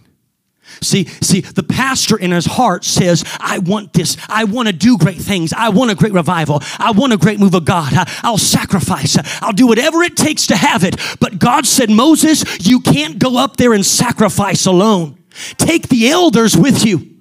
See, 0.82 1.06
see, 1.06 1.42
the 1.42 1.64
pastor 1.64 2.18
in 2.18 2.32
his 2.32 2.46
heart 2.46 2.84
says, 2.84 3.24
I 3.40 3.60
want 3.60 3.94
this. 3.94 4.18
I 4.28 4.46
want 4.46 4.68
to 4.68 4.74
do 4.74 4.98
great 4.98 5.18
things. 5.18 5.54
I 5.54 5.70
want 5.70 5.92
a 5.92 5.96
great 5.96 6.14
revival. 6.14 6.62
I 6.80 6.92
want 6.92 7.14
a 7.14 7.18
great 7.18 7.40
move 7.40 7.54
of 7.54 7.66
God. 7.66 7.94
I, 7.94 8.30
will 8.30 8.38
sacrifice. 8.38 9.18
I'll 9.42 9.54
do 9.54 9.68
whatever 9.68 10.02
it 10.04 10.16
takes 10.18 10.48
to 10.48 10.56
have 10.56 10.84
it. 10.84 10.96
But 11.20 11.40
God 11.40 11.66
said, 11.66 11.90
Moses, 11.90 12.68
you 12.68 12.80
can't 12.80 13.20
go 13.20 13.38
up 13.38 13.58
there 13.58 13.74
and 13.74 13.86
sacrifice 13.86 14.66
alone. 14.66 15.18
Take 15.58 15.90
the 15.90 16.10
elders 16.10 16.56
with 16.56 16.86
you. 16.86 17.13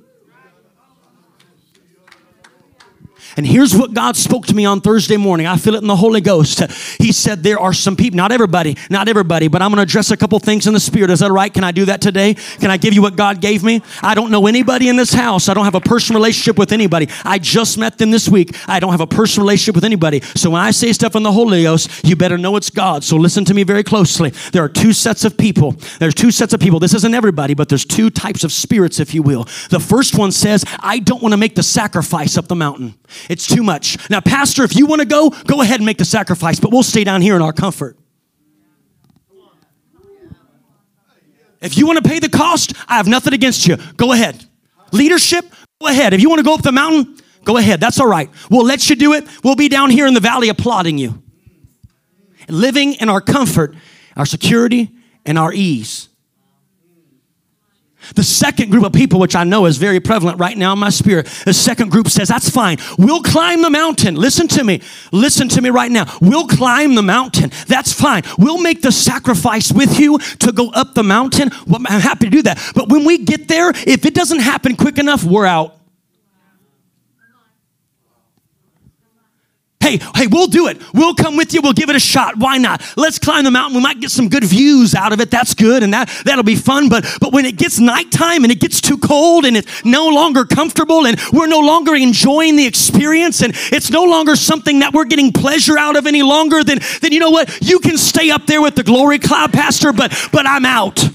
And 3.36 3.46
here's 3.46 3.76
what 3.76 3.94
God 3.94 4.16
spoke 4.16 4.46
to 4.46 4.54
me 4.54 4.64
on 4.64 4.80
Thursday 4.80 5.16
morning. 5.16 5.46
I 5.46 5.56
feel 5.56 5.74
it 5.74 5.82
in 5.82 5.88
the 5.88 5.96
Holy 5.96 6.20
Ghost. 6.20 6.60
He 6.98 7.12
said, 7.12 7.42
There 7.42 7.58
are 7.58 7.72
some 7.72 7.96
people, 7.96 8.16
not 8.16 8.32
everybody, 8.32 8.76
not 8.90 9.08
everybody, 9.08 9.48
but 9.48 9.62
I'm 9.62 9.70
going 9.70 9.78
to 9.78 9.82
address 9.82 10.10
a 10.10 10.16
couple 10.16 10.38
things 10.38 10.66
in 10.66 10.74
the 10.74 10.80
Spirit. 10.80 11.10
Is 11.10 11.20
that 11.20 11.32
right? 11.32 11.52
Can 11.52 11.64
I 11.64 11.72
do 11.72 11.86
that 11.86 12.00
today? 12.00 12.34
Can 12.34 12.70
I 12.70 12.76
give 12.76 12.94
you 12.94 13.02
what 13.02 13.16
God 13.16 13.40
gave 13.40 13.62
me? 13.62 13.82
I 14.02 14.14
don't 14.14 14.30
know 14.30 14.46
anybody 14.46 14.88
in 14.88 14.96
this 14.96 15.12
house. 15.12 15.48
I 15.48 15.54
don't 15.54 15.64
have 15.64 15.74
a 15.74 15.80
personal 15.80 16.20
relationship 16.20 16.58
with 16.58 16.72
anybody. 16.72 17.08
I 17.24 17.38
just 17.38 17.78
met 17.78 17.98
them 17.98 18.10
this 18.10 18.28
week. 18.28 18.56
I 18.68 18.80
don't 18.80 18.90
have 18.90 19.00
a 19.00 19.06
personal 19.06 19.46
relationship 19.46 19.74
with 19.74 19.84
anybody. 19.84 20.20
So 20.20 20.50
when 20.50 20.60
I 20.60 20.70
say 20.70 20.92
stuff 20.92 21.16
in 21.16 21.22
the 21.22 21.32
Holy 21.32 21.62
Ghost, 21.62 22.04
you 22.04 22.16
better 22.16 22.38
know 22.38 22.56
it's 22.56 22.70
God. 22.70 23.04
So 23.04 23.16
listen 23.16 23.44
to 23.46 23.54
me 23.54 23.62
very 23.62 23.82
closely. 23.82 24.30
There 24.52 24.62
are 24.62 24.68
two 24.68 24.92
sets 24.92 25.24
of 25.24 25.36
people. 25.36 25.72
There's 25.98 26.14
two 26.14 26.30
sets 26.30 26.52
of 26.52 26.60
people. 26.60 26.80
This 26.80 26.94
isn't 26.94 27.14
everybody, 27.14 27.54
but 27.54 27.68
there's 27.68 27.84
two 27.84 28.10
types 28.10 28.44
of 28.44 28.52
spirits, 28.52 29.00
if 29.00 29.14
you 29.14 29.22
will. 29.22 29.44
The 29.70 29.80
first 29.80 30.18
one 30.18 30.32
says, 30.32 30.64
I 30.80 30.98
don't 30.98 31.22
want 31.22 31.32
to 31.32 31.38
make 31.38 31.54
the 31.54 31.62
sacrifice 31.62 32.36
up 32.36 32.48
the 32.48 32.56
mountain. 32.56 32.94
It's 33.28 33.46
too 33.46 33.62
much. 33.62 33.98
Now, 34.10 34.20
Pastor, 34.20 34.64
if 34.64 34.76
you 34.76 34.86
want 34.86 35.00
to 35.00 35.06
go, 35.06 35.30
go 35.30 35.60
ahead 35.62 35.76
and 35.76 35.86
make 35.86 35.98
the 35.98 36.04
sacrifice, 36.04 36.60
but 36.60 36.70
we'll 36.70 36.82
stay 36.82 37.04
down 37.04 37.22
here 37.22 37.36
in 37.36 37.42
our 37.42 37.52
comfort. 37.52 37.96
If 41.60 41.78
you 41.78 41.86
want 41.86 42.02
to 42.02 42.08
pay 42.08 42.18
the 42.18 42.28
cost, 42.28 42.74
I 42.88 42.96
have 42.96 43.06
nothing 43.06 43.32
against 43.32 43.66
you. 43.66 43.76
Go 43.96 44.12
ahead. 44.12 44.44
Leadership, 44.90 45.44
go 45.80 45.86
ahead. 45.86 46.12
If 46.12 46.20
you 46.20 46.28
want 46.28 46.40
to 46.40 46.44
go 46.44 46.54
up 46.54 46.62
the 46.62 46.72
mountain, 46.72 47.16
go 47.44 47.56
ahead. 47.56 47.80
That's 47.80 48.00
all 48.00 48.08
right. 48.08 48.28
We'll 48.50 48.66
let 48.66 48.90
you 48.90 48.96
do 48.96 49.12
it. 49.14 49.24
We'll 49.44 49.54
be 49.54 49.68
down 49.68 49.90
here 49.90 50.06
in 50.06 50.14
the 50.14 50.20
valley 50.20 50.48
applauding 50.48 50.98
you. 50.98 51.22
Living 52.48 52.94
in 52.94 53.08
our 53.08 53.20
comfort, 53.20 53.76
our 54.16 54.26
security, 54.26 54.90
and 55.24 55.38
our 55.38 55.52
ease. 55.52 56.08
The 58.14 58.24
second 58.24 58.70
group 58.70 58.84
of 58.84 58.92
people, 58.92 59.20
which 59.20 59.36
I 59.36 59.44
know 59.44 59.66
is 59.66 59.76
very 59.76 60.00
prevalent 60.00 60.38
right 60.38 60.56
now 60.56 60.72
in 60.72 60.78
my 60.78 60.90
spirit, 60.90 61.26
the 61.44 61.54
second 61.54 61.90
group 61.90 62.08
says, 62.08 62.28
That's 62.28 62.50
fine. 62.50 62.78
We'll 62.98 63.22
climb 63.22 63.62
the 63.62 63.70
mountain. 63.70 64.14
Listen 64.14 64.48
to 64.48 64.64
me. 64.64 64.82
Listen 65.12 65.48
to 65.50 65.60
me 65.60 65.70
right 65.70 65.90
now. 65.90 66.06
We'll 66.20 66.46
climb 66.46 66.94
the 66.94 67.02
mountain. 67.02 67.50
That's 67.66 67.92
fine. 67.92 68.22
We'll 68.38 68.60
make 68.60 68.82
the 68.82 68.92
sacrifice 68.92 69.72
with 69.72 69.98
you 69.98 70.18
to 70.18 70.52
go 70.52 70.70
up 70.70 70.94
the 70.94 71.02
mountain. 71.02 71.50
Well, 71.66 71.80
I'm 71.86 72.00
happy 72.00 72.26
to 72.26 72.30
do 72.30 72.42
that. 72.42 72.62
But 72.74 72.88
when 72.88 73.04
we 73.04 73.18
get 73.18 73.48
there, 73.48 73.70
if 73.70 74.04
it 74.06 74.14
doesn't 74.14 74.40
happen 74.40 74.76
quick 74.76 74.98
enough, 74.98 75.24
we're 75.24 75.46
out. 75.46 75.81
Hey, 79.82 79.98
hey, 80.14 80.28
we'll 80.28 80.46
do 80.46 80.68
it. 80.68 80.80
We'll 80.94 81.14
come 81.14 81.36
with 81.36 81.52
you. 81.52 81.60
We'll 81.60 81.72
give 81.72 81.90
it 81.90 81.96
a 81.96 82.00
shot. 82.00 82.38
Why 82.38 82.56
not? 82.56 82.80
Let's 82.96 83.18
climb 83.18 83.42
the 83.42 83.50
mountain. 83.50 83.76
We 83.76 83.82
might 83.82 83.98
get 83.98 84.12
some 84.12 84.28
good 84.28 84.44
views 84.44 84.94
out 84.94 85.12
of 85.12 85.20
it. 85.20 85.28
That's 85.28 85.54
good, 85.54 85.82
and 85.82 85.92
that 85.92 86.08
that'll 86.24 86.44
be 86.44 86.54
fun. 86.54 86.88
But 86.88 87.04
but 87.20 87.32
when 87.32 87.44
it 87.46 87.56
gets 87.56 87.80
nighttime 87.80 88.44
and 88.44 88.52
it 88.52 88.60
gets 88.60 88.80
too 88.80 88.96
cold 88.96 89.44
and 89.44 89.56
it's 89.56 89.84
no 89.84 90.08
longer 90.08 90.44
comfortable 90.44 91.04
and 91.04 91.20
we're 91.32 91.48
no 91.48 91.58
longer 91.58 91.96
enjoying 91.96 92.54
the 92.54 92.64
experience 92.64 93.42
and 93.42 93.54
it's 93.72 93.90
no 93.90 94.04
longer 94.04 94.36
something 94.36 94.78
that 94.78 94.92
we're 94.92 95.04
getting 95.04 95.32
pleasure 95.32 95.76
out 95.76 95.96
of 95.96 96.06
any 96.06 96.22
longer, 96.22 96.62
then 96.62 96.78
then 97.00 97.10
you 97.10 97.18
know 97.18 97.30
what? 97.30 97.58
You 97.60 97.80
can 97.80 97.98
stay 97.98 98.30
up 98.30 98.46
there 98.46 98.62
with 98.62 98.76
the 98.76 98.84
glory 98.84 99.18
cloud, 99.18 99.52
Pastor, 99.52 99.92
but 99.92 100.12
but 100.30 100.46
I'm 100.46 100.64
out. 100.64 101.10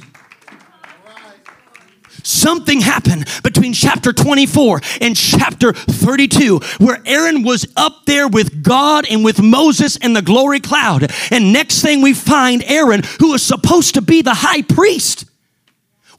Something 2.27 2.81
happened 2.81 3.25
between 3.41 3.71
chapter 3.71 4.11
24 4.11 4.81
and 4.99 5.15
chapter 5.15 5.71
32 5.71 6.59
where 6.77 7.01
Aaron 7.05 7.41
was 7.41 7.65
up 7.77 8.05
there 8.05 8.27
with 8.27 8.61
God 8.61 9.05
and 9.09 9.23
with 9.23 9.41
Moses 9.41 9.95
in 9.95 10.11
the 10.11 10.21
glory 10.21 10.59
cloud. 10.59 11.09
And 11.31 11.53
next 11.53 11.81
thing 11.81 12.01
we 12.01 12.13
find 12.13 12.63
Aaron, 12.65 13.03
who 13.19 13.33
is 13.33 13.43
supposed 13.43 13.93
to 13.93 14.01
be 14.01 14.21
the 14.21 14.33
high 14.33 14.61
priest. 14.61 15.23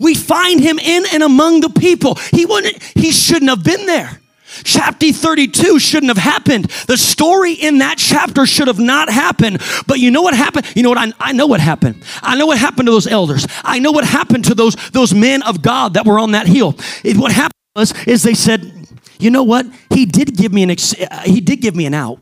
We 0.01 0.15
find 0.15 0.61
him 0.61 0.79
in 0.79 1.05
and 1.13 1.23
among 1.23 1.61
the 1.61 1.69
people. 1.69 2.15
He 2.33 2.47
wouldn't, 2.47 2.83
he 2.95 3.13
shouldn't 3.13 3.51
have 3.51 3.63
been 3.63 3.85
there. 3.85 4.19
Chapter 4.65 5.13
32 5.13 5.79
shouldn't 5.79 6.09
have 6.09 6.23
happened. 6.23 6.65
The 6.87 6.97
story 6.97 7.53
in 7.53 7.79
that 7.79 7.99
chapter 7.99 8.47
should 8.47 8.67
have 8.67 8.79
not 8.79 9.11
happened. 9.11 9.61
But 9.87 10.01
you 10.01 10.11
know 10.11 10.23
what 10.23 10.35
happened? 10.35 10.67
You 10.75 10.83
know 10.83 10.89
what? 10.89 10.99
I, 10.99 11.13
I 11.21 11.33
know 11.33 11.47
what 11.47 11.61
happened. 11.61 12.03
I 12.23 12.37
know 12.37 12.47
what 12.47 12.59
happened 12.59 12.87
to 12.87 12.93
those 12.93 13.07
elders. 13.07 13.47
I 13.63 13.79
know 13.79 13.93
what 13.93 14.05
happened 14.05 14.47
to 14.47 14.55
those, 14.55 14.75
those 14.91 15.15
men 15.15 15.43
of 15.43 15.63
God 15.63 15.95
that 15.95 16.07
were 16.07 16.19
on 16.19 16.33
that 16.33 16.47
hill. 16.47 16.75
It, 17.05 17.17
what 17.17 17.33
happened 17.33 17.53
was, 17.77 17.93
is 18.07 18.23
they 18.23 18.35
said, 18.35 18.73
you 19.19 19.31
know 19.31 19.43
what? 19.43 19.67
He 19.91 20.07
did 20.07 20.37
give 20.37 20.53
me 20.53 20.63
an, 20.63 20.71
ex- 20.71 20.99
uh, 20.99 21.23
he 21.25 21.41
did 21.41 21.61
give 21.61 21.77
me 21.77 21.87
an 21.87 21.95
out. 21.95 22.21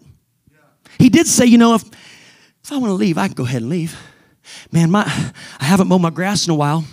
He 0.99 1.09
did 1.09 1.27
say, 1.27 1.47
you 1.47 1.59
know, 1.59 1.75
if, 1.75 1.85
if 2.65 2.73
I 2.73 2.79
want 2.79 2.91
to 2.91 2.95
leave, 2.95 3.19
I 3.19 3.29
can 3.29 3.35
go 3.35 3.45
ahead 3.45 3.63
and 3.63 3.71
leave. 3.71 3.97
Man, 4.73 4.91
my, 4.91 5.03
I 5.61 5.65
haven't 5.65 5.89
mowed 5.89 6.01
my 6.01 6.11
grass 6.11 6.47
in 6.47 6.53
a 6.53 6.57
while. 6.57 6.85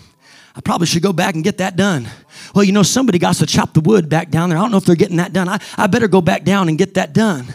I 0.55 0.61
probably 0.61 0.87
should 0.87 1.01
go 1.01 1.13
back 1.13 1.33
and 1.35 1.43
get 1.43 1.57
that 1.57 1.75
done. 1.75 2.07
Well, 2.53 2.63
you 2.63 2.71
know, 2.71 2.83
somebody 2.83 3.19
got 3.19 3.35
to 3.35 3.45
chop 3.45 3.73
the 3.73 3.81
wood 3.81 4.09
back 4.09 4.29
down 4.29 4.49
there. 4.49 4.57
I 4.57 4.61
don't 4.61 4.71
know 4.71 4.77
if 4.77 4.85
they're 4.85 4.95
getting 4.95 5.17
that 5.17 5.33
done. 5.33 5.49
I, 5.49 5.59
I 5.75 5.87
better 5.87 6.07
go 6.07 6.21
back 6.21 6.43
down 6.43 6.69
and 6.69 6.77
get 6.77 6.93
that 6.93 7.13
done. 7.13 7.47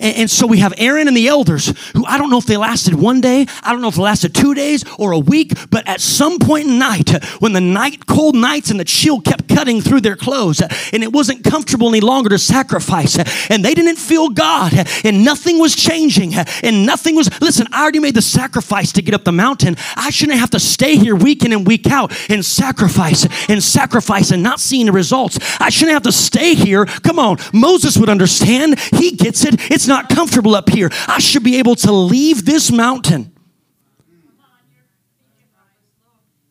And, 0.00 0.16
and, 0.16 0.30
so 0.30 0.46
we 0.46 0.58
have 0.58 0.74
Aaron 0.76 1.08
and 1.08 1.16
the 1.16 1.28
elders 1.28 1.72
who 1.94 2.04
I 2.04 2.18
don't 2.18 2.30
know 2.30 2.38
if 2.38 2.46
they 2.46 2.56
lasted 2.56 2.94
one 2.94 3.20
day, 3.20 3.46
I 3.62 3.72
don't 3.72 3.80
know 3.80 3.88
if 3.88 3.94
they 3.94 4.02
lasted 4.02 4.34
two 4.34 4.54
days 4.54 4.84
or 4.98 5.12
a 5.12 5.18
week, 5.18 5.52
but 5.70 5.86
at 5.86 6.00
some 6.00 6.38
point 6.38 6.68
in 6.68 6.78
night, 6.78 7.10
when 7.40 7.52
the 7.52 7.60
night, 7.60 8.06
cold 8.06 8.34
nights 8.34 8.70
and 8.70 8.80
the 8.80 8.84
chill 8.84 9.20
kept 9.20 9.48
cutting 9.48 9.80
through 9.80 10.00
their 10.00 10.16
clothes 10.16 10.60
and 10.92 11.02
it 11.02 11.12
wasn't 11.12 11.44
comfortable 11.44 11.88
any 11.88 12.00
longer 12.00 12.30
to 12.30 12.38
sacrifice 12.38 13.18
and 13.50 13.64
they 13.64 13.74
didn't 13.74 13.96
feel 13.96 14.28
God 14.30 14.72
and 15.04 15.24
nothing 15.24 15.58
was 15.58 15.76
changing 15.76 16.34
and 16.34 16.86
nothing 16.86 17.14
was, 17.14 17.30
listen, 17.40 17.66
I 17.72 17.82
already 17.82 18.00
made 18.00 18.14
the 18.14 18.22
sacrifice 18.22 18.92
to 18.92 19.02
get 19.02 19.14
up 19.14 19.24
the 19.24 19.32
mountain. 19.32 19.76
I 19.96 20.10
shouldn't 20.10 20.38
have 20.38 20.50
to 20.50 20.60
stay 20.60 20.96
here 20.96 21.14
week 21.14 21.44
in 21.44 21.52
and 21.52 21.66
week 21.66 21.86
out 21.86 22.12
and 22.30 22.44
sacrifice 22.44 23.26
and 23.48 23.62
sacrifice 23.62 24.30
and 24.30 24.42
not 24.42 24.60
seeing 24.60 24.86
the 24.86 24.92
results. 24.92 25.38
I 25.60 25.70
shouldn't 25.70 25.94
have 25.94 26.02
to 26.02 26.12
stay 26.12 26.54
here. 26.54 26.86
Come 26.86 27.18
on, 27.18 27.38
Moses 27.52 27.96
would 27.96 28.08
understand. 28.08 28.78
He 28.78 29.12
gets 29.12 29.44
it. 29.44 29.54
It's 29.70 29.83
it's 29.84 29.88
not 29.88 30.08
comfortable 30.08 30.54
up 30.54 30.70
here. 30.70 30.88
I 31.06 31.18
should 31.18 31.44
be 31.44 31.58
able 31.58 31.74
to 31.76 31.92
leave 31.92 32.46
this 32.46 32.72
mountain. 32.72 33.30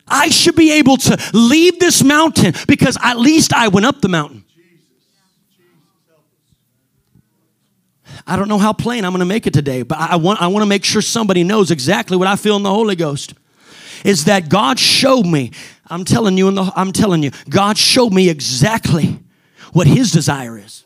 I 0.08 0.28
should 0.28 0.56
be 0.56 0.74
able 0.74 0.98
to 0.98 1.17
leave 1.34 1.80
this 1.80 2.04
mountain 2.04 2.54
because 2.67 2.96
at 3.02 3.17
least 3.17 3.52
I 3.52 3.69
went 3.69 3.88
up 3.88 4.02
the 4.02 4.08
mountain. 4.08 4.46
I 8.28 8.36
don't 8.36 8.48
know 8.48 8.60
how 8.60 8.72
plain 8.72 9.04
I'm 9.04 9.12
going 9.12 9.22
to 9.22 9.26
make 9.26 9.48
it 9.48 9.54
today, 9.54 9.82
but 9.82 9.98
I 9.98 10.17
want, 10.17 10.39
I 10.39 10.46
want 10.46 10.62
to 10.62 10.67
make 10.67 10.86
sure 10.86 11.02
somebody 11.02 11.43
knows 11.43 11.72
exactly 11.72 12.17
what 12.17 12.28
I 12.28 12.36
feel 12.36 12.56
in 12.56 12.62
the 12.62 12.69
Holy 12.69 12.96
Ghost. 12.96 13.34
Is 14.06 14.26
that 14.26 14.48
God 14.48 14.78
showed 14.78 15.26
me 15.26 15.52
I'm 15.88 16.06
telling 16.06 16.38
you, 16.38 16.50
in 16.50 16.56
the, 16.56 16.72
I'm 16.76 16.91
telling 16.91 17.24
you, 17.24 17.32
God 17.50 17.80
showed 17.80 18.13
me 18.13 18.30
exactly 18.30 19.19
what 19.72 19.88
His 19.88 20.12
desire 20.12 20.56
is. 20.56 20.86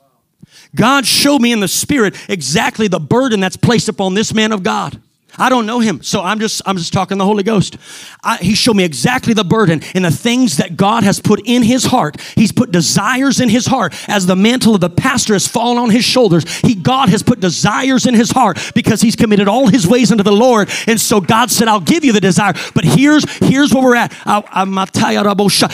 God 0.75 1.05
showed 1.05 1.39
me 1.41 1.51
in 1.51 1.59
the 1.59 1.67
Spirit 1.67 2.15
exactly 2.29 2.87
the 2.87 2.99
burden 2.99 3.39
that's 3.39 3.57
placed 3.57 3.89
upon 3.89 4.13
this 4.13 4.33
man 4.33 4.51
of 4.51 4.63
God. 4.63 5.01
I 5.37 5.49
don't 5.49 5.65
know 5.65 5.79
him, 5.79 6.01
so 6.01 6.23
I'm 6.23 6.39
just 6.39 6.61
I'm 6.65 6.77
just 6.77 6.93
talking 6.93 7.17
the 7.17 7.25
Holy 7.25 7.43
Ghost. 7.43 7.77
I, 8.23 8.37
he 8.37 8.55
showed 8.55 8.75
me 8.75 8.83
exactly 8.83 9.33
the 9.33 9.43
burden 9.43 9.81
and 9.93 10.05
the 10.05 10.11
things 10.11 10.57
that 10.57 10.77
God 10.77 11.03
has 11.03 11.19
put 11.19 11.41
in 11.45 11.63
his 11.63 11.85
heart. 11.85 12.19
He's 12.35 12.51
put 12.51 12.71
desires 12.71 13.39
in 13.39 13.49
his 13.49 13.67
heart 13.67 13.93
as 14.09 14.25
the 14.25 14.35
mantle 14.35 14.75
of 14.75 14.81
the 14.81 14.89
pastor 14.89 15.33
has 15.33 15.47
fallen 15.47 15.77
on 15.77 15.89
his 15.89 16.03
shoulders. 16.05 16.49
He 16.59 16.75
God 16.75 17.09
has 17.09 17.23
put 17.23 17.39
desires 17.39 18.05
in 18.05 18.13
his 18.13 18.31
heart 18.31 18.71
because 18.73 19.01
he's 19.01 19.15
committed 19.15 19.47
all 19.47 19.67
his 19.67 19.87
ways 19.87 20.11
unto 20.11 20.23
the 20.23 20.31
Lord. 20.31 20.69
And 20.87 20.99
so 20.99 21.21
God 21.21 21.51
said, 21.51 21.67
"I'll 21.67 21.79
give 21.79 22.03
you 22.03 22.13
the 22.13 22.21
desire." 22.21 22.53
But 22.73 22.85
here's 22.85 23.23
here's 23.39 23.73
where 23.73 23.83
we're 23.83 23.95
at. 23.95 24.13
I, 24.25 24.43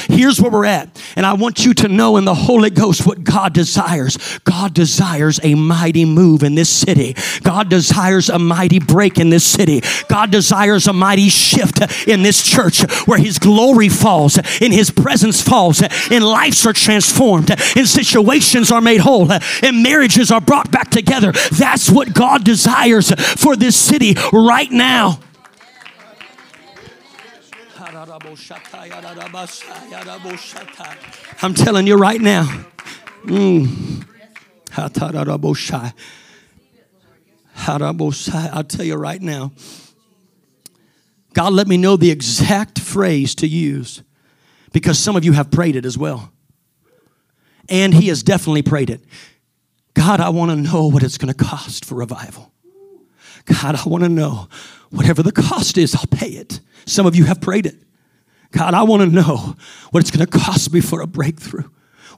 Here's 0.09 0.41
where 0.41 0.51
we're 0.51 0.65
at, 0.65 1.01
and 1.15 1.25
I 1.25 1.33
want 1.33 1.65
you 1.65 1.73
to 1.75 1.87
know 1.87 2.17
in 2.17 2.25
the 2.25 2.35
Holy 2.35 2.69
Ghost 2.69 3.05
what 3.05 3.23
God 3.23 3.53
desires. 3.53 4.17
God 4.43 4.73
desires 4.73 5.39
a 5.43 5.55
mighty 5.55 6.05
move 6.05 6.43
in 6.43 6.55
this 6.55 6.69
city. 6.69 7.15
God 7.43 7.69
desires 7.69 8.29
a 8.29 8.39
mighty 8.39 8.79
break 8.79 9.19
in 9.19 9.29
this 9.29 9.52
city. 9.53 9.81
God 10.07 10.31
desires 10.31 10.87
a 10.87 10.93
mighty 10.93 11.29
shift 11.29 12.07
in 12.07 12.23
this 12.23 12.43
church 12.43 12.81
where 13.05 13.19
His 13.19 13.39
glory 13.39 13.89
falls, 13.89 14.37
in 14.59 14.71
His 14.71 14.89
presence 14.91 15.41
falls, 15.41 15.81
and 15.81 16.23
lives 16.23 16.65
are 16.65 16.73
transformed, 16.73 17.51
and 17.51 17.87
situations 17.87 18.71
are 18.71 18.81
made 18.81 19.01
whole, 19.01 19.31
and 19.31 19.83
marriages 19.83 20.31
are 20.31 20.41
brought 20.41 20.71
back 20.71 20.89
together. 20.89 21.31
That's 21.51 21.89
what 21.89 22.13
God 22.13 22.43
desires 22.43 23.11
for 23.11 23.55
this 23.55 23.75
city 23.75 24.15
right 24.31 24.71
now. 24.71 25.19
I'm 31.41 31.53
telling 31.53 31.87
you 31.87 31.95
right 31.95 32.19
now. 32.21 32.65
Mm. 33.25 34.05
I'll 37.55 38.63
tell 38.63 38.85
you 38.85 38.95
right 38.95 39.21
now. 39.21 39.51
God 41.33 41.53
let 41.53 41.67
me 41.67 41.77
know 41.77 41.97
the 41.97 42.11
exact 42.11 42.79
phrase 42.79 43.35
to 43.35 43.47
use 43.47 44.03
because 44.71 44.99
some 44.99 45.15
of 45.15 45.25
you 45.25 45.33
have 45.33 45.51
prayed 45.51 45.75
it 45.75 45.85
as 45.85 45.97
well. 45.97 46.31
And 47.69 47.93
He 47.93 48.09
has 48.09 48.23
definitely 48.23 48.61
prayed 48.61 48.89
it. 48.89 49.01
God, 49.93 50.19
I 50.19 50.29
want 50.29 50.51
to 50.51 50.57
know 50.57 50.89
what 50.89 51.03
it's 51.03 51.17
going 51.17 51.33
to 51.33 51.45
cost 51.45 51.85
for 51.85 51.95
revival. 51.95 52.51
God, 53.45 53.75
I 53.75 53.87
want 53.87 54.03
to 54.03 54.09
know 54.09 54.47
whatever 54.89 55.23
the 55.23 55.31
cost 55.31 55.77
is, 55.77 55.95
I'll 55.95 56.07
pay 56.07 56.29
it. 56.29 56.59
Some 56.85 57.05
of 57.05 57.15
you 57.15 57.25
have 57.25 57.41
prayed 57.41 57.65
it. 57.65 57.75
God, 58.51 58.73
I 58.73 58.83
want 58.83 59.01
to 59.01 59.07
know 59.07 59.55
what 59.91 60.01
it's 60.01 60.11
going 60.11 60.25
to 60.25 60.39
cost 60.39 60.71
me 60.71 60.81
for 60.81 61.01
a 61.01 61.07
breakthrough. 61.07 61.69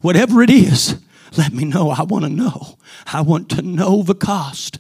Whatever 0.02 0.42
it 0.42 0.50
is, 0.50 1.00
let 1.38 1.54
me 1.54 1.64
know. 1.64 1.90
I 1.90 2.04
want 2.04 2.26
to 2.26 2.30
know. 2.30 2.78
I 3.08 3.22
want 3.22 3.50
to 3.52 3.62
know 3.62 4.04
the 4.04 4.16
cost 4.16 4.78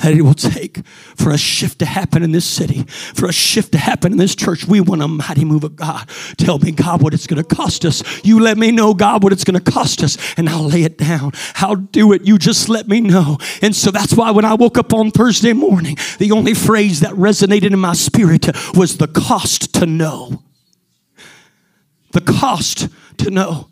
that 0.00 0.12
it 0.12 0.22
will 0.22 0.34
take 0.34 0.86
for 1.16 1.30
a 1.30 1.38
shift 1.38 1.78
to 1.80 1.86
happen 1.86 2.22
in 2.22 2.32
this 2.32 2.44
city, 2.44 2.84
for 3.14 3.26
a 3.26 3.32
shift 3.32 3.72
to 3.72 3.78
happen 3.78 4.12
in 4.12 4.18
this 4.18 4.34
church. 4.34 4.66
We 4.66 4.80
want 4.80 5.02
a 5.02 5.08
mighty 5.08 5.44
move 5.44 5.64
of 5.64 5.76
God. 5.76 6.08
Tell 6.36 6.58
me, 6.58 6.70
God, 6.72 7.02
what 7.02 7.14
it's 7.14 7.26
going 7.26 7.42
to 7.42 7.54
cost 7.54 7.84
us. 7.84 8.02
You 8.24 8.40
let 8.40 8.58
me 8.58 8.70
know, 8.70 8.94
God, 8.94 9.22
what 9.22 9.32
it's 9.32 9.44
going 9.44 9.62
to 9.62 9.70
cost 9.70 10.02
us, 10.02 10.16
and 10.36 10.48
I'll 10.48 10.64
lay 10.68 10.82
it 10.82 10.98
down. 10.98 11.32
I'll 11.56 11.76
do 11.76 12.12
it. 12.12 12.22
You 12.22 12.38
just 12.38 12.68
let 12.68 12.88
me 12.88 13.00
know. 13.00 13.38
And 13.62 13.74
so 13.74 13.90
that's 13.90 14.14
why 14.14 14.30
when 14.30 14.44
I 14.44 14.54
woke 14.54 14.78
up 14.78 14.92
on 14.92 15.10
Thursday 15.10 15.52
morning, 15.52 15.96
the 16.18 16.32
only 16.32 16.54
phrase 16.54 17.00
that 17.00 17.12
resonated 17.12 17.72
in 17.72 17.78
my 17.78 17.94
spirit 17.94 18.46
was 18.74 18.98
the 18.98 19.08
cost 19.08 19.74
to 19.74 19.86
know. 19.86 20.42
The 22.12 22.20
cost 22.20 22.88
to 23.18 23.30
know. 23.30 23.68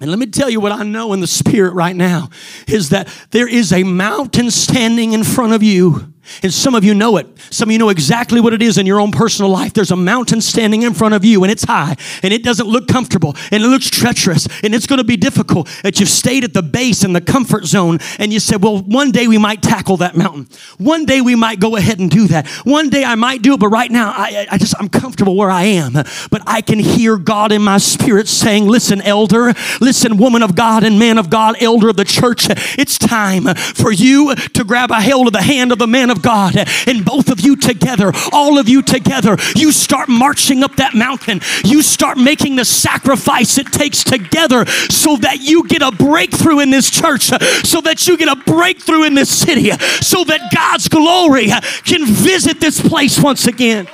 And 0.00 0.10
let 0.10 0.18
me 0.18 0.26
tell 0.26 0.48
you 0.48 0.60
what 0.60 0.72
I 0.72 0.82
know 0.82 1.12
in 1.12 1.20
the 1.20 1.26
spirit 1.26 1.74
right 1.74 1.94
now 1.94 2.30
is 2.66 2.88
that 2.88 3.06
there 3.30 3.46
is 3.46 3.72
a 3.72 3.82
mountain 3.84 4.50
standing 4.50 5.12
in 5.12 5.24
front 5.24 5.52
of 5.52 5.62
you 5.62 6.12
and 6.42 6.52
some 6.52 6.74
of 6.74 6.84
you 6.84 6.94
know 6.94 7.16
it. 7.16 7.26
Some 7.50 7.68
of 7.68 7.72
you 7.72 7.78
know 7.78 7.88
exactly 7.88 8.40
what 8.40 8.52
it 8.52 8.62
is 8.62 8.78
in 8.78 8.86
your 8.86 9.00
own 9.00 9.10
personal 9.10 9.50
life. 9.50 9.72
There's 9.72 9.90
a 9.90 9.96
mountain 9.96 10.40
standing 10.40 10.82
in 10.82 10.94
front 10.94 11.14
of 11.14 11.24
you 11.24 11.42
and 11.42 11.50
it's 11.50 11.64
high 11.64 11.96
and 12.22 12.32
it 12.32 12.42
doesn't 12.42 12.66
look 12.66 12.88
comfortable 12.88 13.36
and 13.50 13.62
it 13.62 13.68
looks 13.68 13.90
treacherous 13.90 14.46
and 14.62 14.74
it's 14.74 14.86
going 14.86 14.98
to 14.98 15.04
be 15.04 15.16
difficult 15.16 15.68
that 15.82 16.00
you've 16.00 16.08
stayed 16.08 16.44
at 16.44 16.54
the 16.54 16.62
base 16.62 17.04
in 17.04 17.12
the 17.12 17.20
comfort 17.20 17.64
zone 17.64 17.98
and 18.18 18.32
you 18.32 18.40
said, 18.40 18.62
well, 18.62 18.78
one 18.78 19.10
day 19.10 19.26
we 19.26 19.38
might 19.38 19.62
tackle 19.62 19.96
that 19.98 20.16
mountain. 20.16 20.48
One 20.78 21.04
day 21.04 21.20
we 21.20 21.34
might 21.34 21.60
go 21.60 21.76
ahead 21.76 21.98
and 21.98 22.10
do 22.10 22.26
that. 22.28 22.46
One 22.64 22.90
day 22.90 23.04
I 23.04 23.14
might 23.14 23.42
do 23.42 23.54
it, 23.54 23.60
but 23.60 23.68
right 23.68 23.90
now 23.90 24.12
I, 24.14 24.46
I 24.50 24.58
just, 24.58 24.74
I'm 24.78 24.88
comfortable 24.88 25.36
where 25.36 25.50
I 25.50 25.64
am. 25.64 25.92
But 25.92 26.42
I 26.46 26.60
can 26.60 26.78
hear 26.78 27.16
God 27.16 27.52
in 27.52 27.62
my 27.62 27.78
spirit 27.78 28.28
saying, 28.28 28.66
listen, 28.66 29.00
elder, 29.02 29.52
listen, 29.80 30.16
woman 30.16 30.42
of 30.42 30.54
God 30.54 30.84
and 30.84 30.98
man 30.98 31.18
of 31.18 31.30
God, 31.30 31.56
elder 31.60 31.88
of 31.88 31.96
the 31.96 32.04
church, 32.04 32.46
it's 32.78 32.98
time 32.98 33.44
for 33.54 33.92
you 33.92 34.34
to 34.34 34.64
grab 34.64 34.90
a 34.90 35.00
hold 35.00 35.26
of 35.26 35.32
the 35.32 35.42
hand 35.42 35.72
of 35.72 35.78
the 35.78 35.86
man 35.86 36.10
of 36.10 36.19
God, 36.20 36.56
and 36.86 37.04
both 37.04 37.30
of 37.30 37.40
you 37.40 37.56
together, 37.56 38.12
all 38.32 38.58
of 38.58 38.68
you 38.68 38.82
together, 38.82 39.36
you 39.56 39.72
start 39.72 40.08
marching 40.08 40.62
up 40.62 40.76
that 40.76 40.94
mountain. 40.94 41.40
You 41.64 41.82
start 41.82 42.18
making 42.18 42.56
the 42.56 42.64
sacrifice 42.64 43.58
it 43.58 43.66
takes 43.72 44.04
together 44.04 44.66
so 44.66 45.16
that 45.18 45.40
you 45.40 45.66
get 45.66 45.82
a 45.82 45.90
breakthrough 45.90 46.60
in 46.60 46.70
this 46.70 46.90
church, 46.90 47.24
so 47.64 47.80
that 47.82 48.06
you 48.06 48.16
get 48.16 48.28
a 48.28 48.36
breakthrough 48.36 49.04
in 49.04 49.14
this 49.14 49.30
city, 49.30 49.70
so 50.00 50.24
that 50.24 50.52
God's 50.54 50.88
glory 50.88 51.48
can 51.84 52.06
visit 52.06 52.60
this 52.60 52.80
place 52.80 53.18
once 53.18 53.46
again. 53.46 53.88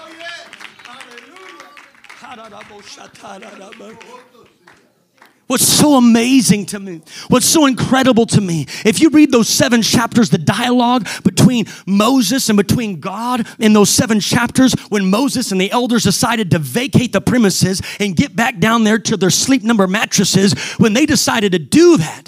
What's 5.46 5.66
so 5.68 5.94
amazing 5.94 6.66
to 6.66 6.80
me, 6.80 7.02
what's 7.28 7.46
so 7.46 7.66
incredible 7.66 8.26
to 8.26 8.40
me, 8.40 8.66
if 8.84 9.00
you 9.00 9.10
read 9.10 9.30
those 9.30 9.48
seven 9.48 9.80
chapters, 9.80 10.28
the 10.28 10.38
dialogue 10.38 11.06
between 11.22 11.66
Moses 11.86 12.48
and 12.48 12.56
between 12.56 12.98
God 12.98 13.46
in 13.60 13.72
those 13.72 13.88
seven 13.88 14.18
chapters, 14.18 14.72
when 14.88 15.08
Moses 15.08 15.52
and 15.52 15.60
the 15.60 15.70
elders 15.70 16.02
decided 16.02 16.50
to 16.50 16.58
vacate 16.58 17.12
the 17.12 17.20
premises 17.20 17.80
and 18.00 18.16
get 18.16 18.34
back 18.34 18.58
down 18.58 18.82
there 18.82 18.98
to 18.98 19.16
their 19.16 19.30
sleep 19.30 19.62
number 19.62 19.86
mattresses, 19.86 20.52
when 20.78 20.94
they 20.94 21.06
decided 21.06 21.52
to 21.52 21.60
do 21.60 21.96
that, 21.96 22.24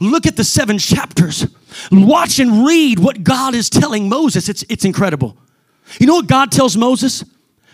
look 0.00 0.24
at 0.24 0.36
the 0.36 0.44
seven 0.44 0.78
chapters. 0.78 1.48
Watch 1.90 2.38
and 2.38 2.64
read 2.64 3.00
what 3.00 3.24
God 3.24 3.56
is 3.56 3.70
telling 3.70 4.08
Moses. 4.08 4.48
It's, 4.48 4.62
it's 4.68 4.84
incredible. 4.84 5.36
You 5.98 6.06
know 6.06 6.14
what 6.14 6.28
God 6.28 6.52
tells 6.52 6.76
Moses? 6.76 7.24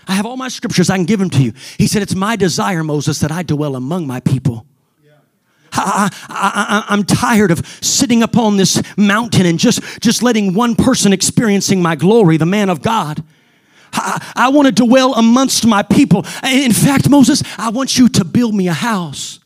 I 0.06 0.12
have 0.12 0.24
all 0.24 0.38
my 0.38 0.48
scriptures, 0.48 0.88
I 0.88 0.96
can 0.96 1.04
give 1.04 1.20
them 1.20 1.28
to 1.28 1.42
you. 1.42 1.52
He 1.76 1.86
said, 1.86 2.00
It's 2.00 2.14
my 2.14 2.36
desire, 2.36 2.82
Moses, 2.82 3.18
that 3.18 3.30
I 3.30 3.42
dwell 3.42 3.76
among 3.76 4.06
my 4.06 4.20
people. 4.20 4.64
I, 5.72 6.86
am 6.88 7.04
tired 7.04 7.50
of 7.50 7.66
sitting 7.82 8.22
upon 8.22 8.56
this 8.56 8.82
mountain 8.96 9.46
and 9.46 9.58
just, 9.58 9.80
just 10.00 10.22
letting 10.22 10.54
one 10.54 10.74
person 10.74 11.12
experiencing 11.12 11.82
my 11.82 11.96
glory, 11.96 12.36
the 12.36 12.46
man 12.46 12.70
of 12.70 12.82
God. 12.82 13.22
I, 13.92 14.32
I 14.36 14.48
want 14.50 14.66
to 14.66 14.72
dwell 14.72 15.14
amongst 15.14 15.66
my 15.66 15.82
people. 15.82 16.24
In 16.44 16.72
fact, 16.72 17.08
Moses, 17.08 17.42
I 17.56 17.70
want 17.70 17.98
you 17.98 18.08
to 18.10 18.24
build 18.24 18.54
me 18.54 18.68
a 18.68 18.74
house. 18.74 19.40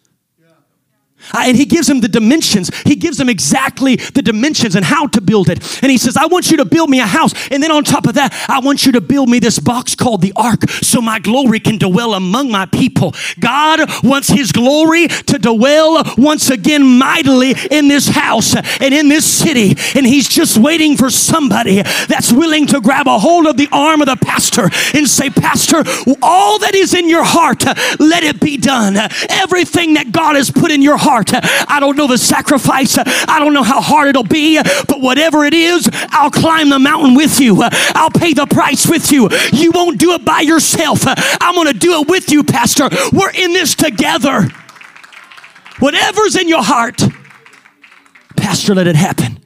Uh, 1.35 1.45
and 1.47 1.57
he 1.57 1.65
gives 1.65 1.89
him 1.89 2.01
the 2.01 2.09
dimensions. 2.09 2.71
He 2.85 2.97
gives 2.97 3.19
him 3.19 3.29
exactly 3.29 3.97
the 3.97 4.23
dimensions 4.23 4.77
and 4.77 4.85
how 4.85 5.07
to 5.09 5.21
build 5.21 5.49
it. 5.49 5.83
And 5.83 5.91
he 5.91 5.99
says, 5.99 6.17
I 6.17 6.27
want 6.27 6.51
you 6.51 6.57
to 6.59 6.65
build 6.65 6.91
me 6.91 7.01
a 7.01 7.07
house. 7.07 7.33
And 7.51 7.63
then 7.63 7.71
on 7.71 7.85
top 7.85 8.07
of 8.07 8.15
that, 8.15 8.33
I 8.49 8.61
want 8.61 8.87
you 8.87 8.93
to 8.93 9.01
build 9.01 9.29
me 9.29 9.39
this 9.39 9.59
box 9.59 9.95
called 9.95 10.21
the 10.21 10.33
ark 10.37 10.69
so 10.71 11.01
my 11.01 11.19
glory 11.19 11.61
can 11.61 11.79
dwell 11.79 12.15
among 12.15 12.51
my 12.51 12.67
people. 12.67 13.15
God 13.41 13.81
wants 14.03 14.29
his 14.29 14.53
glory 14.53 15.09
to 15.09 15.39
dwell 15.39 16.03
once 16.17 16.51
again 16.51 16.85
mightily 16.99 17.55
in 17.71 17.89
this 17.89 18.09
house 18.09 18.55
and 18.55 18.95
in 18.95 19.09
this 19.09 19.25
city. 19.25 19.77
And 19.97 20.07
he's 20.07 20.29
just 20.29 20.59
waiting 20.59 20.97
for 20.97 21.11
somebody 21.11 21.83
that's 21.83 22.33
willing 22.33 22.67
to 22.69 22.81
grab 22.81 23.07
a 23.07 23.19
hold 23.19 23.47
of 23.47 23.57
the 23.57 23.69
arm 23.73 24.01
of 24.01 24.07
the 24.07 24.17
pastor 24.17 24.71
and 24.95 25.09
say, 25.09 25.31
Pastor, 25.31 25.85
all 26.23 26.59
that 26.59 26.75
is 26.75 26.95
in 26.95 27.09
your 27.09 27.25
heart, 27.25 27.65
let 27.99 28.23
it 28.23 28.41
be 28.41 28.57
done. 28.57 28.97
Everything 29.29 29.95
that 29.95 30.13
God 30.13 30.37
has 30.37 30.51
put 30.51 30.71
in 30.71 30.83
your 30.83 30.97
heart, 30.97 31.12
heart. 31.13 31.31
I 31.69 31.79
don't 31.79 31.97
know 31.97 32.07
the 32.07 32.17
sacrifice. 32.17 32.97
I 32.99 33.39
don't 33.39 33.53
know 33.53 33.63
how 33.63 33.81
hard 33.81 34.09
it'll 34.09 34.23
be, 34.23 34.61
but 34.63 35.01
whatever 35.01 35.45
it 35.45 35.53
is, 35.53 35.89
I'll 36.11 36.31
climb 36.31 36.71
the 36.71 36.79
mountain 36.79 37.15
with 37.15 37.39
you. 37.39 37.63
I'll 37.63 38.11
pay 38.11 38.33
the 38.33 38.47
price 38.47 38.87
with 38.87 39.13
you. 39.13 39.29
You 39.53 39.73
won't 39.73 39.99
do 39.99 40.13
it 40.13 40.25
by 40.25 40.41
yourself. 40.41 41.01
I'm 41.07 41.55
going 41.55 41.73
to 41.73 41.79
do 41.79 42.01
it 42.01 42.09
with 42.09 42.31
you, 42.31 42.45
Pastor. 42.45 42.89
We're 43.13 43.31
in 43.31 43.53
this 43.53 43.75
together. 43.75 44.49
Whatever's 45.79 46.37
in 46.37 46.49
your 46.49 46.63
heart, 46.63 47.03
Pastor, 48.37 48.75
let 48.75 48.87
it 48.87 48.97
happen. 48.97 49.39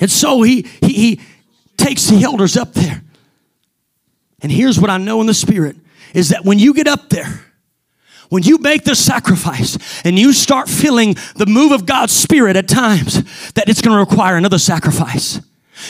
And 0.00 0.10
so 0.10 0.42
he, 0.42 0.62
he, 0.80 0.92
he 0.92 1.20
takes 1.76 2.06
the 2.06 2.22
elders 2.22 2.56
up 2.56 2.72
there. 2.74 3.02
And 4.42 4.52
here's 4.52 4.78
what 4.78 4.90
I 4.90 4.98
know 4.98 5.20
in 5.20 5.26
the 5.26 5.34
spirit 5.34 5.76
is 6.12 6.28
that 6.28 6.44
when 6.44 6.58
you 6.58 6.74
get 6.74 6.86
up 6.86 7.08
there, 7.08 7.44
when 8.34 8.42
you 8.42 8.58
make 8.58 8.82
the 8.82 8.96
sacrifice 8.96 9.78
and 10.04 10.18
you 10.18 10.32
start 10.32 10.68
feeling 10.68 11.14
the 11.36 11.46
move 11.46 11.70
of 11.70 11.86
God's 11.86 12.12
Spirit 12.12 12.56
at 12.56 12.66
times, 12.66 13.22
that 13.52 13.68
it's 13.68 13.80
going 13.80 13.94
to 13.94 14.00
require 14.00 14.36
another 14.36 14.58
sacrifice. 14.58 15.40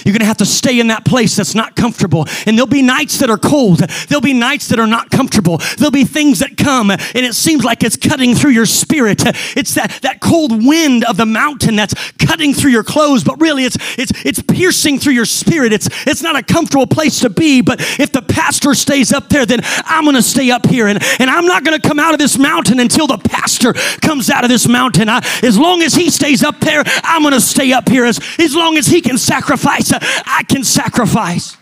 You're 0.04 0.12
going 0.12 0.20
to 0.20 0.26
have 0.26 0.38
to 0.38 0.46
stay 0.46 0.80
in 0.80 0.88
that 0.88 1.04
place 1.04 1.36
that's 1.36 1.54
not 1.54 1.76
comfortable. 1.76 2.26
And 2.46 2.56
there'll 2.56 2.66
be 2.66 2.82
nights 2.82 3.18
that 3.18 3.30
are 3.30 3.38
cold. 3.38 3.78
There'll 3.78 4.20
be 4.20 4.32
nights 4.32 4.68
that 4.68 4.78
are 4.78 4.86
not 4.86 5.10
comfortable. 5.10 5.58
There'll 5.78 5.90
be 5.90 6.04
things 6.04 6.40
that 6.40 6.56
come 6.56 6.90
and 6.90 7.00
it 7.14 7.34
seems 7.34 7.64
like 7.64 7.82
it's 7.82 7.96
cutting 7.96 8.34
through 8.34 8.52
your 8.52 8.66
spirit. 8.66 9.22
It's 9.56 9.74
that, 9.74 9.98
that 10.02 10.20
cold 10.20 10.64
wind 10.64 11.04
of 11.04 11.16
the 11.16 11.26
mountain 11.26 11.76
that's 11.76 11.94
cutting 12.12 12.54
through 12.54 12.70
your 12.70 12.84
clothes, 12.84 13.24
but 13.24 13.40
really 13.40 13.64
it's, 13.64 13.76
it's, 13.98 14.12
it's 14.24 14.42
piercing 14.42 14.98
through 14.98 15.12
your 15.12 15.24
spirit. 15.24 15.72
It's, 15.72 15.88
it's 16.06 16.22
not 16.22 16.36
a 16.36 16.42
comfortable 16.42 16.86
place 16.86 17.20
to 17.20 17.30
be, 17.30 17.60
but 17.60 17.80
if 18.00 18.12
the 18.12 18.22
pastor 18.22 18.74
stays 18.74 19.12
up 19.12 19.28
there, 19.28 19.46
then 19.46 19.60
I'm 19.84 20.04
going 20.04 20.16
to 20.16 20.22
stay 20.22 20.50
up 20.50 20.66
here. 20.66 20.86
And, 20.86 21.02
and 21.18 21.30
I'm 21.30 21.46
not 21.46 21.64
going 21.64 21.80
to 21.80 21.86
come 21.86 21.98
out 21.98 22.12
of 22.12 22.18
this 22.18 22.38
mountain 22.38 22.80
until 22.80 23.06
the 23.06 23.18
pastor 23.18 23.74
comes 24.00 24.30
out 24.30 24.44
of 24.44 24.50
this 24.50 24.68
mountain. 24.68 25.08
I, 25.08 25.24
as 25.42 25.58
long 25.58 25.82
as 25.82 25.94
he 25.94 26.10
stays 26.10 26.42
up 26.42 26.60
there, 26.60 26.82
I'm 27.02 27.22
going 27.22 27.34
to 27.34 27.40
stay 27.40 27.72
up 27.72 27.88
here. 27.88 28.04
As, 28.04 28.20
as 28.38 28.54
long 28.54 28.76
as 28.76 28.86
he 28.86 29.00
can 29.00 29.18
sacrifice, 29.18 29.83
I 29.92 30.42
can 30.48 30.64
sacrifice. 30.64 31.56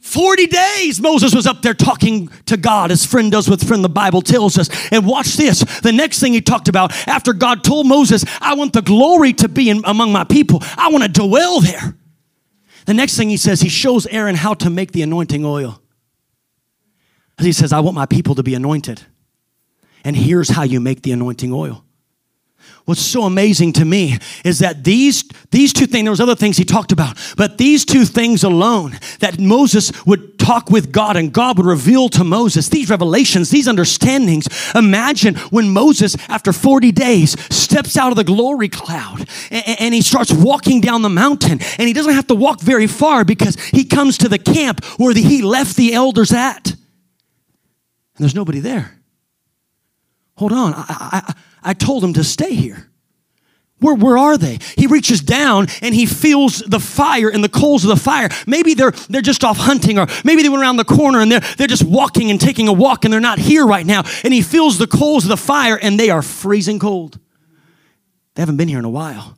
40 0.00 0.46
days 0.46 1.00
Moses 1.00 1.32
was 1.32 1.46
up 1.46 1.62
there 1.62 1.74
talking 1.74 2.28
to 2.46 2.56
God 2.56 2.90
as 2.90 3.06
friend 3.06 3.30
does 3.30 3.48
with 3.48 3.66
friend, 3.66 3.84
the 3.84 3.88
Bible 3.88 4.22
tells 4.22 4.58
us. 4.58 4.68
And 4.90 5.06
watch 5.06 5.36
this. 5.36 5.60
The 5.82 5.92
next 5.92 6.18
thing 6.18 6.32
he 6.32 6.40
talked 6.40 6.68
about 6.68 6.90
after 7.06 7.32
God 7.32 7.62
told 7.62 7.86
Moses, 7.86 8.24
I 8.40 8.54
want 8.54 8.72
the 8.72 8.82
glory 8.82 9.32
to 9.34 9.48
be 9.48 9.70
in, 9.70 9.82
among 9.84 10.12
my 10.12 10.24
people, 10.24 10.62
I 10.76 10.90
want 10.90 11.04
to 11.04 11.08
dwell 11.08 11.60
there. 11.60 11.94
The 12.86 12.94
next 12.94 13.16
thing 13.16 13.30
he 13.30 13.36
says, 13.36 13.60
he 13.60 13.68
shows 13.68 14.06
Aaron 14.08 14.34
how 14.34 14.54
to 14.54 14.68
make 14.68 14.90
the 14.90 15.02
anointing 15.02 15.44
oil. 15.44 15.80
He 17.38 17.52
says, 17.52 17.72
I 17.72 17.78
want 17.80 17.94
my 17.94 18.06
people 18.06 18.34
to 18.34 18.42
be 18.42 18.54
anointed. 18.54 19.02
And 20.02 20.16
here's 20.16 20.48
how 20.48 20.64
you 20.64 20.80
make 20.80 21.02
the 21.02 21.12
anointing 21.12 21.52
oil. 21.52 21.84
What's 22.90 23.06
so 23.06 23.22
amazing 23.22 23.74
to 23.74 23.84
me 23.84 24.18
is 24.44 24.58
that 24.58 24.82
these, 24.82 25.22
these 25.52 25.72
two 25.72 25.86
things, 25.86 26.06
there 26.06 26.10
was 26.10 26.20
other 26.20 26.34
things 26.34 26.56
he 26.56 26.64
talked 26.64 26.90
about, 26.90 27.16
but 27.36 27.56
these 27.56 27.84
two 27.84 28.04
things 28.04 28.42
alone, 28.42 28.98
that 29.20 29.38
Moses 29.38 29.92
would 30.06 30.40
talk 30.40 30.70
with 30.70 30.90
God 30.90 31.16
and 31.16 31.32
God 31.32 31.56
would 31.58 31.66
reveal 31.66 32.08
to 32.08 32.24
Moses 32.24 32.68
these 32.68 32.90
revelations, 32.90 33.50
these 33.50 33.68
understandings. 33.68 34.48
Imagine 34.74 35.36
when 35.50 35.70
Moses, 35.70 36.16
after 36.28 36.52
40 36.52 36.90
days, 36.90 37.40
steps 37.54 37.96
out 37.96 38.10
of 38.10 38.16
the 38.16 38.24
glory 38.24 38.68
cloud 38.68 39.28
and, 39.52 39.76
and 39.78 39.94
he 39.94 40.02
starts 40.02 40.32
walking 40.32 40.80
down 40.80 41.02
the 41.02 41.08
mountain 41.08 41.60
and 41.78 41.86
he 41.86 41.92
doesn't 41.92 42.14
have 42.14 42.26
to 42.26 42.34
walk 42.34 42.60
very 42.60 42.88
far 42.88 43.24
because 43.24 43.54
he 43.66 43.84
comes 43.84 44.18
to 44.18 44.28
the 44.28 44.36
camp 44.36 44.84
where 44.96 45.14
the, 45.14 45.22
he 45.22 45.42
left 45.42 45.76
the 45.76 45.94
elders 45.94 46.32
at. 46.32 46.70
And 46.70 46.78
there's 48.18 48.34
nobody 48.34 48.58
there. 48.58 48.99
Hold 50.40 50.52
on. 50.54 50.72
I, 50.74 50.84
I, 50.88 51.34
I 51.62 51.74
told 51.74 52.02
him 52.02 52.14
to 52.14 52.24
stay 52.24 52.54
here. 52.54 52.88
Where, 53.80 53.94
where 53.94 54.16
are 54.16 54.38
they? 54.38 54.58
He 54.74 54.86
reaches 54.86 55.20
down 55.20 55.66
and 55.82 55.94
he 55.94 56.06
feels 56.06 56.60
the 56.60 56.80
fire 56.80 57.28
and 57.28 57.44
the 57.44 57.50
coals 57.50 57.84
of 57.84 57.90
the 57.90 58.02
fire. 58.02 58.30
Maybe 58.46 58.72
they're, 58.72 58.92
they're 59.10 59.20
just 59.20 59.44
off 59.44 59.58
hunting, 59.58 59.98
or 59.98 60.06
maybe 60.24 60.42
they 60.42 60.48
went 60.48 60.62
around 60.62 60.78
the 60.78 60.86
corner 60.86 61.20
and 61.20 61.30
they're, 61.30 61.42
they're 61.58 61.66
just 61.66 61.84
walking 61.84 62.30
and 62.30 62.40
taking 62.40 62.68
a 62.68 62.72
walk 62.72 63.04
and 63.04 63.12
they're 63.12 63.20
not 63.20 63.38
here 63.38 63.66
right 63.66 63.84
now. 63.84 64.02
And 64.24 64.32
he 64.32 64.40
feels 64.40 64.78
the 64.78 64.86
coals 64.86 65.24
of 65.24 65.28
the 65.28 65.36
fire 65.36 65.78
and 65.78 66.00
they 66.00 66.08
are 66.08 66.22
freezing 66.22 66.78
cold. 66.78 67.18
They 68.34 68.40
haven't 68.40 68.56
been 68.56 68.68
here 68.68 68.78
in 68.78 68.86
a 68.86 68.90
while. 68.90 69.36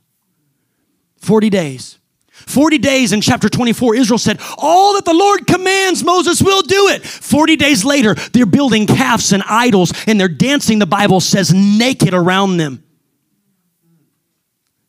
40 1.17 1.49
days. 1.49 1.99
40 2.33 2.79
days 2.79 3.13
in 3.13 3.21
chapter 3.21 3.47
24, 3.47 3.95
Israel 3.95 4.17
said, 4.17 4.39
All 4.57 4.95
that 4.95 5.05
the 5.05 5.13
Lord 5.13 5.45
commands, 5.45 6.03
Moses 6.03 6.41
will 6.41 6.63
do 6.63 6.87
it. 6.87 7.03
40 7.03 7.55
days 7.57 7.85
later, 7.85 8.15
they're 8.15 8.47
building 8.47 8.87
calves 8.87 9.33
and 9.33 9.43
idols 9.47 9.93
and 10.07 10.19
they're 10.19 10.27
dancing, 10.27 10.79
the 10.79 10.87
Bible 10.87 11.19
says, 11.19 11.53
naked 11.53 12.15
around 12.15 12.57
them. 12.57 12.83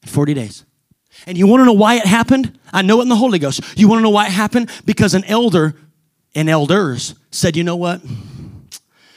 40 0.06 0.32
days. 0.32 0.64
And 1.26 1.36
you 1.36 1.46
want 1.46 1.60
to 1.60 1.66
know 1.66 1.74
why 1.74 1.96
it 1.96 2.06
happened? 2.06 2.58
I 2.72 2.80
know 2.80 3.00
it 3.00 3.02
in 3.02 3.08
the 3.10 3.16
Holy 3.16 3.38
Ghost. 3.38 3.60
You 3.76 3.88
want 3.88 3.98
to 3.98 4.02
know 4.02 4.10
why 4.10 4.26
it 4.26 4.32
happened? 4.32 4.70
Because 4.86 5.12
an 5.12 5.24
elder 5.24 5.74
and 6.34 6.48
elders 6.48 7.14
said, 7.30 7.56
You 7.56 7.64
know 7.64 7.76
what? 7.76 8.00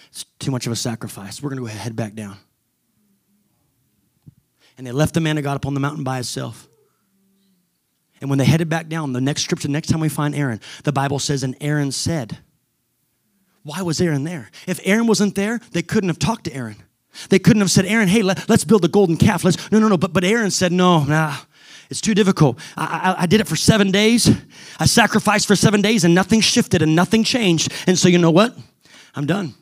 It's 0.10 0.26
too 0.40 0.52
much 0.52 0.66
of 0.66 0.74
a 0.74 0.78
sacrifice. 0.78 1.42
We're 1.42 1.50
going 1.50 1.64
to 1.64 1.72
go 1.72 1.80
head 1.80 1.96
back 1.96 2.14
down. 2.14 2.38
And 4.78 4.86
they 4.86 4.92
left 4.92 5.14
the 5.14 5.22
man 5.22 5.38
of 5.38 5.46
God 5.46 5.56
up 5.56 5.66
on 5.66 5.74
the 5.74 5.80
mountain 5.80 6.04
by 6.04 6.16
himself. 6.16 6.68
And 8.22 8.30
when 8.30 8.40
they 8.40 8.46
headed 8.46 8.70
back 8.70 8.88
down, 8.88 9.14
the 9.14 9.22
next 9.22 9.44
scripture, 9.44 9.68
next 9.68 9.88
time 9.88 10.00
we 10.00 10.10
find 10.10 10.34
Aaron, 10.34 10.60
the 10.84 10.92
Bible 10.92 11.20
says, 11.20 11.44
and 11.44 11.56
Aaron 11.62 11.92
said, 11.92 12.40
Why 13.64 13.82
was 13.82 14.02
Aaron 14.02 14.24
there? 14.24 14.50
If 14.68 14.80
Aaron 14.84 15.08
wasn't 15.08 15.36
there, 15.36 15.60
they 15.72 15.84
couldn't 15.84 16.10
have 16.10 16.20
talked 16.20 16.46
to 16.46 16.54
Aaron. 16.54 16.78
They 17.30 17.40
couldn't 17.40 17.62
have 17.62 17.72
said, 17.72 17.86
Aaron, 17.86 18.08
hey, 18.08 18.22
let, 18.22 18.50
us 18.50 18.64
build 18.64 18.86
a 18.86 18.88
golden 18.88 19.18
calf. 19.18 19.44
Let's, 19.44 19.72
no, 19.72 19.80
no, 19.80 19.88
no. 19.88 19.98
But, 19.98 20.14
but 20.14 20.24
Aaron 20.24 20.52
said, 20.52 20.72
No, 20.72 21.04
nah, 21.04 21.36
it's 21.90 22.02
too 22.02 22.14
difficult. 22.14 22.60
I, 22.76 23.16
I, 23.18 23.24
I 23.24 23.26
did 23.26 23.42
it 23.42 23.48
for 23.48 23.56
seven 23.56 23.92
days. 23.92 24.30
I 24.80 24.86
sacrificed 24.86 25.48
for 25.48 25.56
seven 25.56 25.82
days 25.82 26.04
and 26.04 26.14
nothing 26.14 26.42
shifted 26.42 26.82
and 26.82 26.96
nothing 26.96 27.24
changed. 27.24 27.72
And 27.88 27.98
so, 27.98 28.08
you 28.08 28.18
know 28.18 28.32
what? 28.32 28.56
I'm 29.16 29.26
done. 29.26 29.56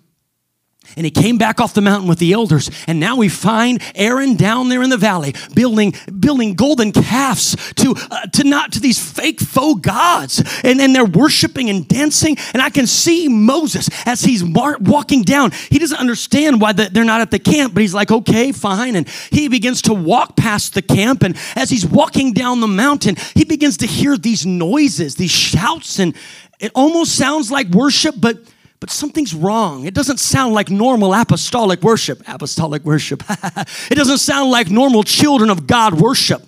And 0.95 1.05
he 1.05 1.11
came 1.11 1.38
back 1.38 1.59
off 1.59 1.73
the 1.73 1.81
mountain 1.81 2.07
with 2.07 2.19
the 2.19 2.33
elders. 2.33 2.69
And 2.88 2.99
now 2.99 3.17
we 3.17 3.29
find 3.29 3.81
Aaron 3.95 4.36
down 4.36 4.69
there 4.69 4.81
in 4.81 4.89
the 4.89 4.97
valley 4.97 5.33
building, 5.53 5.93
building 6.19 6.55
golden 6.55 6.91
calves 6.91 7.55
to, 7.75 7.95
uh, 8.11 8.27
to 8.27 8.43
not 8.43 8.71
to 8.73 8.79
these 8.79 8.99
fake 8.99 9.39
faux 9.39 9.81
gods. 9.81 10.43
And 10.63 10.79
then 10.79 10.93
they're 10.93 11.05
worshiping 11.05 11.69
and 11.69 11.88
dancing. 11.88 12.38
And 12.53 12.61
I 12.61 12.69
can 12.69 12.88
see 12.88 13.27
Moses 13.27 13.89
as 14.05 14.21
he's 14.21 14.43
mar- 14.43 14.77
walking 14.79 15.23
down. 15.23 15.51
He 15.69 15.79
doesn't 15.79 15.97
understand 15.97 16.61
why 16.61 16.73
the, 16.73 16.89
they're 16.89 17.03
not 17.03 17.21
at 17.21 17.31
the 17.31 17.39
camp, 17.39 17.73
but 17.73 17.81
he's 17.81 17.93
like, 17.93 18.11
okay, 18.11 18.51
fine. 18.51 18.95
And 18.95 19.07
he 19.31 19.47
begins 19.47 19.81
to 19.83 19.93
walk 19.93 20.36
past 20.36 20.73
the 20.73 20.81
camp. 20.81 21.23
And 21.23 21.36
as 21.55 21.69
he's 21.69 21.86
walking 21.86 22.33
down 22.33 22.61
the 22.61 22.67
mountain, 22.67 23.15
he 23.33 23.43
begins 23.43 23.77
to 23.77 23.88
hear 23.88 24.17
these 24.17 24.45
noises, 24.45 25.15
these 25.15 25.31
shouts. 25.31 25.99
And 25.99 26.15
it 26.59 26.71
almost 26.73 27.15
sounds 27.15 27.51
like 27.51 27.67
worship, 27.69 28.15
but 28.17 28.39
but 28.80 28.89
something's 28.89 29.34
wrong. 29.34 29.86
It 29.86 29.93
doesn't 29.93 30.19
sound 30.19 30.53
like 30.53 30.69
normal 30.69 31.13
apostolic 31.13 31.82
worship. 31.82 32.21
Apostolic 32.28 32.84
worship. 32.84 33.23
it 33.30 33.95
doesn't 33.95 34.19
sound 34.19 34.51
like 34.51 34.69
normal 34.69 35.03
children 35.03 35.49
of 35.49 35.65
God 35.65 35.99
worship. 35.99 36.43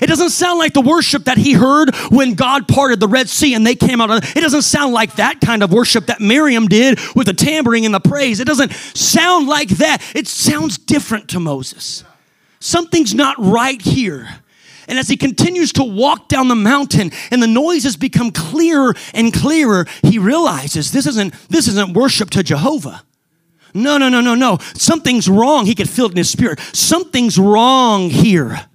It 0.00 0.06
doesn't 0.06 0.30
sound 0.30 0.58
like 0.58 0.74
the 0.74 0.80
worship 0.80 1.24
that 1.24 1.38
he 1.38 1.52
heard 1.52 1.94
when 2.10 2.34
God 2.34 2.68
parted 2.68 3.00
the 3.00 3.08
Red 3.08 3.28
Sea 3.28 3.54
and 3.54 3.66
they 3.66 3.74
came 3.74 4.00
out. 4.00 4.10
Of, 4.10 4.36
it 4.36 4.40
doesn't 4.40 4.62
sound 4.62 4.94
like 4.94 5.16
that 5.16 5.40
kind 5.40 5.62
of 5.62 5.72
worship 5.72 6.06
that 6.06 6.20
Miriam 6.20 6.68
did 6.68 6.98
with 7.14 7.26
the 7.26 7.34
tambourine 7.34 7.84
and 7.84 7.94
the 7.94 8.00
praise. 8.00 8.38
It 8.40 8.46
doesn't 8.46 8.72
sound 8.72 9.48
like 9.48 9.68
that. 9.68 10.00
It 10.14 10.28
sounds 10.28 10.78
different 10.78 11.28
to 11.30 11.40
Moses. 11.40 12.04
Something's 12.60 13.12
not 13.12 13.36
right 13.38 13.82
here. 13.82 14.28
And 14.92 14.98
as 14.98 15.08
he 15.08 15.16
continues 15.16 15.72
to 15.72 15.84
walk 15.84 16.28
down 16.28 16.48
the 16.48 16.54
mountain 16.54 17.12
and 17.30 17.42
the 17.42 17.46
noises 17.46 17.96
become 17.96 18.30
clearer 18.30 18.94
and 19.14 19.32
clearer, 19.32 19.86
he 20.02 20.18
realizes 20.18 20.92
this 20.92 21.06
isn't, 21.06 21.32
this 21.48 21.66
isn't 21.66 21.94
worship 21.94 22.28
to 22.28 22.42
Jehovah. 22.42 23.02
No, 23.72 23.96
no, 23.96 24.10
no, 24.10 24.20
no, 24.20 24.34
no. 24.34 24.58
Something's 24.74 25.30
wrong. 25.30 25.64
He 25.64 25.74
could 25.74 25.88
feel 25.88 26.04
it 26.04 26.10
in 26.10 26.18
his 26.18 26.28
spirit. 26.28 26.60
Something's 26.74 27.38
wrong 27.38 28.10
here. 28.10 28.66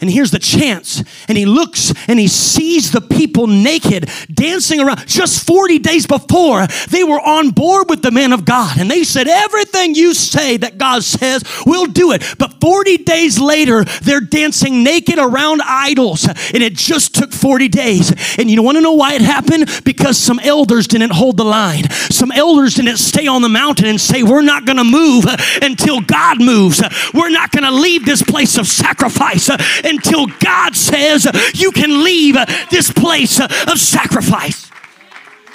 And 0.00 0.08
here's 0.08 0.30
the 0.30 0.38
chance. 0.38 1.02
And 1.26 1.36
he 1.36 1.44
looks 1.44 1.92
and 2.06 2.20
he 2.20 2.28
sees 2.28 2.92
the 2.92 3.00
people 3.00 3.48
naked 3.48 4.08
dancing 4.32 4.80
around. 4.80 5.08
Just 5.08 5.44
40 5.44 5.80
days 5.80 6.06
before, 6.06 6.68
they 6.88 7.02
were 7.02 7.20
on 7.20 7.50
board 7.50 7.90
with 7.90 8.02
the 8.02 8.12
man 8.12 8.32
of 8.32 8.44
God. 8.44 8.78
And 8.78 8.88
they 8.88 9.02
said, 9.02 9.26
Everything 9.26 9.96
you 9.96 10.14
say 10.14 10.56
that 10.58 10.78
God 10.78 11.02
says, 11.02 11.42
we'll 11.66 11.86
do 11.86 12.12
it. 12.12 12.22
But 12.38 12.60
40 12.60 12.98
days 12.98 13.40
later, 13.40 13.82
they're 14.02 14.20
dancing 14.20 14.84
naked 14.84 15.18
around 15.18 15.62
idols. 15.64 16.28
And 16.28 16.62
it 16.62 16.74
just 16.74 17.16
took 17.16 17.32
40 17.32 17.66
days. 17.66 18.38
And 18.38 18.48
you 18.48 18.62
want 18.62 18.76
to 18.76 18.82
know 18.82 18.94
why 18.94 19.14
it 19.14 19.22
happened? 19.22 19.68
Because 19.84 20.16
some 20.16 20.38
elders 20.38 20.86
didn't 20.86 21.10
hold 21.12 21.38
the 21.38 21.44
line. 21.44 21.90
Some 21.90 22.30
elders 22.30 22.74
didn't 22.74 22.98
stay 22.98 23.26
on 23.26 23.42
the 23.42 23.48
mountain 23.48 23.86
and 23.86 24.00
say, 24.00 24.22
We're 24.22 24.42
not 24.42 24.64
going 24.64 24.78
to 24.78 24.84
move 24.84 25.24
until 25.60 26.00
God 26.00 26.40
moves. 26.40 26.80
We're 27.12 27.30
not 27.30 27.50
going 27.50 27.64
to 27.64 27.72
leave 27.72 28.06
this 28.06 28.22
place 28.22 28.58
of 28.58 28.68
sacrifice 28.68 29.48
until 29.88 30.26
God 30.26 30.76
says 30.76 31.26
you 31.54 31.72
can 31.72 32.04
leave 32.04 32.36
this 32.70 32.92
place 32.92 33.40
of 33.40 33.78
sacrifice. 33.78 34.70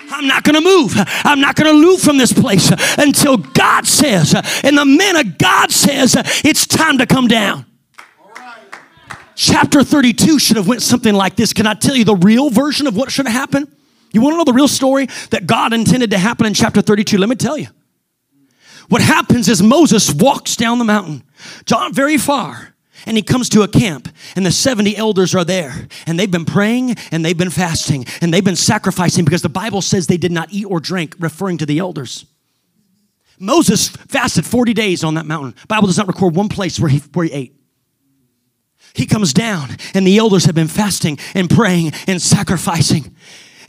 I'm 0.09 0.27
not 0.27 0.43
going 0.43 0.55
to 0.55 0.61
move. 0.61 0.93
I'm 1.23 1.39
not 1.39 1.55
going 1.55 1.73
to 1.73 1.81
move 1.81 2.01
from 2.01 2.17
this 2.17 2.33
place 2.33 2.71
until 2.97 3.37
God 3.37 3.87
says, 3.87 4.35
and 4.63 4.77
the 4.77 4.85
man 4.85 5.15
of 5.15 5.37
God 5.37 5.71
says, 5.71 6.15
it's 6.43 6.67
time 6.67 6.99
to 6.99 7.05
come 7.05 7.27
down. 7.27 7.65
Chapter 9.35 9.83
32 9.83 10.37
should 10.37 10.57
have 10.57 10.67
went 10.67 10.83
something 10.83 11.13
like 11.13 11.35
this. 11.35 11.53
Can 11.53 11.65
I 11.65 11.73
tell 11.73 11.95
you 11.95 12.05
the 12.05 12.15
real 12.15 12.51
version 12.51 12.85
of 12.85 12.95
what 12.95 13.11
should 13.11 13.25
have 13.25 13.35
happened? 13.35 13.67
You 14.11 14.21
want 14.21 14.33
to 14.33 14.37
know 14.37 14.43
the 14.43 14.53
real 14.53 14.67
story 14.67 15.07
that 15.31 15.47
God 15.47 15.73
intended 15.73 16.11
to 16.11 16.19
happen 16.19 16.45
in 16.45 16.53
chapter 16.53 16.81
32? 16.81 17.17
Let 17.17 17.29
me 17.29 17.35
tell 17.35 17.57
you. 17.57 17.67
What 18.89 19.01
happens 19.01 19.49
is 19.49 19.63
Moses 19.63 20.13
walks 20.13 20.55
down 20.55 20.77
the 20.77 20.85
mountain, 20.85 21.23
John 21.65 21.93
very 21.93 22.17
far, 22.17 22.72
and 23.05 23.17
he 23.17 23.23
comes 23.23 23.49
to 23.49 23.61
a 23.61 23.67
camp, 23.67 24.09
and 24.35 24.45
the 24.45 24.51
70 24.51 24.95
elders 24.95 25.35
are 25.35 25.43
there, 25.43 25.87
and 26.05 26.19
they've 26.19 26.29
been 26.31 26.45
praying 26.45 26.95
and 27.11 27.23
they've 27.23 27.37
been 27.37 27.49
fasting 27.49 28.05
and 28.21 28.33
they've 28.33 28.43
been 28.43 28.55
sacrificing 28.55 29.25
because 29.25 29.41
the 29.41 29.49
Bible 29.49 29.81
says 29.81 30.07
they 30.07 30.17
did 30.17 30.31
not 30.31 30.51
eat 30.51 30.65
or 30.65 30.79
drink, 30.79 31.15
referring 31.19 31.57
to 31.57 31.65
the 31.65 31.79
elders. 31.79 32.25
Moses 33.39 33.89
fasted 33.89 34.45
40 34.45 34.73
days 34.73 35.03
on 35.03 35.15
that 35.15 35.25
mountain. 35.25 35.55
Bible 35.67 35.87
does 35.87 35.97
not 35.97 36.07
record 36.07 36.35
one 36.35 36.49
place 36.49 36.79
where 36.79 36.89
he, 36.89 36.99
where 37.13 37.25
he 37.25 37.31
ate. 37.33 37.55
he 38.93 39.05
comes 39.05 39.33
down, 39.33 39.69
and 39.93 40.05
the 40.05 40.17
elders 40.17 40.45
have 40.45 40.55
been 40.55 40.67
fasting 40.67 41.17
and 41.33 41.49
praying 41.49 41.91
and 42.07 42.21
sacrificing 42.21 43.15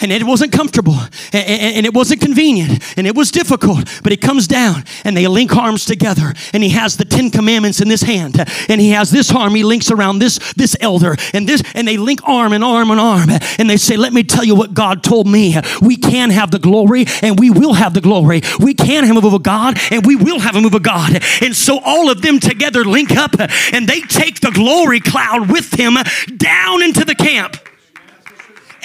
and 0.00 0.12
it 0.12 0.24
wasn't 0.24 0.52
comfortable 0.52 0.98
and, 1.32 1.86
it 1.86 1.94
wasn't 1.94 2.20
convenient 2.20 2.82
and 2.96 3.06
it 3.06 3.14
was 3.14 3.30
difficult 3.30 3.88
but 4.02 4.12
he 4.12 4.16
comes 4.16 4.46
down 4.46 4.84
and 5.04 5.16
they 5.16 5.26
link 5.26 5.54
arms 5.56 5.84
together 5.84 6.32
and 6.52 6.62
he 6.62 6.70
has 6.70 6.96
the 6.96 7.04
10 7.04 7.30
commandments 7.30 7.80
in 7.80 7.88
this 7.88 8.02
hand 8.02 8.36
and 8.68 8.80
he 8.80 8.90
has 8.90 9.10
this 9.10 9.32
arm 9.34 9.54
he 9.54 9.64
links 9.64 9.90
around 9.90 10.18
this 10.18 10.38
this 10.54 10.76
elder 10.80 11.16
and 11.32 11.48
this 11.48 11.62
and 11.74 11.86
they 11.86 11.96
link 11.96 12.20
arm 12.24 12.52
and 12.52 12.64
arm 12.64 12.90
and 12.90 13.00
arm 13.00 13.28
and 13.58 13.70
they 13.70 13.76
say 13.76 13.96
let 13.96 14.12
me 14.12 14.22
tell 14.22 14.44
you 14.44 14.54
what 14.54 14.74
god 14.74 15.02
told 15.02 15.26
me. 15.26 15.56
We 15.80 15.96
can 15.96 16.30
have 16.30 16.50
the 16.50 16.58
glory 16.58 17.04
and 17.22 17.38
we 17.38 17.50
will 17.50 17.74
have 17.74 17.94
the 17.94 18.00
glory. 18.00 18.42
We 18.58 18.74
can 18.74 19.04
have 19.04 19.16
a 19.16 19.20
move 19.20 19.34
of 19.34 19.42
god 19.42 19.78
and 19.90 20.04
we 20.04 20.16
will 20.16 20.40
have 20.40 20.56
a 20.56 20.60
move 20.60 20.74
of 20.74 20.82
god. 20.82 21.22
And 21.40 21.54
so 21.54 21.80
all 21.84 22.10
of 22.10 22.22
them 22.22 22.40
together 22.40 22.84
link 22.84 23.12
up 23.12 23.34
and 23.72 23.88
they 23.88 24.00
take 24.00 24.40
the 24.40 24.50
glory 24.50 25.00
cloud 25.00 25.50
with 25.50 25.70
them 25.72 25.96
down 26.36 26.82
into 26.82 27.04
the 27.04 27.14
camp 27.14 27.56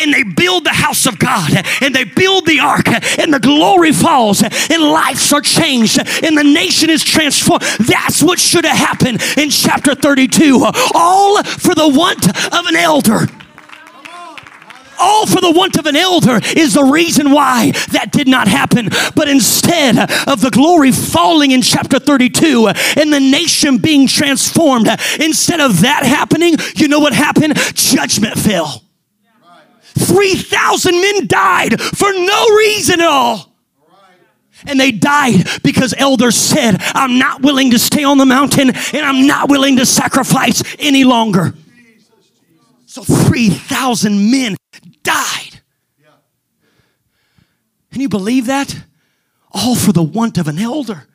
and 0.01 0.13
they 0.13 0.23
build 0.23 0.63
the 0.63 0.69
house 0.69 1.05
of 1.05 1.19
God 1.19 1.51
and 1.81 1.93
they 1.93 2.03
build 2.03 2.45
the 2.45 2.59
ark 2.59 2.87
and 3.19 3.33
the 3.33 3.39
glory 3.39 3.91
falls 3.91 4.41
and 4.43 4.81
lives 4.81 5.31
are 5.33 5.41
changed 5.41 5.99
and 5.99 6.37
the 6.37 6.43
nation 6.43 6.89
is 6.89 7.03
transformed. 7.03 7.63
That's 7.79 8.21
what 8.23 8.39
should 8.39 8.65
have 8.65 8.77
happened 8.77 9.21
in 9.37 9.49
chapter 9.49 9.95
32. 9.95 10.65
All 10.93 11.43
for 11.43 11.75
the 11.75 11.87
want 11.87 12.27
of 12.27 12.65
an 12.65 12.75
elder 12.75 13.27
all 14.99 15.25
for 15.25 15.41
the 15.41 15.51
want 15.51 15.77
of 15.77 15.85
an 15.85 15.95
elder 15.95 16.39
is 16.55 16.73
the 16.73 16.83
reason 16.83 17.31
why 17.31 17.71
that 17.91 18.11
did 18.11 18.27
not 18.27 18.47
happen. 18.47 18.89
But 19.15 19.29
instead 19.29 19.97
of 20.27 20.41
the 20.41 20.51
glory 20.51 20.91
falling 20.91 21.51
in 21.51 21.61
chapter 21.61 21.99
32 21.99 22.67
and 22.97 23.13
the 23.13 23.19
nation 23.19 23.77
being 23.77 24.07
transformed, 24.07 24.89
instead 25.19 25.61
of 25.61 25.81
that 25.81 26.03
happening, 26.03 26.55
you 26.75 26.87
know 26.87 26.99
what 26.99 27.13
happened? 27.13 27.55
Judgment 27.75 28.37
fell. 28.37 28.83
3,000 29.99 31.01
men 31.01 31.27
died 31.27 31.79
for 31.81 32.11
no 32.11 32.55
reason 32.55 33.01
at 33.01 33.07
all. 33.07 33.49
And 34.67 34.79
they 34.79 34.91
died 34.91 35.47
because 35.63 35.93
elders 35.97 36.35
said, 36.35 36.77
I'm 36.79 37.17
not 37.17 37.41
willing 37.41 37.71
to 37.71 37.79
stay 37.79 38.03
on 38.03 38.17
the 38.17 38.25
mountain 38.25 38.69
and 38.69 39.05
I'm 39.05 39.25
not 39.25 39.49
willing 39.49 39.77
to 39.77 39.85
sacrifice 39.85 40.61
any 40.79 41.03
longer. 41.03 41.53
So 42.85 43.03
3,000 43.03 44.31
men 44.31 44.57
died. 45.03 45.61
Can 47.91 48.01
you 48.01 48.09
believe 48.09 48.47
that? 48.47 48.75
All 49.51 49.75
for 49.75 49.91
the 49.91 50.03
want 50.03 50.37
of 50.37 50.47
an 50.47 50.59
elder. 50.59 51.07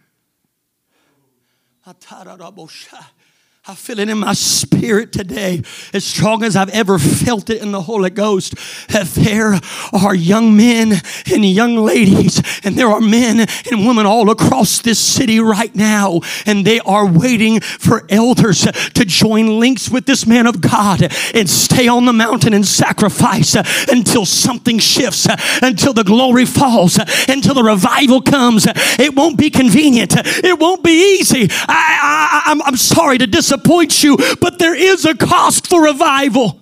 I 3.66 3.74
feel 3.74 3.98
it 3.98 4.10
in 4.10 4.18
my 4.18 4.34
spirit 4.34 5.10
today, 5.10 5.62
as 5.94 6.04
strong 6.04 6.44
as 6.44 6.54
I've 6.54 6.68
ever 6.68 6.98
felt 6.98 7.48
it 7.48 7.62
in 7.62 7.72
the 7.72 7.80
Holy 7.80 8.10
Ghost, 8.10 8.56
that 8.88 9.06
there 9.14 9.58
are 9.90 10.14
young 10.14 10.54
men 10.54 10.92
and 11.32 11.42
young 11.46 11.76
ladies, 11.76 12.42
and 12.62 12.76
there 12.76 12.88
are 12.88 13.00
men 13.00 13.40
and 13.40 13.86
women 13.86 14.04
all 14.04 14.28
across 14.28 14.82
this 14.82 14.98
city 14.98 15.40
right 15.40 15.74
now, 15.74 16.20
and 16.44 16.66
they 16.66 16.78
are 16.80 17.06
waiting 17.06 17.60
for 17.60 18.04
elders 18.10 18.66
to 18.92 19.04
join 19.06 19.58
links 19.58 19.88
with 19.88 20.04
this 20.04 20.26
man 20.26 20.46
of 20.46 20.60
God 20.60 21.10
and 21.34 21.48
stay 21.48 21.88
on 21.88 22.04
the 22.04 22.12
mountain 22.12 22.52
and 22.52 22.66
sacrifice 22.66 23.54
until 23.88 24.26
something 24.26 24.78
shifts, 24.78 25.26
until 25.62 25.94
the 25.94 26.04
glory 26.04 26.44
falls, 26.44 26.98
until 27.30 27.54
the 27.54 27.64
revival 27.64 28.20
comes. 28.20 28.66
It 28.98 29.14
won't 29.14 29.38
be 29.38 29.48
convenient, 29.48 30.12
it 30.16 30.58
won't 30.58 30.84
be 30.84 31.18
easy. 31.18 31.48
I, 31.66 32.60
I'm 32.62 32.76
sorry 32.76 33.16
to 33.16 33.26
disappoint 33.26 33.53
disappoint 33.55 34.02
you, 34.02 34.16
but 34.40 34.59
there 34.59 34.74
is 34.74 35.05
a 35.05 35.14
cost 35.14 35.66
for 35.68 35.84
revival. 35.84 36.61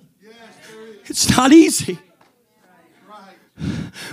It's 1.05 1.29
not 1.29 1.51
easy. 1.51 1.99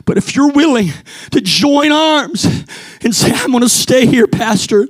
But 0.04 0.18
if 0.18 0.34
you're 0.34 0.52
willing 0.52 0.88
to 1.30 1.40
join 1.40 1.92
arms 1.92 2.44
and 3.02 3.14
say, 3.14 3.32
I'm 3.32 3.50
going 3.50 3.62
to 3.62 3.68
stay 3.68 4.06
here, 4.06 4.26
Pastor, 4.26 4.88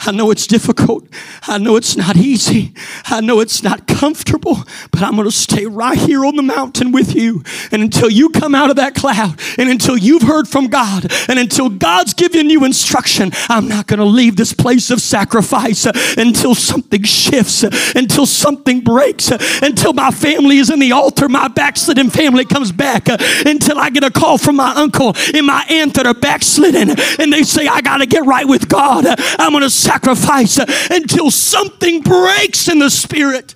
I 0.00 0.12
know 0.12 0.30
it's 0.30 0.46
difficult. 0.46 1.06
I 1.42 1.58
know 1.58 1.76
it's 1.76 1.96
not 1.96 2.16
easy. 2.16 2.74
I 3.06 3.20
know 3.20 3.40
it's 3.40 3.62
not 3.62 3.86
comfortable, 3.86 4.58
but 4.90 5.02
I'm 5.02 5.16
going 5.16 5.28
to 5.28 5.34
stay 5.34 5.66
right 5.66 5.98
here 5.98 6.24
on 6.24 6.36
the 6.36 6.42
mountain 6.42 6.92
with 6.92 7.14
you. 7.14 7.42
And 7.72 7.82
until 7.82 8.10
you 8.10 8.30
come 8.30 8.54
out 8.54 8.70
of 8.70 8.76
that 8.76 8.94
cloud, 8.94 9.40
and 9.58 9.68
until 9.68 9.96
you've 9.96 10.22
heard 10.22 10.48
from 10.48 10.68
God, 10.68 11.10
and 11.28 11.38
until 11.38 11.68
God's 11.68 12.14
given 12.14 12.50
you 12.50 12.64
instruction, 12.64 13.30
I'm 13.48 13.68
not 13.68 13.86
going 13.86 13.98
to 13.98 14.04
leave 14.04 14.36
this 14.36 14.52
place 14.52 14.90
of 14.90 15.00
sacrifice 15.00 15.86
until 16.16 16.54
something 16.54 17.02
shifts, 17.02 17.62
until 17.94 18.26
something 18.26 18.80
breaks, 18.80 19.30
until 19.62 19.92
my 19.92 20.10
family 20.10 20.58
is 20.58 20.70
in 20.70 20.78
the 20.78 20.92
altar, 20.92 21.28
my 21.28 21.48
backslidden 21.48 22.10
family 22.10 22.44
comes 22.44 22.72
back, 22.72 23.08
until 23.08 23.78
I 23.78 23.90
get 23.90 24.04
a 24.04 24.10
call 24.10 24.38
from 24.38 24.56
my 24.56 24.74
uncle 24.74 25.14
and 25.34 25.46
my 25.46 25.64
aunt 25.68 25.94
that 25.94 26.06
are 26.06 26.14
backslidden, 26.14 26.90
and 27.18 27.32
they 27.32 27.42
say, 27.42 27.66
I 27.66 27.80
got 27.80 27.98
to 27.98 28.06
get 28.06 28.24
right 28.24 28.46
with 28.46 28.68
God. 28.68 29.04
I'm 29.38 29.52
going 29.52 29.62
to 29.62 29.70
sacrifice 29.70 30.58
uh, 30.58 30.66
until 30.90 31.30
something 31.30 32.02
breaks 32.02 32.68
in 32.68 32.78
the 32.78 32.90
spirit. 32.90 33.54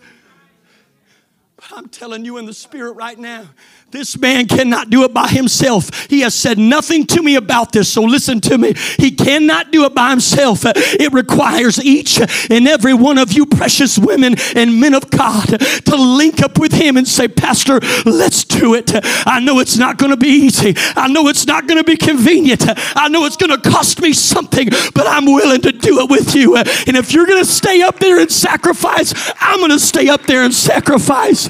But 1.57 1.73
I'm 1.73 1.89
telling 1.89 2.25
you 2.25 2.39
in 2.39 2.47
the 2.47 2.55
spirit 2.55 2.93
right 2.93 3.19
now, 3.19 3.49
this 3.91 4.18
man 4.18 4.47
cannot 4.47 4.91
do 4.91 5.05
it 5.05 5.14
by 5.14 5.28
himself. 5.28 6.07
He 6.11 6.20
has 6.20 6.34
said 6.34 6.59
nothing 6.59 7.07
to 7.07 7.22
me 7.22 7.36
about 7.36 7.72
this, 7.72 7.91
so 7.91 8.03
listen 8.03 8.41
to 8.43 8.59
me. 8.59 8.74
He 8.99 9.11
cannot 9.11 9.72
do 9.72 9.84
it 9.84 9.95
by 9.95 10.11
himself. 10.11 10.61
It 10.64 11.12
requires 11.12 11.82
each 11.82 12.20
and 12.51 12.68
every 12.68 12.93
one 12.93 13.16
of 13.16 13.32
you, 13.32 13.47
precious 13.47 13.99
women 13.99 14.34
and 14.55 14.78
men 14.78 14.93
of 14.93 15.11
God, 15.11 15.47
to 15.49 15.97
link 15.97 16.43
up 16.43 16.59
with 16.59 16.72
him 16.72 16.99
and 16.99 17.09
say, 17.09 17.28
Pastor, 17.28 17.80
let's 18.05 18.45
do 18.45 18.74
it. 18.74 18.91
I 19.26 19.41
know 19.41 19.59
it's 19.59 19.78
not 19.78 19.97
going 19.97 20.11
to 20.11 20.18
be 20.18 20.28
easy. 20.28 20.74
I 20.95 21.09
know 21.09 21.28
it's 21.28 21.47
not 21.47 21.66
going 21.66 21.78
to 21.78 21.84
be 21.84 21.97
convenient. 21.97 22.64
I 22.95 23.09
know 23.09 23.24
it's 23.24 23.36
going 23.36 23.59
to 23.59 23.70
cost 23.70 24.03
me 24.03 24.12
something, 24.12 24.68
but 24.95 25.07
I'm 25.07 25.24
willing 25.24 25.62
to 25.62 25.72
do 25.72 26.01
it 26.01 26.11
with 26.11 26.34
you. 26.34 26.57
And 26.57 26.97
if 26.97 27.12
you're 27.12 27.26
going 27.26 27.43
to 27.43 27.51
stay 27.51 27.80
up 27.80 27.99
there 28.01 28.18
and 28.20 28.30
sacrifice, 28.30 29.14
I'm 29.41 29.61
going 29.61 29.70
to 29.70 29.78
stay 29.78 30.09
up 30.09 30.24
there 30.24 30.43
and 30.43 30.53
sacrifice. 30.53 31.49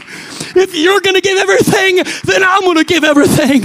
If 0.57 0.75
you're 0.75 1.01
going 1.01 1.15
to 1.15 1.21
give 1.21 1.39
everything, 1.39 1.97
then 2.25 2.43
I'm 2.43 2.63
going 2.63 2.77
to 2.79 2.85
give 2.85 3.05
everything. 3.05 3.63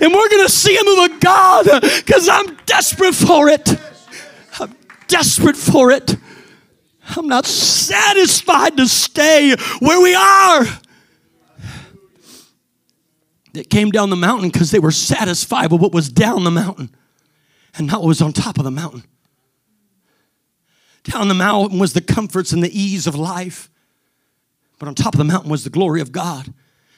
And 0.00 0.12
we're 0.12 0.28
going 0.28 0.46
to 0.46 0.52
see 0.52 0.76
a 0.76 0.84
move 0.84 1.10
of 1.10 1.20
God 1.20 1.66
because 1.80 2.28
I'm 2.28 2.56
desperate 2.66 3.14
for 3.14 3.48
it. 3.48 3.68
I'm 4.58 4.74
desperate 5.08 5.56
for 5.56 5.90
it. 5.90 6.16
I'm 7.16 7.26
not 7.26 7.46
satisfied 7.46 8.76
to 8.76 8.86
stay 8.86 9.54
where 9.80 10.00
we 10.00 10.14
are. 10.14 10.66
They 13.52 13.64
came 13.64 13.90
down 13.90 14.10
the 14.10 14.16
mountain 14.16 14.50
because 14.50 14.70
they 14.70 14.78
were 14.78 14.90
satisfied 14.90 15.72
with 15.72 15.80
what 15.80 15.92
was 15.92 16.08
down 16.08 16.44
the 16.44 16.50
mountain 16.50 16.94
and 17.76 17.86
not 17.86 18.00
what 18.00 18.08
was 18.08 18.22
on 18.22 18.32
top 18.32 18.58
of 18.58 18.64
the 18.64 18.70
mountain. 18.70 19.04
Down 21.04 21.28
the 21.28 21.34
mountain 21.34 21.78
was 21.78 21.92
the 21.92 22.00
comforts 22.00 22.52
and 22.52 22.62
the 22.62 22.78
ease 22.78 23.06
of 23.06 23.14
life. 23.14 23.68
But 24.82 24.88
on 24.88 24.96
top 24.96 25.14
of 25.14 25.18
the 25.18 25.24
mountain 25.24 25.48
was 25.48 25.62
the 25.62 25.70
glory 25.70 26.00
of 26.00 26.10
God. 26.10 26.52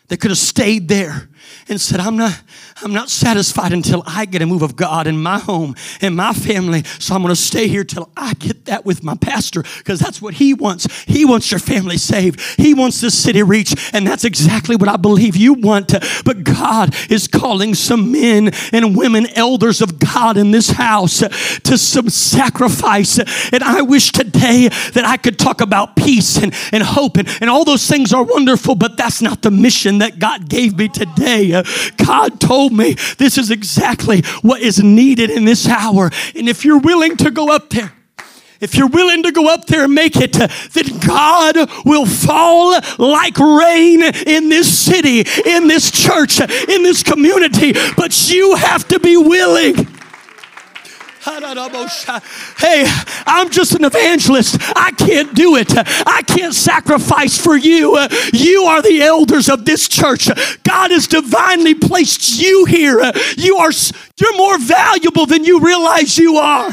They 0.09 0.17
could 0.17 0.31
have 0.31 0.39
stayed 0.39 0.89
there 0.89 1.29
and 1.69 1.79
said, 1.79 2.01
I'm 2.01 2.17
not, 2.17 2.41
I'm 2.81 2.95
not 2.95 3.11
satisfied 3.11 3.75
until 3.75 4.03
I 4.07 4.25
get 4.25 4.41
a 4.41 4.47
move 4.47 4.63
of 4.63 4.75
God 4.75 5.07
in 5.07 5.23
my 5.23 5.39
home 5.39 5.75
and 6.01 6.17
my 6.17 6.33
family. 6.33 6.85
So 6.99 7.15
I'm 7.15 7.21
going 7.21 7.35
to 7.35 7.39
stay 7.39 7.69
here 7.69 7.85
till 7.85 8.09
I 8.17 8.33
get 8.33 8.54
that 8.67 8.85
with 8.85 9.03
my 9.03 9.15
pastor 9.15 9.63
because 9.79 9.99
that's 9.99 10.21
what 10.21 10.35
he 10.35 10.55
wants. 10.55 10.87
He 11.05 11.25
wants 11.25 11.51
your 11.51 11.61
family 11.61 11.99
saved. 11.99 12.41
He 12.59 12.75
wants 12.75 13.01
this 13.01 13.17
city 13.17 13.43
reached. 13.43 13.95
And 13.95 14.07
that's 14.07 14.25
exactly 14.25 14.77
what 14.77 14.89
I 14.89 14.97
believe 14.97 15.37
you 15.37 15.55
want. 15.55 15.95
But 16.25 16.45
God 16.45 16.95
is 17.11 17.29
calling 17.29 17.75
some 17.75 18.13
men 18.13 18.51
and 18.73 18.97
women, 18.97 19.27
elders 19.35 19.81
of 19.81 19.99
God 19.99 20.37
in 20.37 20.51
this 20.51 20.71
house 20.71 21.19
to 21.19 21.79
some 21.79 22.09
sacrifice. 22.09 23.19
And 23.19 23.63
I 23.63 23.83
wish 23.83 24.13
today 24.13 24.69
that 24.69 25.05
I 25.05 25.17
could 25.17 25.39
talk 25.39 25.61
about 25.61 25.97
peace 25.97 26.37
and, 26.37 26.55
and 26.73 26.83
hope 26.83 27.17
and, 27.17 27.29
and 27.41 27.51
all 27.51 27.65
those 27.65 27.87
things 27.87 28.13
are 28.13 28.25
wonderful, 28.25 28.75
but 28.75 28.97
that's 28.97 29.23
not 29.23 29.43
the 29.43 29.51
mission 29.51 29.99
that 29.99 30.19
God 30.19 30.49
gave 30.49 30.77
me 30.77 30.89
today. 30.89 31.63
God 31.97 32.41
told 32.41 32.73
me 32.73 32.95
this 33.19 33.39
is 33.39 33.51
exactly 33.51 34.23
what 34.43 34.61
is 34.61 34.83
needed 34.83 35.31
in 35.31 35.45
this 35.45 35.69
hour. 35.69 36.11
And 36.35 36.49
if 36.49 36.65
you're 36.65 36.79
willing 36.79 37.17
to 37.19 37.31
go 37.31 37.51
up 37.51 37.71
there, 37.71 37.93
if 38.65 38.75
you're 38.75 38.89
willing 38.89 39.23
to 39.23 39.31
go 39.31 39.53
up 39.53 39.67
there 39.67 39.85
and 39.85 39.95
make 39.95 40.17
it, 40.17 40.41
uh, 40.41 40.49
then 40.73 40.99
God 40.99 41.71
will 41.85 42.07
fall 42.07 42.81
like 42.99 43.39
rain 43.39 44.03
in 44.03 44.49
this 44.49 44.77
city, 44.77 45.21
in 45.45 45.69
this 45.69 45.91
church, 45.91 46.41
in 46.41 46.83
this 46.83 47.03
community. 47.03 47.75
But 47.97 48.31
you 48.31 48.57
have 48.57 48.89
to 48.89 48.99
be 48.99 49.17
willing. 49.17 49.94
Hey, 52.59 52.85
I'm 53.27 53.49
just 53.51 53.75
an 53.75 53.85
evangelist. 53.85 54.59
I 54.77 54.91
can't 54.91 55.35
do 55.35 55.57
it. 55.57 55.73
I 55.75 56.21
can't 56.27 56.53
sacrifice 56.53 57.39
for 57.39 57.57
you. 57.57 57.99
You 58.33 58.65
are 58.65 58.83
the 58.83 59.01
elders 59.01 59.49
of 59.49 59.65
this 59.65 59.89
church. 59.89 60.29
God 60.65 60.91
has 60.91 61.07
divinely 61.07 61.75
placed 61.75 62.39
you 62.41 62.67
here. 62.67 63.01
You 63.39 63.57
are 63.57 63.71
you're 64.21 64.37
more 64.37 64.59
valuable 64.59 65.25
than 65.25 65.45
you 65.45 65.61
realize 65.61 66.19
you 66.19 66.37
are. 66.37 66.69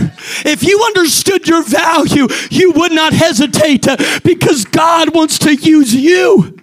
If 0.46 0.64
you 0.64 0.84
understood 0.84 1.48
your 1.48 1.64
value, 1.64 2.28
you 2.50 2.74
would 2.74 2.92
not 2.92 3.14
hesitate 3.14 3.88
because 4.24 4.66
God 4.66 5.16
wants 5.16 5.40
to 5.40 5.56
use 5.56 5.96
you. 5.96 6.58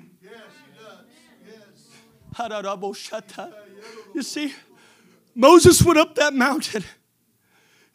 You 4.14 4.22
see, 4.22 4.52
Moses 5.34 5.82
went 5.82 5.98
up 5.98 6.14
that 6.16 6.34
mountain 6.34 6.84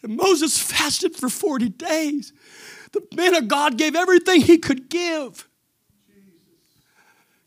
and 0.03 0.17
Moses 0.17 0.59
fasted 0.59 1.15
for 1.15 1.29
40 1.29 1.69
days. 1.69 2.33
The 2.91 3.01
man 3.15 3.35
of 3.35 3.47
God 3.47 3.77
gave 3.77 3.95
everything 3.95 4.41
he 4.41 4.57
could 4.57 4.89
give. 4.89 5.47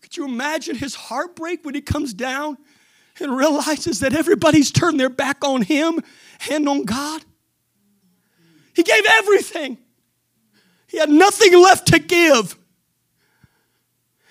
Could 0.00 0.16
you 0.16 0.24
imagine 0.24 0.76
his 0.76 0.94
heartbreak 0.94 1.64
when 1.64 1.74
he 1.74 1.80
comes 1.80 2.14
down 2.14 2.57
and 3.20 3.36
realizes 3.36 4.00
that 4.00 4.14
everybody's 4.14 4.70
turned 4.70 4.98
their 4.98 5.11
back 5.11 5.44
on 5.44 5.62
him 5.62 6.00
and 6.50 6.68
on 6.68 6.84
God? 6.84 7.24
He 8.74 8.82
gave 8.82 9.04
everything, 9.07 9.78
he 10.86 10.98
had 10.98 11.11
nothing 11.11 11.52
left 11.61 11.88
to 11.88 11.98
give. 11.98 12.57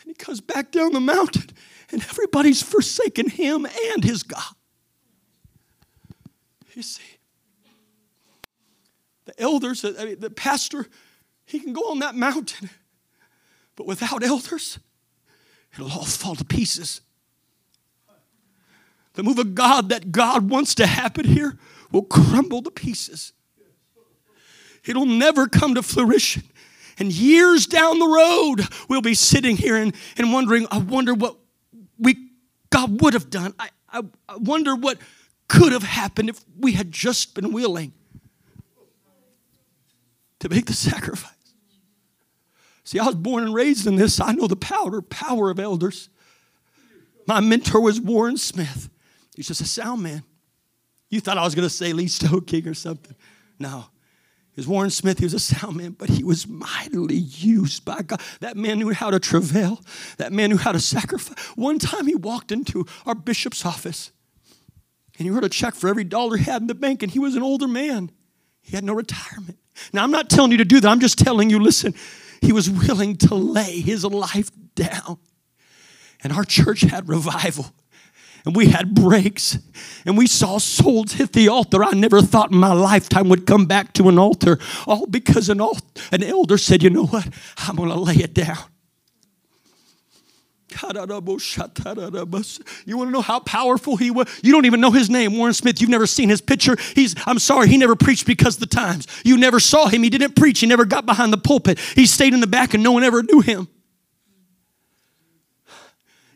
And 0.01 0.07
he 0.07 0.13
comes 0.13 0.39
back 0.41 0.71
down 0.71 0.93
the 0.93 0.99
mountain, 0.99 1.49
and 1.91 2.01
everybody's 2.01 2.61
forsaken 2.61 3.30
him 3.30 3.67
and 3.93 4.03
his 4.03 4.23
God. 4.23 4.53
You 6.73 6.84
see, 6.84 7.14
the 9.26 9.39
elders, 9.41 9.84
I 9.84 10.05
mean, 10.05 10.19
the 10.19 10.30
pastor, 10.30 10.88
he 11.45 11.59
can 11.59 11.73
go 11.73 11.91
on 11.91 11.99
that 11.99 12.15
mountain, 12.15 12.69
but 13.76 13.88
without 13.88 14.23
elders, 14.23 14.80
it'll 15.73 15.91
all 15.91 16.05
fall 16.05 16.36
to 16.36 16.45
pieces. 16.45 17.01
The 19.13 19.23
move 19.23 19.39
of 19.39 19.55
God 19.55 19.89
that 19.89 20.11
God 20.11 20.49
wants 20.49 20.76
to 20.76 20.86
happen 20.86 21.26
here 21.26 21.57
will 21.91 22.03
crumble 22.03 22.61
to 22.63 22.71
pieces. 22.71 23.34
It'll 24.86 25.05
never 25.05 25.47
come 25.47 25.76
to 25.76 25.82
fruition. 25.82 26.43
And 26.99 27.11
years 27.11 27.65
down 27.65 27.99
the 27.99 28.07
road, 28.07 28.67
we'll 28.88 29.01
be 29.01 29.15
sitting 29.15 29.57
here 29.57 29.76
and, 29.76 29.95
and 30.17 30.32
wondering, 30.32 30.67
I 30.71 30.78
wonder 30.78 31.13
what 31.13 31.38
we 31.97 32.30
God 32.69 33.01
would 33.01 33.13
have 33.13 33.30
done. 33.30 33.53
I, 33.57 33.69
I, 33.89 34.01
I 34.30 34.38
wonder 34.38 34.76
what 34.76 34.97
could 35.47 35.71
have 35.71 35.84
happened 35.84 36.30
if 36.30 36.43
we 36.57 36.73
had 36.73 36.91
just 36.91 37.36
been 37.36 37.51
willing 37.51 37.93
to 40.48 40.56
make 40.56 40.68
the 40.68 40.74
sacrifice. 40.74 41.32
See, 42.84 43.00
I 43.00 43.06
was 43.06 43.16
born 43.16 43.43
and 43.43 43.54
raised 43.54 43.88
in 43.88 43.96
this. 43.96 44.20
I 44.20 44.32
know 44.34 44.48
the 44.48 44.56
power, 44.56 45.02
power 45.02 45.50
of 45.50 45.60
elders. 45.60 46.10
My 47.28 47.39
mentor 47.39 47.82
was 47.82 48.00
Warren 48.00 48.38
Smith. 48.38 48.89
He's 49.36 49.48
just 49.48 49.62
a 49.62 49.66
sound 49.66 50.04
man. 50.04 50.24
You 51.10 51.20
thought 51.20 51.39
I 51.39 51.43
was 51.43 51.56
going 51.56 51.68
to 51.68 51.74
say 51.74 51.93
Lee 51.93 52.06
Stoneking 52.06 52.68
or 52.68 52.76
something. 52.76 53.16
No. 53.60 53.86
He 54.52 54.60
was 54.60 54.68
Warren 54.68 54.91
Smith. 54.91 55.18
He 55.18 55.26
was 55.26 55.34
a 55.34 55.39
sound 55.39 55.78
man, 55.78 55.91
but 55.91 56.10
he 56.10 56.24
was 56.24 56.48
mightily 56.48 57.16
used 57.16 57.84
by 57.84 58.04
God. 58.04 58.22
That 58.39 58.56
man 58.56 58.78
knew 58.78 58.91
how 58.91 59.10
to 59.10 59.20
travail. 59.20 59.82
That 60.18 60.32
man 60.32 60.52
knew 60.52 60.58
how 60.58 60.72
to 60.72 60.80
sacrifice. 60.80 61.43
One 61.56 61.80
time 61.80 62.06
he 62.06 62.16
walked 62.16 62.52
into 62.52 62.86
our 63.08 63.16
bishop's 63.16 63.66
office 63.66 64.12
and 65.18 65.26
he 65.26 65.32
wrote 65.32 65.43
a 65.43 65.50
check 65.50 65.74
for 65.74 65.88
every 65.88 66.04
dollar 66.04 66.38
he 66.38 66.43
had 66.43 66.62
in 66.62 66.68
the 66.68 66.76
bank, 66.76 67.02
and 67.02 67.12
he 67.12 67.20
was 67.20 67.36
an 67.36 67.41
older 67.41 67.68
man. 67.68 68.12
He 68.62 68.76
had 68.76 68.84
no 68.84 68.93
retirement. 68.93 69.58
Now, 69.93 70.03
I'm 70.03 70.11
not 70.11 70.30
telling 70.30 70.51
you 70.51 70.57
to 70.57 70.65
do 70.65 70.80
that. 70.80 70.88
I'm 70.88 70.99
just 70.99 71.17
telling 71.17 71.49
you, 71.49 71.59
listen, 71.59 71.93
he 72.41 72.51
was 72.51 72.69
willing 72.69 73.17
to 73.17 73.36
lay 73.36 73.80
his 73.82 74.03
life 74.03 74.51
down. 74.76 75.17
And 76.23 76.34
our 76.34 76.43
church 76.43 76.82
had 76.82 77.07
revival. 77.07 77.71
And 78.45 78.55
we 78.55 78.67
had 78.67 78.93
breaks. 78.93 79.57
And 80.05 80.17
we 80.17 80.28
saw 80.28 80.59
souls 80.59 81.13
hit 81.13 81.34
the 81.34 81.49
altar. 81.49 81.84
I 81.84 81.91
never 81.91 82.21
thought 82.21 82.51
in 82.51 82.57
my 82.57 82.73
lifetime 82.73 83.28
would 83.30 83.47
come 83.47 83.65
back 83.65 83.93
to 83.93 84.07
an 84.07 84.19
altar. 84.19 84.59
All 84.86 85.07
because 85.07 85.49
an, 85.49 85.59
an 86.11 86.23
elder 86.23 86.57
said, 86.57 86.84
you 86.84 86.89
know 86.89 87.07
what? 87.07 87.28
I'm 87.57 87.76
going 87.76 87.89
to 87.89 87.99
lay 87.99 88.15
it 88.15 88.34
down. 88.34 88.57
You 92.86 92.97
want 92.97 93.07
to 93.07 93.11
know 93.11 93.21
how 93.21 93.39
powerful 93.39 93.97
he 93.97 94.11
was? 94.11 94.28
You 94.43 94.51
don't 94.51 94.65
even 94.65 94.82
know 94.82 94.91
his 94.91 95.09
name, 95.09 95.38
Warren 95.38 95.53
Smith. 95.53 95.82
You've 95.82 95.89
never 95.89 96.07
seen 96.07 96.30
his 96.30 96.41
picture. 96.41 96.78
He's, 96.93 97.15
I'm 97.26 97.39
sorry, 97.39 97.69
he 97.69 97.78
never 97.78 97.95
preached 97.95 98.28
because 98.28 98.57
the 98.57 98.65
times. 98.65 99.07
You 99.23 99.38
never 99.38 99.59
saw 99.59 99.88
him. 99.88 100.03
He 100.03 100.09
didn't 100.09 100.36
preach. 100.36 100.59
He 100.59 100.67
never 100.67 100.86
got 100.86 101.05
behind 101.05 101.34
the 101.34 101.38
pulpit. 101.38 101.80
He 101.80 102.05
stayed 102.05 102.34
in 102.34 102.41
the 102.41 102.47
back 102.47 102.73
and 102.73 102.84
no 102.84 102.91
one 102.91 103.03
ever 103.03 103.23
knew 103.23 103.41
him. 103.41 103.67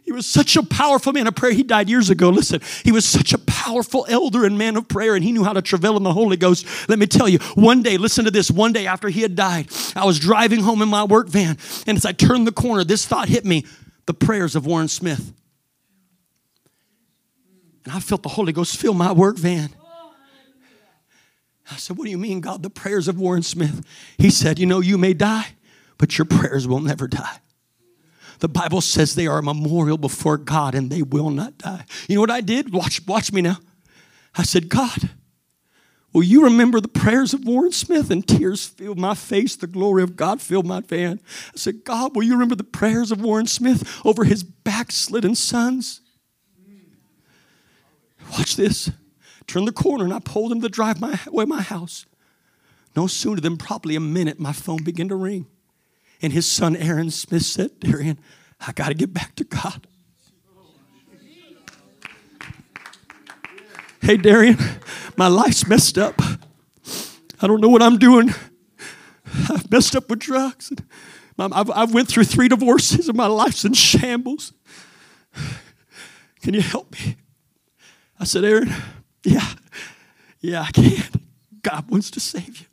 He 0.09 0.13
was 0.13 0.25
such 0.25 0.55
a 0.55 0.63
powerful 0.63 1.13
man 1.13 1.27
of 1.27 1.35
prayer. 1.35 1.51
He 1.51 1.61
died 1.61 1.87
years 1.87 2.09
ago. 2.09 2.29
Listen, 2.29 2.61
he 2.83 2.91
was 2.91 3.05
such 3.05 3.31
a 3.31 3.37
powerful 3.37 4.07
elder 4.09 4.43
and 4.43 4.57
man 4.57 4.75
of 4.75 4.87
prayer, 4.87 5.13
and 5.13 5.23
he 5.23 5.31
knew 5.31 5.43
how 5.43 5.53
to 5.53 5.61
travail 5.61 5.97
in 5.97 6.01
the 6.01 6.11
Holy 6.11 6.35
Ghost. 6.35 6.65
Let 6.89 6.97
me 6.97 7.05
tell 7.05 7.29
you, 7.29 7.37
one 7.53 7.83
day, 7.83 7.97
listen 7.97 8.25
to 8.25 8.31
this. 8.31 8.49
One 8.49 8.73
day 8.73 8.87
after 8.87 9.09
he 9.09 9.21
had 9.21 9.35
died, 9.35 9.67
I 9.95 10.05
was 10.05 10.17
driving 10.17 10.61
home 10.61 10.81
in 10.81 10.89
my 10.89 11.03
work 11.03 11.27
van, 11.27 11.59
and 11.85 11.95
as 11.95 12.07
I 12.07 12.11
turned 12.13 12.47
the 12.47 12.51
corner, 12.51 12.83
this 12.83 13.05
thought 13.05 13.29
hit 13.29 13.45
me 13.45 13.65
the 14.09 14.13
prayers 14.15 14.55
of 14.55 14.65
Warren 14.65 14.87
Smith. 14.87 15.31
And 17.85 17.93
I 17.93 17.99
felt 17.99 18.23
the 18.23 18.29
Holy 18.29 18.51
Ghost 18.51 18.75
fill 18.75 18.95
my 18.95 19.11
work 19.11 19.37
van. 19.37 19.69
I 21.71 21.75
said, 21.75 21.95
What 21.95 22.05
do 22.05 22.09
you 22.09 22.17
mean, 22.17 22.41
God? 22.41 22.63
The 22.63 22.71
prayers 22.71 23.07
of 23.07 23.19
Warren 23.19 23.43
Smith. 23.43 23.85
He 24.17 24.31
said, 24.31 24.57
You 24.57 24.65
know, 24.65 24.79
you 24.79 24.97
may 24.97 25.13
die, 25.13 25.49
but 25.99 26.17
your 26.17 26.25
prayers 26.25 26.67
will 26.67 26.79
never 26.79 27.07
die. 27.07 27.37
The 28.39 28.47
Bible 28.47 28.81
says 28.81 29.13
they 29.13 29.27
are 29.27 29.37
a 29.37 29.43
memorial 29.43 29.99
before 29.99 30.37
God 30.37 30.73
and 30.73 30.89
they 30.89 31.03
will 31.03 31.29
not 31.29 31.59
die. 31.59 31.85
You 32.07 32.15
know 32.15 32.21
what 32.21 32.31
I 32.31 32.41
did? 32.41 32.73
Watch, 32.73 33.05
watch 33.05 33.31
me 33.31 33.43
now. 33.43 33.59
I 34.33 34.41
said, 34.41 34.69
God, 34.69 35.11
Will 36.11 36.23
you 36.23 36.43
remember 36.43 36.79
the 36.79 36.87
prayers 36.87 37.33
of 37.33 37.45
Warren 37.45 37.71
Smith? 37.71 38.09
And 38.09 38.27
tears 38.27 38.65
filled 38.65 38.97
my 38.97 39.13
face. 39.13 39.55
The 39.55 39.67
glory 39.67 40.01
of 40.01 40.15
God 40.15 40.41
filled 40.41 40.65
my 40.65 40.81
van. 40.81 41.19
I 41.53 41.57
said, 41.57 41.83
God, 41.83 42.15
will 42.15 42.23
you 42.23 42.33
remember 42.33 42.55
the 42.55 42.63
prayers 42.63 43.11
of 43.11 43.21
Warren 43.21 43.45
Smith 43.45 44.01
over 44.03 44.23
his 44.23 44.43
backslidden 44.43 45.35
sons? 45.35 46.01
Watch 48.31 48.55
this. 48.55 48.91
Turn 49.47 49.65
the 49.65 49.71
corner 49.71 50.03
and 50.03 50.13
I 50.13 50.19
pulled 50.19 50.51
him 50.51 50.61
to 50.61 50.69
drive 50.69 50.99
my 50.99 51.19
away 51.27 51.45
my 51.45 51.61
house. 51.61 52.05
No 52.95 53.07
sooner 53.07 53.41
than 53.41 53.57
probably 53.57 53.95
a 53.95 53.99
minute, 53.99 54.39
my 54.39 54.53
phone 54.53 54.83
began 54.83 55.09
to 55.09 55.15
ring. 55.15 55.47
And 56.21 56.33
his 56.33 56.45
son 56.45 56.75
Aaron 56.75 57.11
Smith 57.11 57.43
said, 57.43 57.79
Darrien, 57.79 58.19
I 58.59 58.71
got 58.73 58.89
to 58.89 58.93
get 58.93 59.13
back 59.13 59.35
to 59.35 59.43
God. 59.43 59.87
Hey, 64.01 64.17
Darrien, 64.17 64.57
my 65.17 65.27
life's 65.27 65.67
messed 65.67 65.97
up. 65.97 66.21
I 67.41 67.47
don't 67.47 67.61
know 67.61 67.69
what 67.69 67.81
I'm 67.81 67.97
doing. 67.97 68.33
I've 69.49 69.69
messed 69.69 69.95
up 69.95 70.09
with 70.09 70.19
drugs. 70.19 70.71
I've, 71.37 71.69
I've 71.71 71.93
went 71.93 72.07
through 72.07 72.25
three 72.25 72.47
divorces 72.47 73.07
and 73.07 73.17
my 73.17 73.27
life's 73.27 73.63
in 73.65 73.73
shambles. 73.73 74.53
Can 76.41 76.53
you 76.53 76.61
help 76.61 76.91
me? 76.93 77.17
I 78.19 78.25
said, 78.25 78.43
Aaron, 78.43 78.73
yeah, 79.23 79.47
yeah, 80.41 80.61
I 80.61 80.71
can. 80.71 81.03
God 81.61 81.89
wants 81.89 82.11
to 82.11 82.19
save 82.19 82.59
you. 82.59 82.65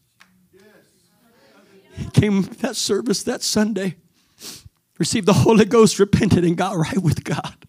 He 1.94 2.10
came 2.10 2.42
that 2.42 2.76
service 2.76 3.22
that 3.22 3.42
Sunday, 3.42 3.96
received 4.98 5.26
the 5.26 5.32
Holy 5.32 5.64
Ghost, 5.64 5.98
repented, 5.98 6.44
and 6.44 6.56
got 6.56 6.76
right 6.76 6.98
with 6.98 7.24
God. 7.24 7.65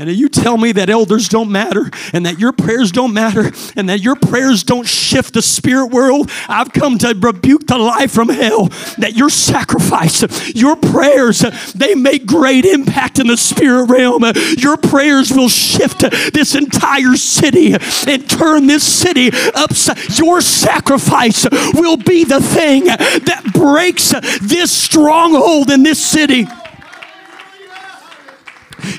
And 0.00 0.10
you 0.10 0.30
tell 0.30 0.56
me 0.56 0.72
that 0.72 0.88
elders 0.88 1.28
don't 1.28 1.52
matter 1.52 1.90
and 2.14 2.24
that 2.24 2.38
your 2.38 2.52
prayers 2.52 2.90
don't 2.90 3.12
matter 3.12 3.52
and 3.76 3.88
that 3.90 4.00
your 4.00 4.16
prayers 4.16 4.62
don't 4.62 4.88
shift 4.88 5.34
the 5.34 5.42
spirit 5.42 5.88
world. 5.88 6.30
I've 6.48 6.72
come 6.72 6.96
to 6.98 7.08
rebuke 7.08 7.66
the 7.66 7.76
lie 7.76 8.06
from 8.06 8.30
hell 8.30 8.68
that 8.96 9.12
your 9.14 9.28
sacrifice, 9.28 10.54
your 10.54 10.76
prayers, 10.76 11.40
they 11.74 11.94
make 11.94 12.24
great 12.24 12.64
impact 12.64 13.18
in 13.18 13.26
the 13.26 13.36
spirit 13.36 13.90
realm. 13.90 14.24
Your 14.56 14.78
prayers 14.78 15.32
will 15.32 15.50
shift 15.50 16.00
this 16.32 16.54
entire 16.54 17.16
city 17.16 17.74
and 18.06 18.28
turn 18.28 18.66
this 18.66 18.84
city 18.84 19.30
upside. 19.54 20.18
Your 20.18 20.40
sacrifice 20.40 21.46
will 21.74 21.98
be 21.98 22.24
the 22.24 22.40
thing 22.40 22.84
that 22.84 23.50
breaks 23.52 24.12
this 24.40 24.72
stronghold 24.72 25.70
in 25.70 25.82
this 25.82 26.04
city. 26.04 26.46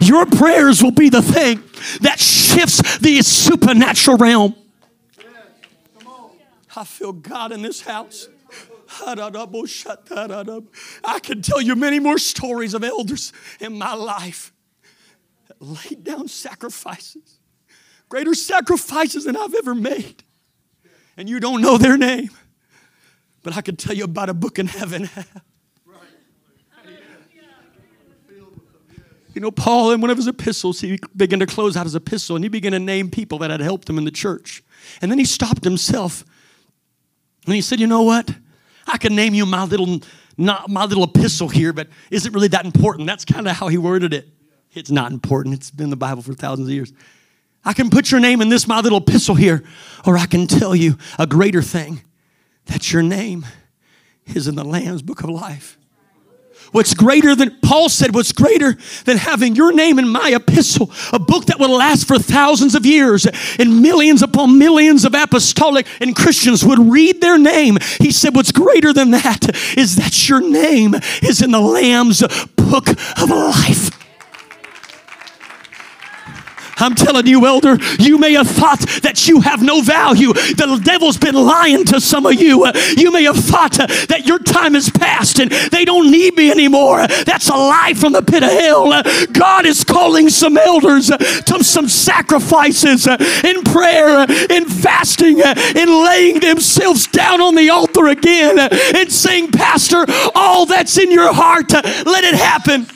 Your 0.02 0.26
prayers 0.26 0.84
will 0.84 0.92
be 0.92 1.10
the 1.10 1.22
thing 1.22 1.64
that 2.02 2.20
shifts 2.20 3.00
the 3.00 3.22
supernatural 3.22 4.18
realm. 4.18 4.56
I 6.76 6.86
feel 6.86 7.12
God 7.12 7.52
in 7.52 7.62
this 7.62 7.82
house. 7.82 8.30
I 9.04 11.20
can 11.24 11.42
tell 11.42 11.62
you 11.62 11.76
many 11.76 12.00
more 12.00 12.18
stories 12.18 12.74
of 12.74 12.84
elders 12.84 13.34
in 13.60 13.78
my 13.78 13.94
life 13.94 14.54
that 15.48 15.62
laid 15.62 16.04
down 16.04 16.28
sacrifices, 16.28 17.40
greater 18.10 18.34
sacrifices 18.34 19.26
than 19.26 19.38
I've 19.38 19.56
ever 19.56 19.76
made. 19.76 20.24
and 21.18 21.30
you 21.30 21.40
don't 21.40 21.62
know 21.62 21.78
their 21.78 21.98
name. 21.98 22.30
But 23.44 23.58
I 23.58 23.62
could 23.62 23.80
tell 23.80 23.96
you 23.96 24.04
about 24.04 24.30
a 24.30 24.34
book 24.34 24.60
in 24.60 24.68
heaven. 24.68 25.10
You 29.34 29.42
know, 29.42 29.52
Paul, 29.52 29.92
in 29.92 30.02
one 30.02 30.10
of 30.10 30.18
his 30.18 30.28
epistles, 30.28 30.82
he 30.82 31.00
began 31.16 31.40
to 31.40 31.46
close 31.46 31.78
out 31.78 31.86
his 31.86 31.96
epistle 31.96 32.36
and 32.36 32.44
he 32.44 32.50
began 32.50 32.74
to 32.74 32.80
name 32.80 33.10
people 33.10 33.38
that 33.40 33.52
had 33.52 33.62
helped 33.62 33.90
him 33.90 33.98
in 33.98 34.04
the 34.04 34.12
church. 34.12 34.64
And 35.02 35.10
then 35.10 35.20
he 35.20 35.26
stopped 35.26 35.64
himself 35.64 36.26
and 37.46 37.56
he 37.56 37.62
said, 37.62 37.80
You 37.80 37.88
know 37.88 38.04
what? 38.04 38.34
I 38.88 38.98
can 38.98 39.16
name 39.16 39.34
you 39.34 39.46
my 39.46 39.64
little, 39.64 40.02
not 40.38 40.70
my 40.70 40.86
little 40.86 41.04
epistle 41.04 41.48
here, 41.48 41.72
but 41.72 41.88
is 42.10 42.26
it 42.26 42.34
really 42.34 42.50
that 42.50 42.66
important? 42.66 43.08
That's 43.08 43.26
kind 43.26 43.48
of 43.48 43.56
how 43.56 43.68
he 43.68 43.78
worded 43.78 44.14
it. 44.14 44.28
It's 44.74 44.92
not 44.92 45.12
important. 45.12 45.56
It's 45.56 45.72
been 45.72 45.86
in 45.86 45.90
the 45.92 45.98
Bible 45.98 46.22
for 46.22 46.34
thousands 46.34 46.68
of 46.68 46.74
years. 46.74 46.94
I 47.64 47.74
can 47.74 47.90
put 47.90 48.12
your 48.12 48.20
name 48.20 48.42
in 48.42 48.50
this, 48.50 48.68
my 48.68 48.80
little 48.80 48.98
epistle 48.98 49.36
here, 49.36 49.64
or 50.06 50.18
I 50.18 50.26
can 50.26 50.48
tell 50.48 50.76
you 50.76 50.98
a 51.20 51.28
greater 51.28 51.62
thing 51.62 52.02
that 52.66 52.92
your 52.92 53.04
name 53.04 53.46
is 54.26 54.48
in 54.48 54.56
the 54.56 54.64
Lamb's 54.64 55.02
book 55.02 55.24
of 55.24 55.30
life. 55.30 55.78
What's 56.72 56.94
greater 56.94 57.36
than, 57.36 57.58
Paul 57.62 57.90
said, 57.90 58.16
what's 58.16 58.32
greater 58.32 58.78
than 59.06 59.18
having 59.18 59.56
your 59.56 59.74
name 59.74 60.00
in 60.00 60.08
my 60.08 60.32
epistle, 60.34 60.90
a 61.12 61.20
book 61.20 61.46
that 61.46 61.60
will 61.60 61.76
last 61.76 62.08
for 62.08 62.18
thousands 62.18 62.76
of 62.76 62.86
years, 62.86 63.28
and 63.60 63.82
millions 63.82 64.22
upon 64.22 64.58
millions 64.58 65.04
of 65.04 65.14
apostolic 65.14 65.86
and 66.00 66.16
Christians 66.16 66.64
would 66.64 66.80
read 66.80 67.20
their 67.20 67.38
name. 67.38 67.78
He 68.00 68.12
said, 68.12 68.36
what's 68.36 68.52
greater 68.54 68.94
than 68.94 69.12
that 69.12 69.50
is 69.78 69.98
that 69.98 70.30
your 70.30 70.42
name 70.42 70.96
is 71.22 71.42
in 71.42 71.52
the 71.52 71.60
Lamb's 71.60 72.22
book 72.56 72.88
of 72.88 73.32
I'm 76.82 76.96
telling 76.96 77.28
you, 77.28 77.46
elder, 77.46 77.78
you 78.00 78.18
may 78.18 78.34
have 78.34 78.50
thought 78.50 78.80
that 79.04 79.28
you 79.28 79.42
have 79.42 79.62
no 79.62 79.82
value. 79.82 80.34
The 80.34 80.82
devil's 80.84 81.18
been 81.18 81.36
lying 81.36 81.86
to 81.86 82.02
some 82.02 82.26
of 82.26 82.34
you. 82.34 82.66
You 82.98 83.12
may 83.12 83.24
have 83.24 83.38
thought 83.38 83.74
that 83.74 84.24
your 84.26 84.40
time 84.40 84.76
is 84.76 84.90
past 84.90 85.40
and 85.40 85.52
they 85.52 85.86
don't 85.86 86.12
need 86.12 86.36
me 86.36 86.52
anymore. 86.52 87.08
That's 87.08 87.50
a 87.50 87.56
lie 87.56 87.94
from 87.96 88.14
the 88.14 88.22
pit 88.22 88.44
of 88.44 88.50
hell. 88.50 89.04
God 89.32 89.66
is 89.66 89.84
calling 89.84 90.30
some 90.30 90.58
elders 90.58 91.08
to 91.08 91.64
some 91.64 91.88
sacrifices 91.88 93.08
in 93.08 93.64
prayer, 93.64 94.26
in 94.50 94.66
fasting, 94.66 95.40
in 95.40 96.04
laying 96.04 96.40
themselves 96.40 97.08
down 97.08 97.42
on 97.42 97.56
the 97.56 97.70
altar 97.70 98.08
again 98.08 98.58
and 98.60 99.12
saying, 99.12 99.52
Pastor, 99.52 100.06
all 100.36 100.66
that's 100.66 100.98
in 100.98 101.12
your 101.12 101.34
heart, 101.34 101.72
let 101.72 102.24
it 102.24 102.36
happen. 102.36 102.88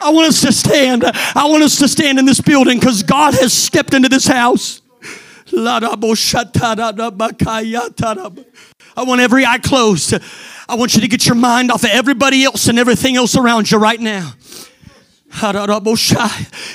I 0.00 0.10
want 0.10 0.28
us 0.28 0.40
to 0.42 0.52
stand. 0.52 1.04
I 1.04 1.46
want 1.46 1.62
us 1.62 1.78
to 1.78 1.88
stand 1.88 2.18
in 2.18 2.24
this 2.24 2.40
building 2.40 2.78
because 2.78 3.02
God 3.02 3.34
has 3.34 3.52
stepped 3.52 3.94
into 3.94 4.08
this 4.08 4.26
house. 4.26 4.82
I 8.96 9.04
want 9.04 9.20
every 9.20 9.46
eye 9.46 9.58
closed. 9.58 10.14
I 10.68 10.74
want 10.74 10.94
you 10.94 11.00
to 11.00 11.08
get 11.08 11.26
your 11.26 11.34
mind 11.36 11.70
off 11.70 11.84
of 11.84 11.90
everybody 11.90 12.44
else 12.44 12.68
and 12.68 12.78
everything 12.78 13.16
else 13.16 13.36
around 13.36 13.70
you 13.70 13.78
right 13.78 14.00
now. 14.00 14.34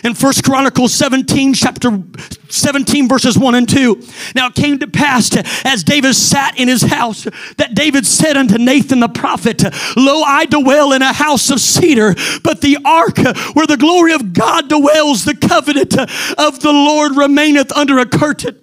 In 0.04 0.14
First 0.14 0.43
Chronicles 0.43 0.93
17, 0.93 1.54
chapter 1.54 2.01
17, 2.49 3.10
verses 3.10 3.38
1 3.38 3.56
and 3.56 3.68
2. 3.68 4.01
Now 4.36 4.47
it 4.47 4.56
came 4.56 4.80
to 4.80 4.88
pass 4.88 5.36
as 5.66 5.84
David 5.84 6.14
sat 6.14 6.58
in 6.60 6.68
his 6.68 6.84
house 6.84 7.26
that 7.58 7.74
David 7.74 8.06
said 8.06 8.38
unto 8.38 8.58
Nathan 8.58 8.99
the 8.99 9.10
prophet, 9.10 9.64
Lo, 9.97 10.22
I 10.22 10.45
dwell 10.45 10.93
in 10.93 11.01
a 11.01 11.12
house 11.12 11.49
of 11.49 11.60
cedar, 11.60 12.16
but 12.43 12.62
the 12.62 12.78
ark 12.86 13.18
where 13.54 13.68
the 13.68 13.78
glory 13.78 14.14
of 14.14 14.34
God 14.34 14.70
dwells, 14.70 15.26
the 15.26 15.36
covenant 15.36 15.97
of 16.38 16.60
the 16.60 16.72
Lord 16.72 17.18
remaineth 17.18 17.72
under 17.76 17.97
a 17.97 18.06
curtain. 18.06 18.60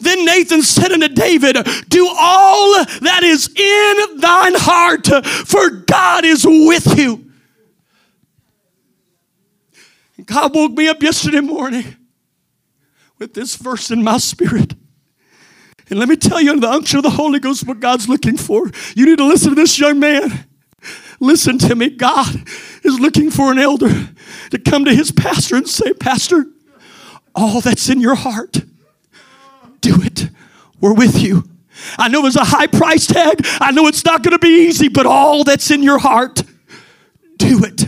Then 0.00 0.24
Nathan 0.24 0.62
said 0.62 0.90
unto 0.90 1.08
David, 1.08 1.56
Do 1.88 2.08
all 2.08 2.84
that 3.02 3.20
is 3.22 3.48
in 3.48 4.20
thine 4.20 4.54
heart, 4.56 5.06
for 5.46 5.70
God 5.70 6.24
is 6.24 6.44
with 6.44 6.98
you. 6.98 7.31
God 10.26 10.54
woke 10.54 10.72
me 10.72 10.88
up 10.88 11.02
yesterday 11.02 11.40
morning 11.40 11.96
with 13.18 13.34
this 13.34 13.56
verse 13.56 13.90
in 13.90 14.02
my 14.02 14.18
spirit. 14.18 14.74
And 15.90 15.98
let 15.98 16.08
me 16.08 16.16
tell 16.16 16.40
you, 16.40 16.52
in 16.52 16.60
the 16.60 16.70
unction 16.70 16.98
of 16.98 17.02
the 17.02 17.10
Holy 17.10 17.38
Ghost, 17.38 17.66
what 17.66 17.80
God's 17.80 18.08
looking 18.08 18.36
for. 18.36 18.70
You 18.94 19.06
need 19.06 19.18
to 19.18 19.26
listen 19.26 19.50
to 19.50 19.54
this 19.54 19.78
young 19.78 20.00
man. 20.00 20.46
Listen 21.20 21.58
to 21.58 21.74
me. 21.74 21.90
God 21.90 22.34
is 22.82 22.98
looking 22.98 23.30
for 23.30 23.52
an 23.52 23.58
elder 23.58 24.08
to 24.50 24.58
come 24.58 24.84
to 24.86 24.94
his 24.94 25.12
pastor 25.12 25.56
and 25.56 25.68
say, 25.68 25.92
Pastor, 25.92 26.46
all 27.34 27.60
that's 27.60 27.88
in 27.88 28.00
your 28.00 28.14
heart, 28.14 28.62
do 29.80 30.02
it. 30.02 30.28
We're 30.80 30.94
with 30.94 31.20
you. 31.20 31.44
I 31.98 32.08
know 32.08 32.26
it's 32.26 32.36
a 32.36 32.44
high 32.44 32.66
price 32.66 33.06
tag. 33.06 33.46
I 33.60 33.70
know 33.70 33.86
it's 33.86 34.04
not 34.04 34.22
going 34.22 34.32
to 34.32 34.38
be 34.38 34.66
easy, 34.66 34.88
but 34.88 35.06
all 35.06 35.44
that's 35.44 35.70
in 35.70 35.82
your 35.82 35.98
heart, 35.98 36.42
do 37.36 37.64
it. 37.64 37.84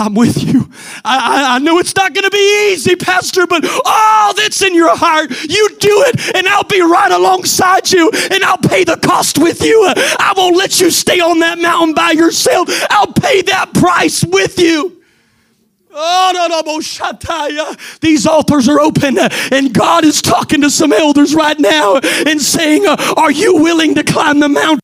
I'm 0.00 0.14
with 0.14 0.42
you. 0.42 0.70
I, 1.04 1.52
I, 1.52 1.56
I 1.56 1.58
know 1.58 1.78
it's 1.78 1.94
not 1.94 2.14
going 2.14 2.24
to 2.24 2.30
be 2.30 2.72
easy, 2.72 2.96
Pastor, 2.96 3.46
but 3.46 3.64
all 3.84 4.34
that's 4.34 4.62
in 4.62 4.74
your 4.74 4.96
heart, 4.96 5.30
you 5.48 5.68
do 5.78 6.04
it, 6.06 6.34
and 6.34 6.48
I'll 6.48 6.64
be 6.64 6.80
right 6.80 7.12
alongside 7.12 7.90
you, 7.92 8.10
and 8.30 8.42
I'll 8.42 8.58
pay 8.58 8.84
the 8.84 8.96
cost 8.96 9.38
with 9.38 9.62
you. 9.62 9.84
I 9.86 10.32
won't 10.36 10.56
let 10.56 10.80
you 10.80 10.90
stay 10.90 11.20
on 11.20 11.40
that 11.40 11.58
mountain 11.58 11.94
by 11.94 12.12
yourself. 12.12 12.68
I'll 12.90 13.12
pay 13.12 13.42
that 13.42 13.74
price 13.74 14.24
with 14.24 14.58
you. 14.58 15.02
Oh, 15.92 16.30
no, 16.32 16.62
no, 16.62 17.76
These 18.00 18.26
altars 18.26 18.68
are 18.68 18.80
open, 18.80 19.18
and 19.18 19.74
God 19.74 20.04
is 20.04 20.22
talking 20.22 20.62
to 20.62 20.70
some 20.70 20.92
elders 20.92 21.34
right 21.34 21.58
now 21.58 21.96
and 22.26 22.40
saying, 22.40 22.86
Are 22.86 23.30
you 23.30 23.56
willing 23.56 23.96
to 23.96 24.04
climb 24.04 24.40
the 24.40 24.48
mountain? 24.48 24.80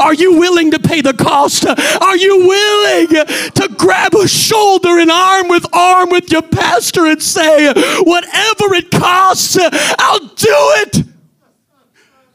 Are 0.00 0.14
you 0.14 0.38
willing 0.38 0.70
to 0.72 0.78
pay 0.78 1.00
the 1.00 1.12
cost? 1.12 1.66
Are 1.66 2.16
you 2.16 2.46
willing 2.46 3.08
to 3.08 3.74
grab 3.76 4.14
a 4.14 4.28
shoulder 4.28 4.98
and 4.98 5.10
arm 5.10 5.48
with 5.48 5.66
arm 5.74 6.10
with 6.10 6.30
your 6.30 6.42
pastor 6.42 7.06
and 7.06 7.22
say, 7.22 7.66
whatever 8.02 8.74
it 8.74 8.90
costs, 8.90 9.56
I'll 9.60 10.18
do 10.18 10.56
it? 10.82 11.04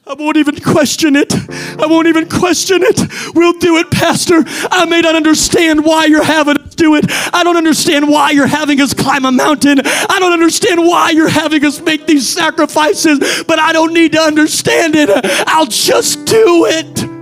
I 0.07 0.13
won't 0.13 0.37
even 0.37 0.59
question 0.59 1.15
it. 1.15 1.31
I 1.79 1.85
won't 1.85 2.07
even 2.07 2.27
question 2.27 2.81
it. 2.81 3.35
We'll 3.35 3.53
do 3.53 3.77
it, 3.77 3.91
Pastor. 3.91 4.43
I 4.71 4.85
may 4.85 5.01
not 5.01 5.13
understand 5.13 5.85
why 5.85 6.05
you're 6.05 6.23
having 6.23 6.57
us 6.57 6.73
do 6.73 6.95
it. 6.95 7.05
I 7.31 7.43
don't 7.43 7.57
understand 7.57 8.09
why 8.09 8.31
you're 8.31 8.47
having 8.47 8.81
us 8.81 8.95
climb 8.95 9.25
a 9.25 9.31
mountain. 9.31 9.79
I 9.85 10.17
don't 10.19 10.33
understand 10.33 10.79
why 10.79 11.11
you're 11.11 11.29
having 11.29 11.63
us 11.63 11.79
make 11.79 12.07
these 12.07 12.27
sacrifices, 12.27 13.43
but 13.43 13.59
I 13.59 13.71
don't 13.71 13.93
need 13.93 14.13
to 14.13 14.19
understand 14.19 14.95
it. 14.95 15.09
I'll 15.47 15.67
just 15.67 16.25
do 16.25 16.65
it. 16.65 17.18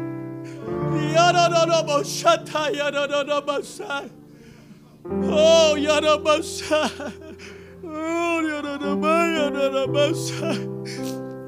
Oh, 5.09 5.75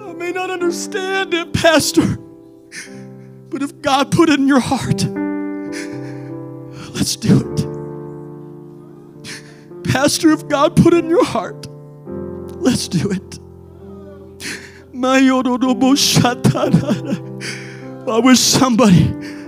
I 0.02 0.14
may 0.14 0.32
not 0.32 0.50
understand 0.50 1.34
it, 1.34 1.54
Pastor, 1.54 2.18
but 3.50 3.62
if 3.62 3.82
God 3.82 4.12
put 4.12 4.30
it 4.30 4.40
in 4.40 4.48
your 4.48 4.60
heart, 4.60 5.04
let's 6.94 7.16
do 7.16 7.40
it. 7.40 7.66
Pastor, 9.84 10.32
if 10.32 10.48
God 10.48 10.76
put 10.76 10.94
it 10.94 11.04
in 11.04 11.10
your 11.10 11.26
heart, 11.26 11.68
let's 12.62 12.88
do 12.88 13.12
it. 13.12 13.40
Yodoboshat. 14.94 16.54
Oh, 18.08 18.16
I 18.16 18.20
wish 18.20 18.40
somebody 18.40 19.39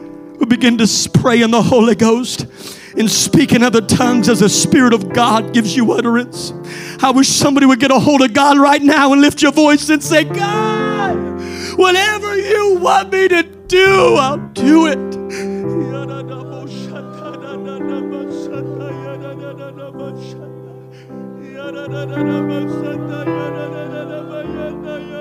would 0.42 0.50
begin 0.50 0.78
to 0.80 1.10
pray 1.14 1.42
in 1.44 1.52
the 1.52 1.62
Holy 1.62 1.94
Ghost 1.94 2.48
and 2.98 3.10
speak 3.10 3.54
in 3.54 3.62
other 3.62 3.80
tongues 3.80 4.28
as 4.28 4.39
the 4.39 4.50
Spirit 4.50 4.92
of 4.92 5.14
God 5.14 5.54
gives 5.54 5.76
you 5.76 5.92
utterance. 5.92 6.52
I 7.00 7.12
wish 7.12 7.30
somebody 7.30 7.68
would 7.68 7.80
get 7.80 7.92
a 7.92 8.00
hold 8.00 8.24
of 8.24 8.34
God 8.34 8.58
right 8.58 8.82
now 8.82 9.14
and 9.14 9.22
lift 9.22 9.44
your 9.44 9.52
voice 9.52 9.89
and 9.89 10.04
say, 10.04 10.24
God, 10.24 11.16
whatever 11.78 12.36
you 12.36 12.80
want 12.82 13.12
me 13.12 13.28
to 13.28 13.44
do, 13.44 14.16
I'll 14.16 14.39
do 14.50 14.88
it. 14.88 15.12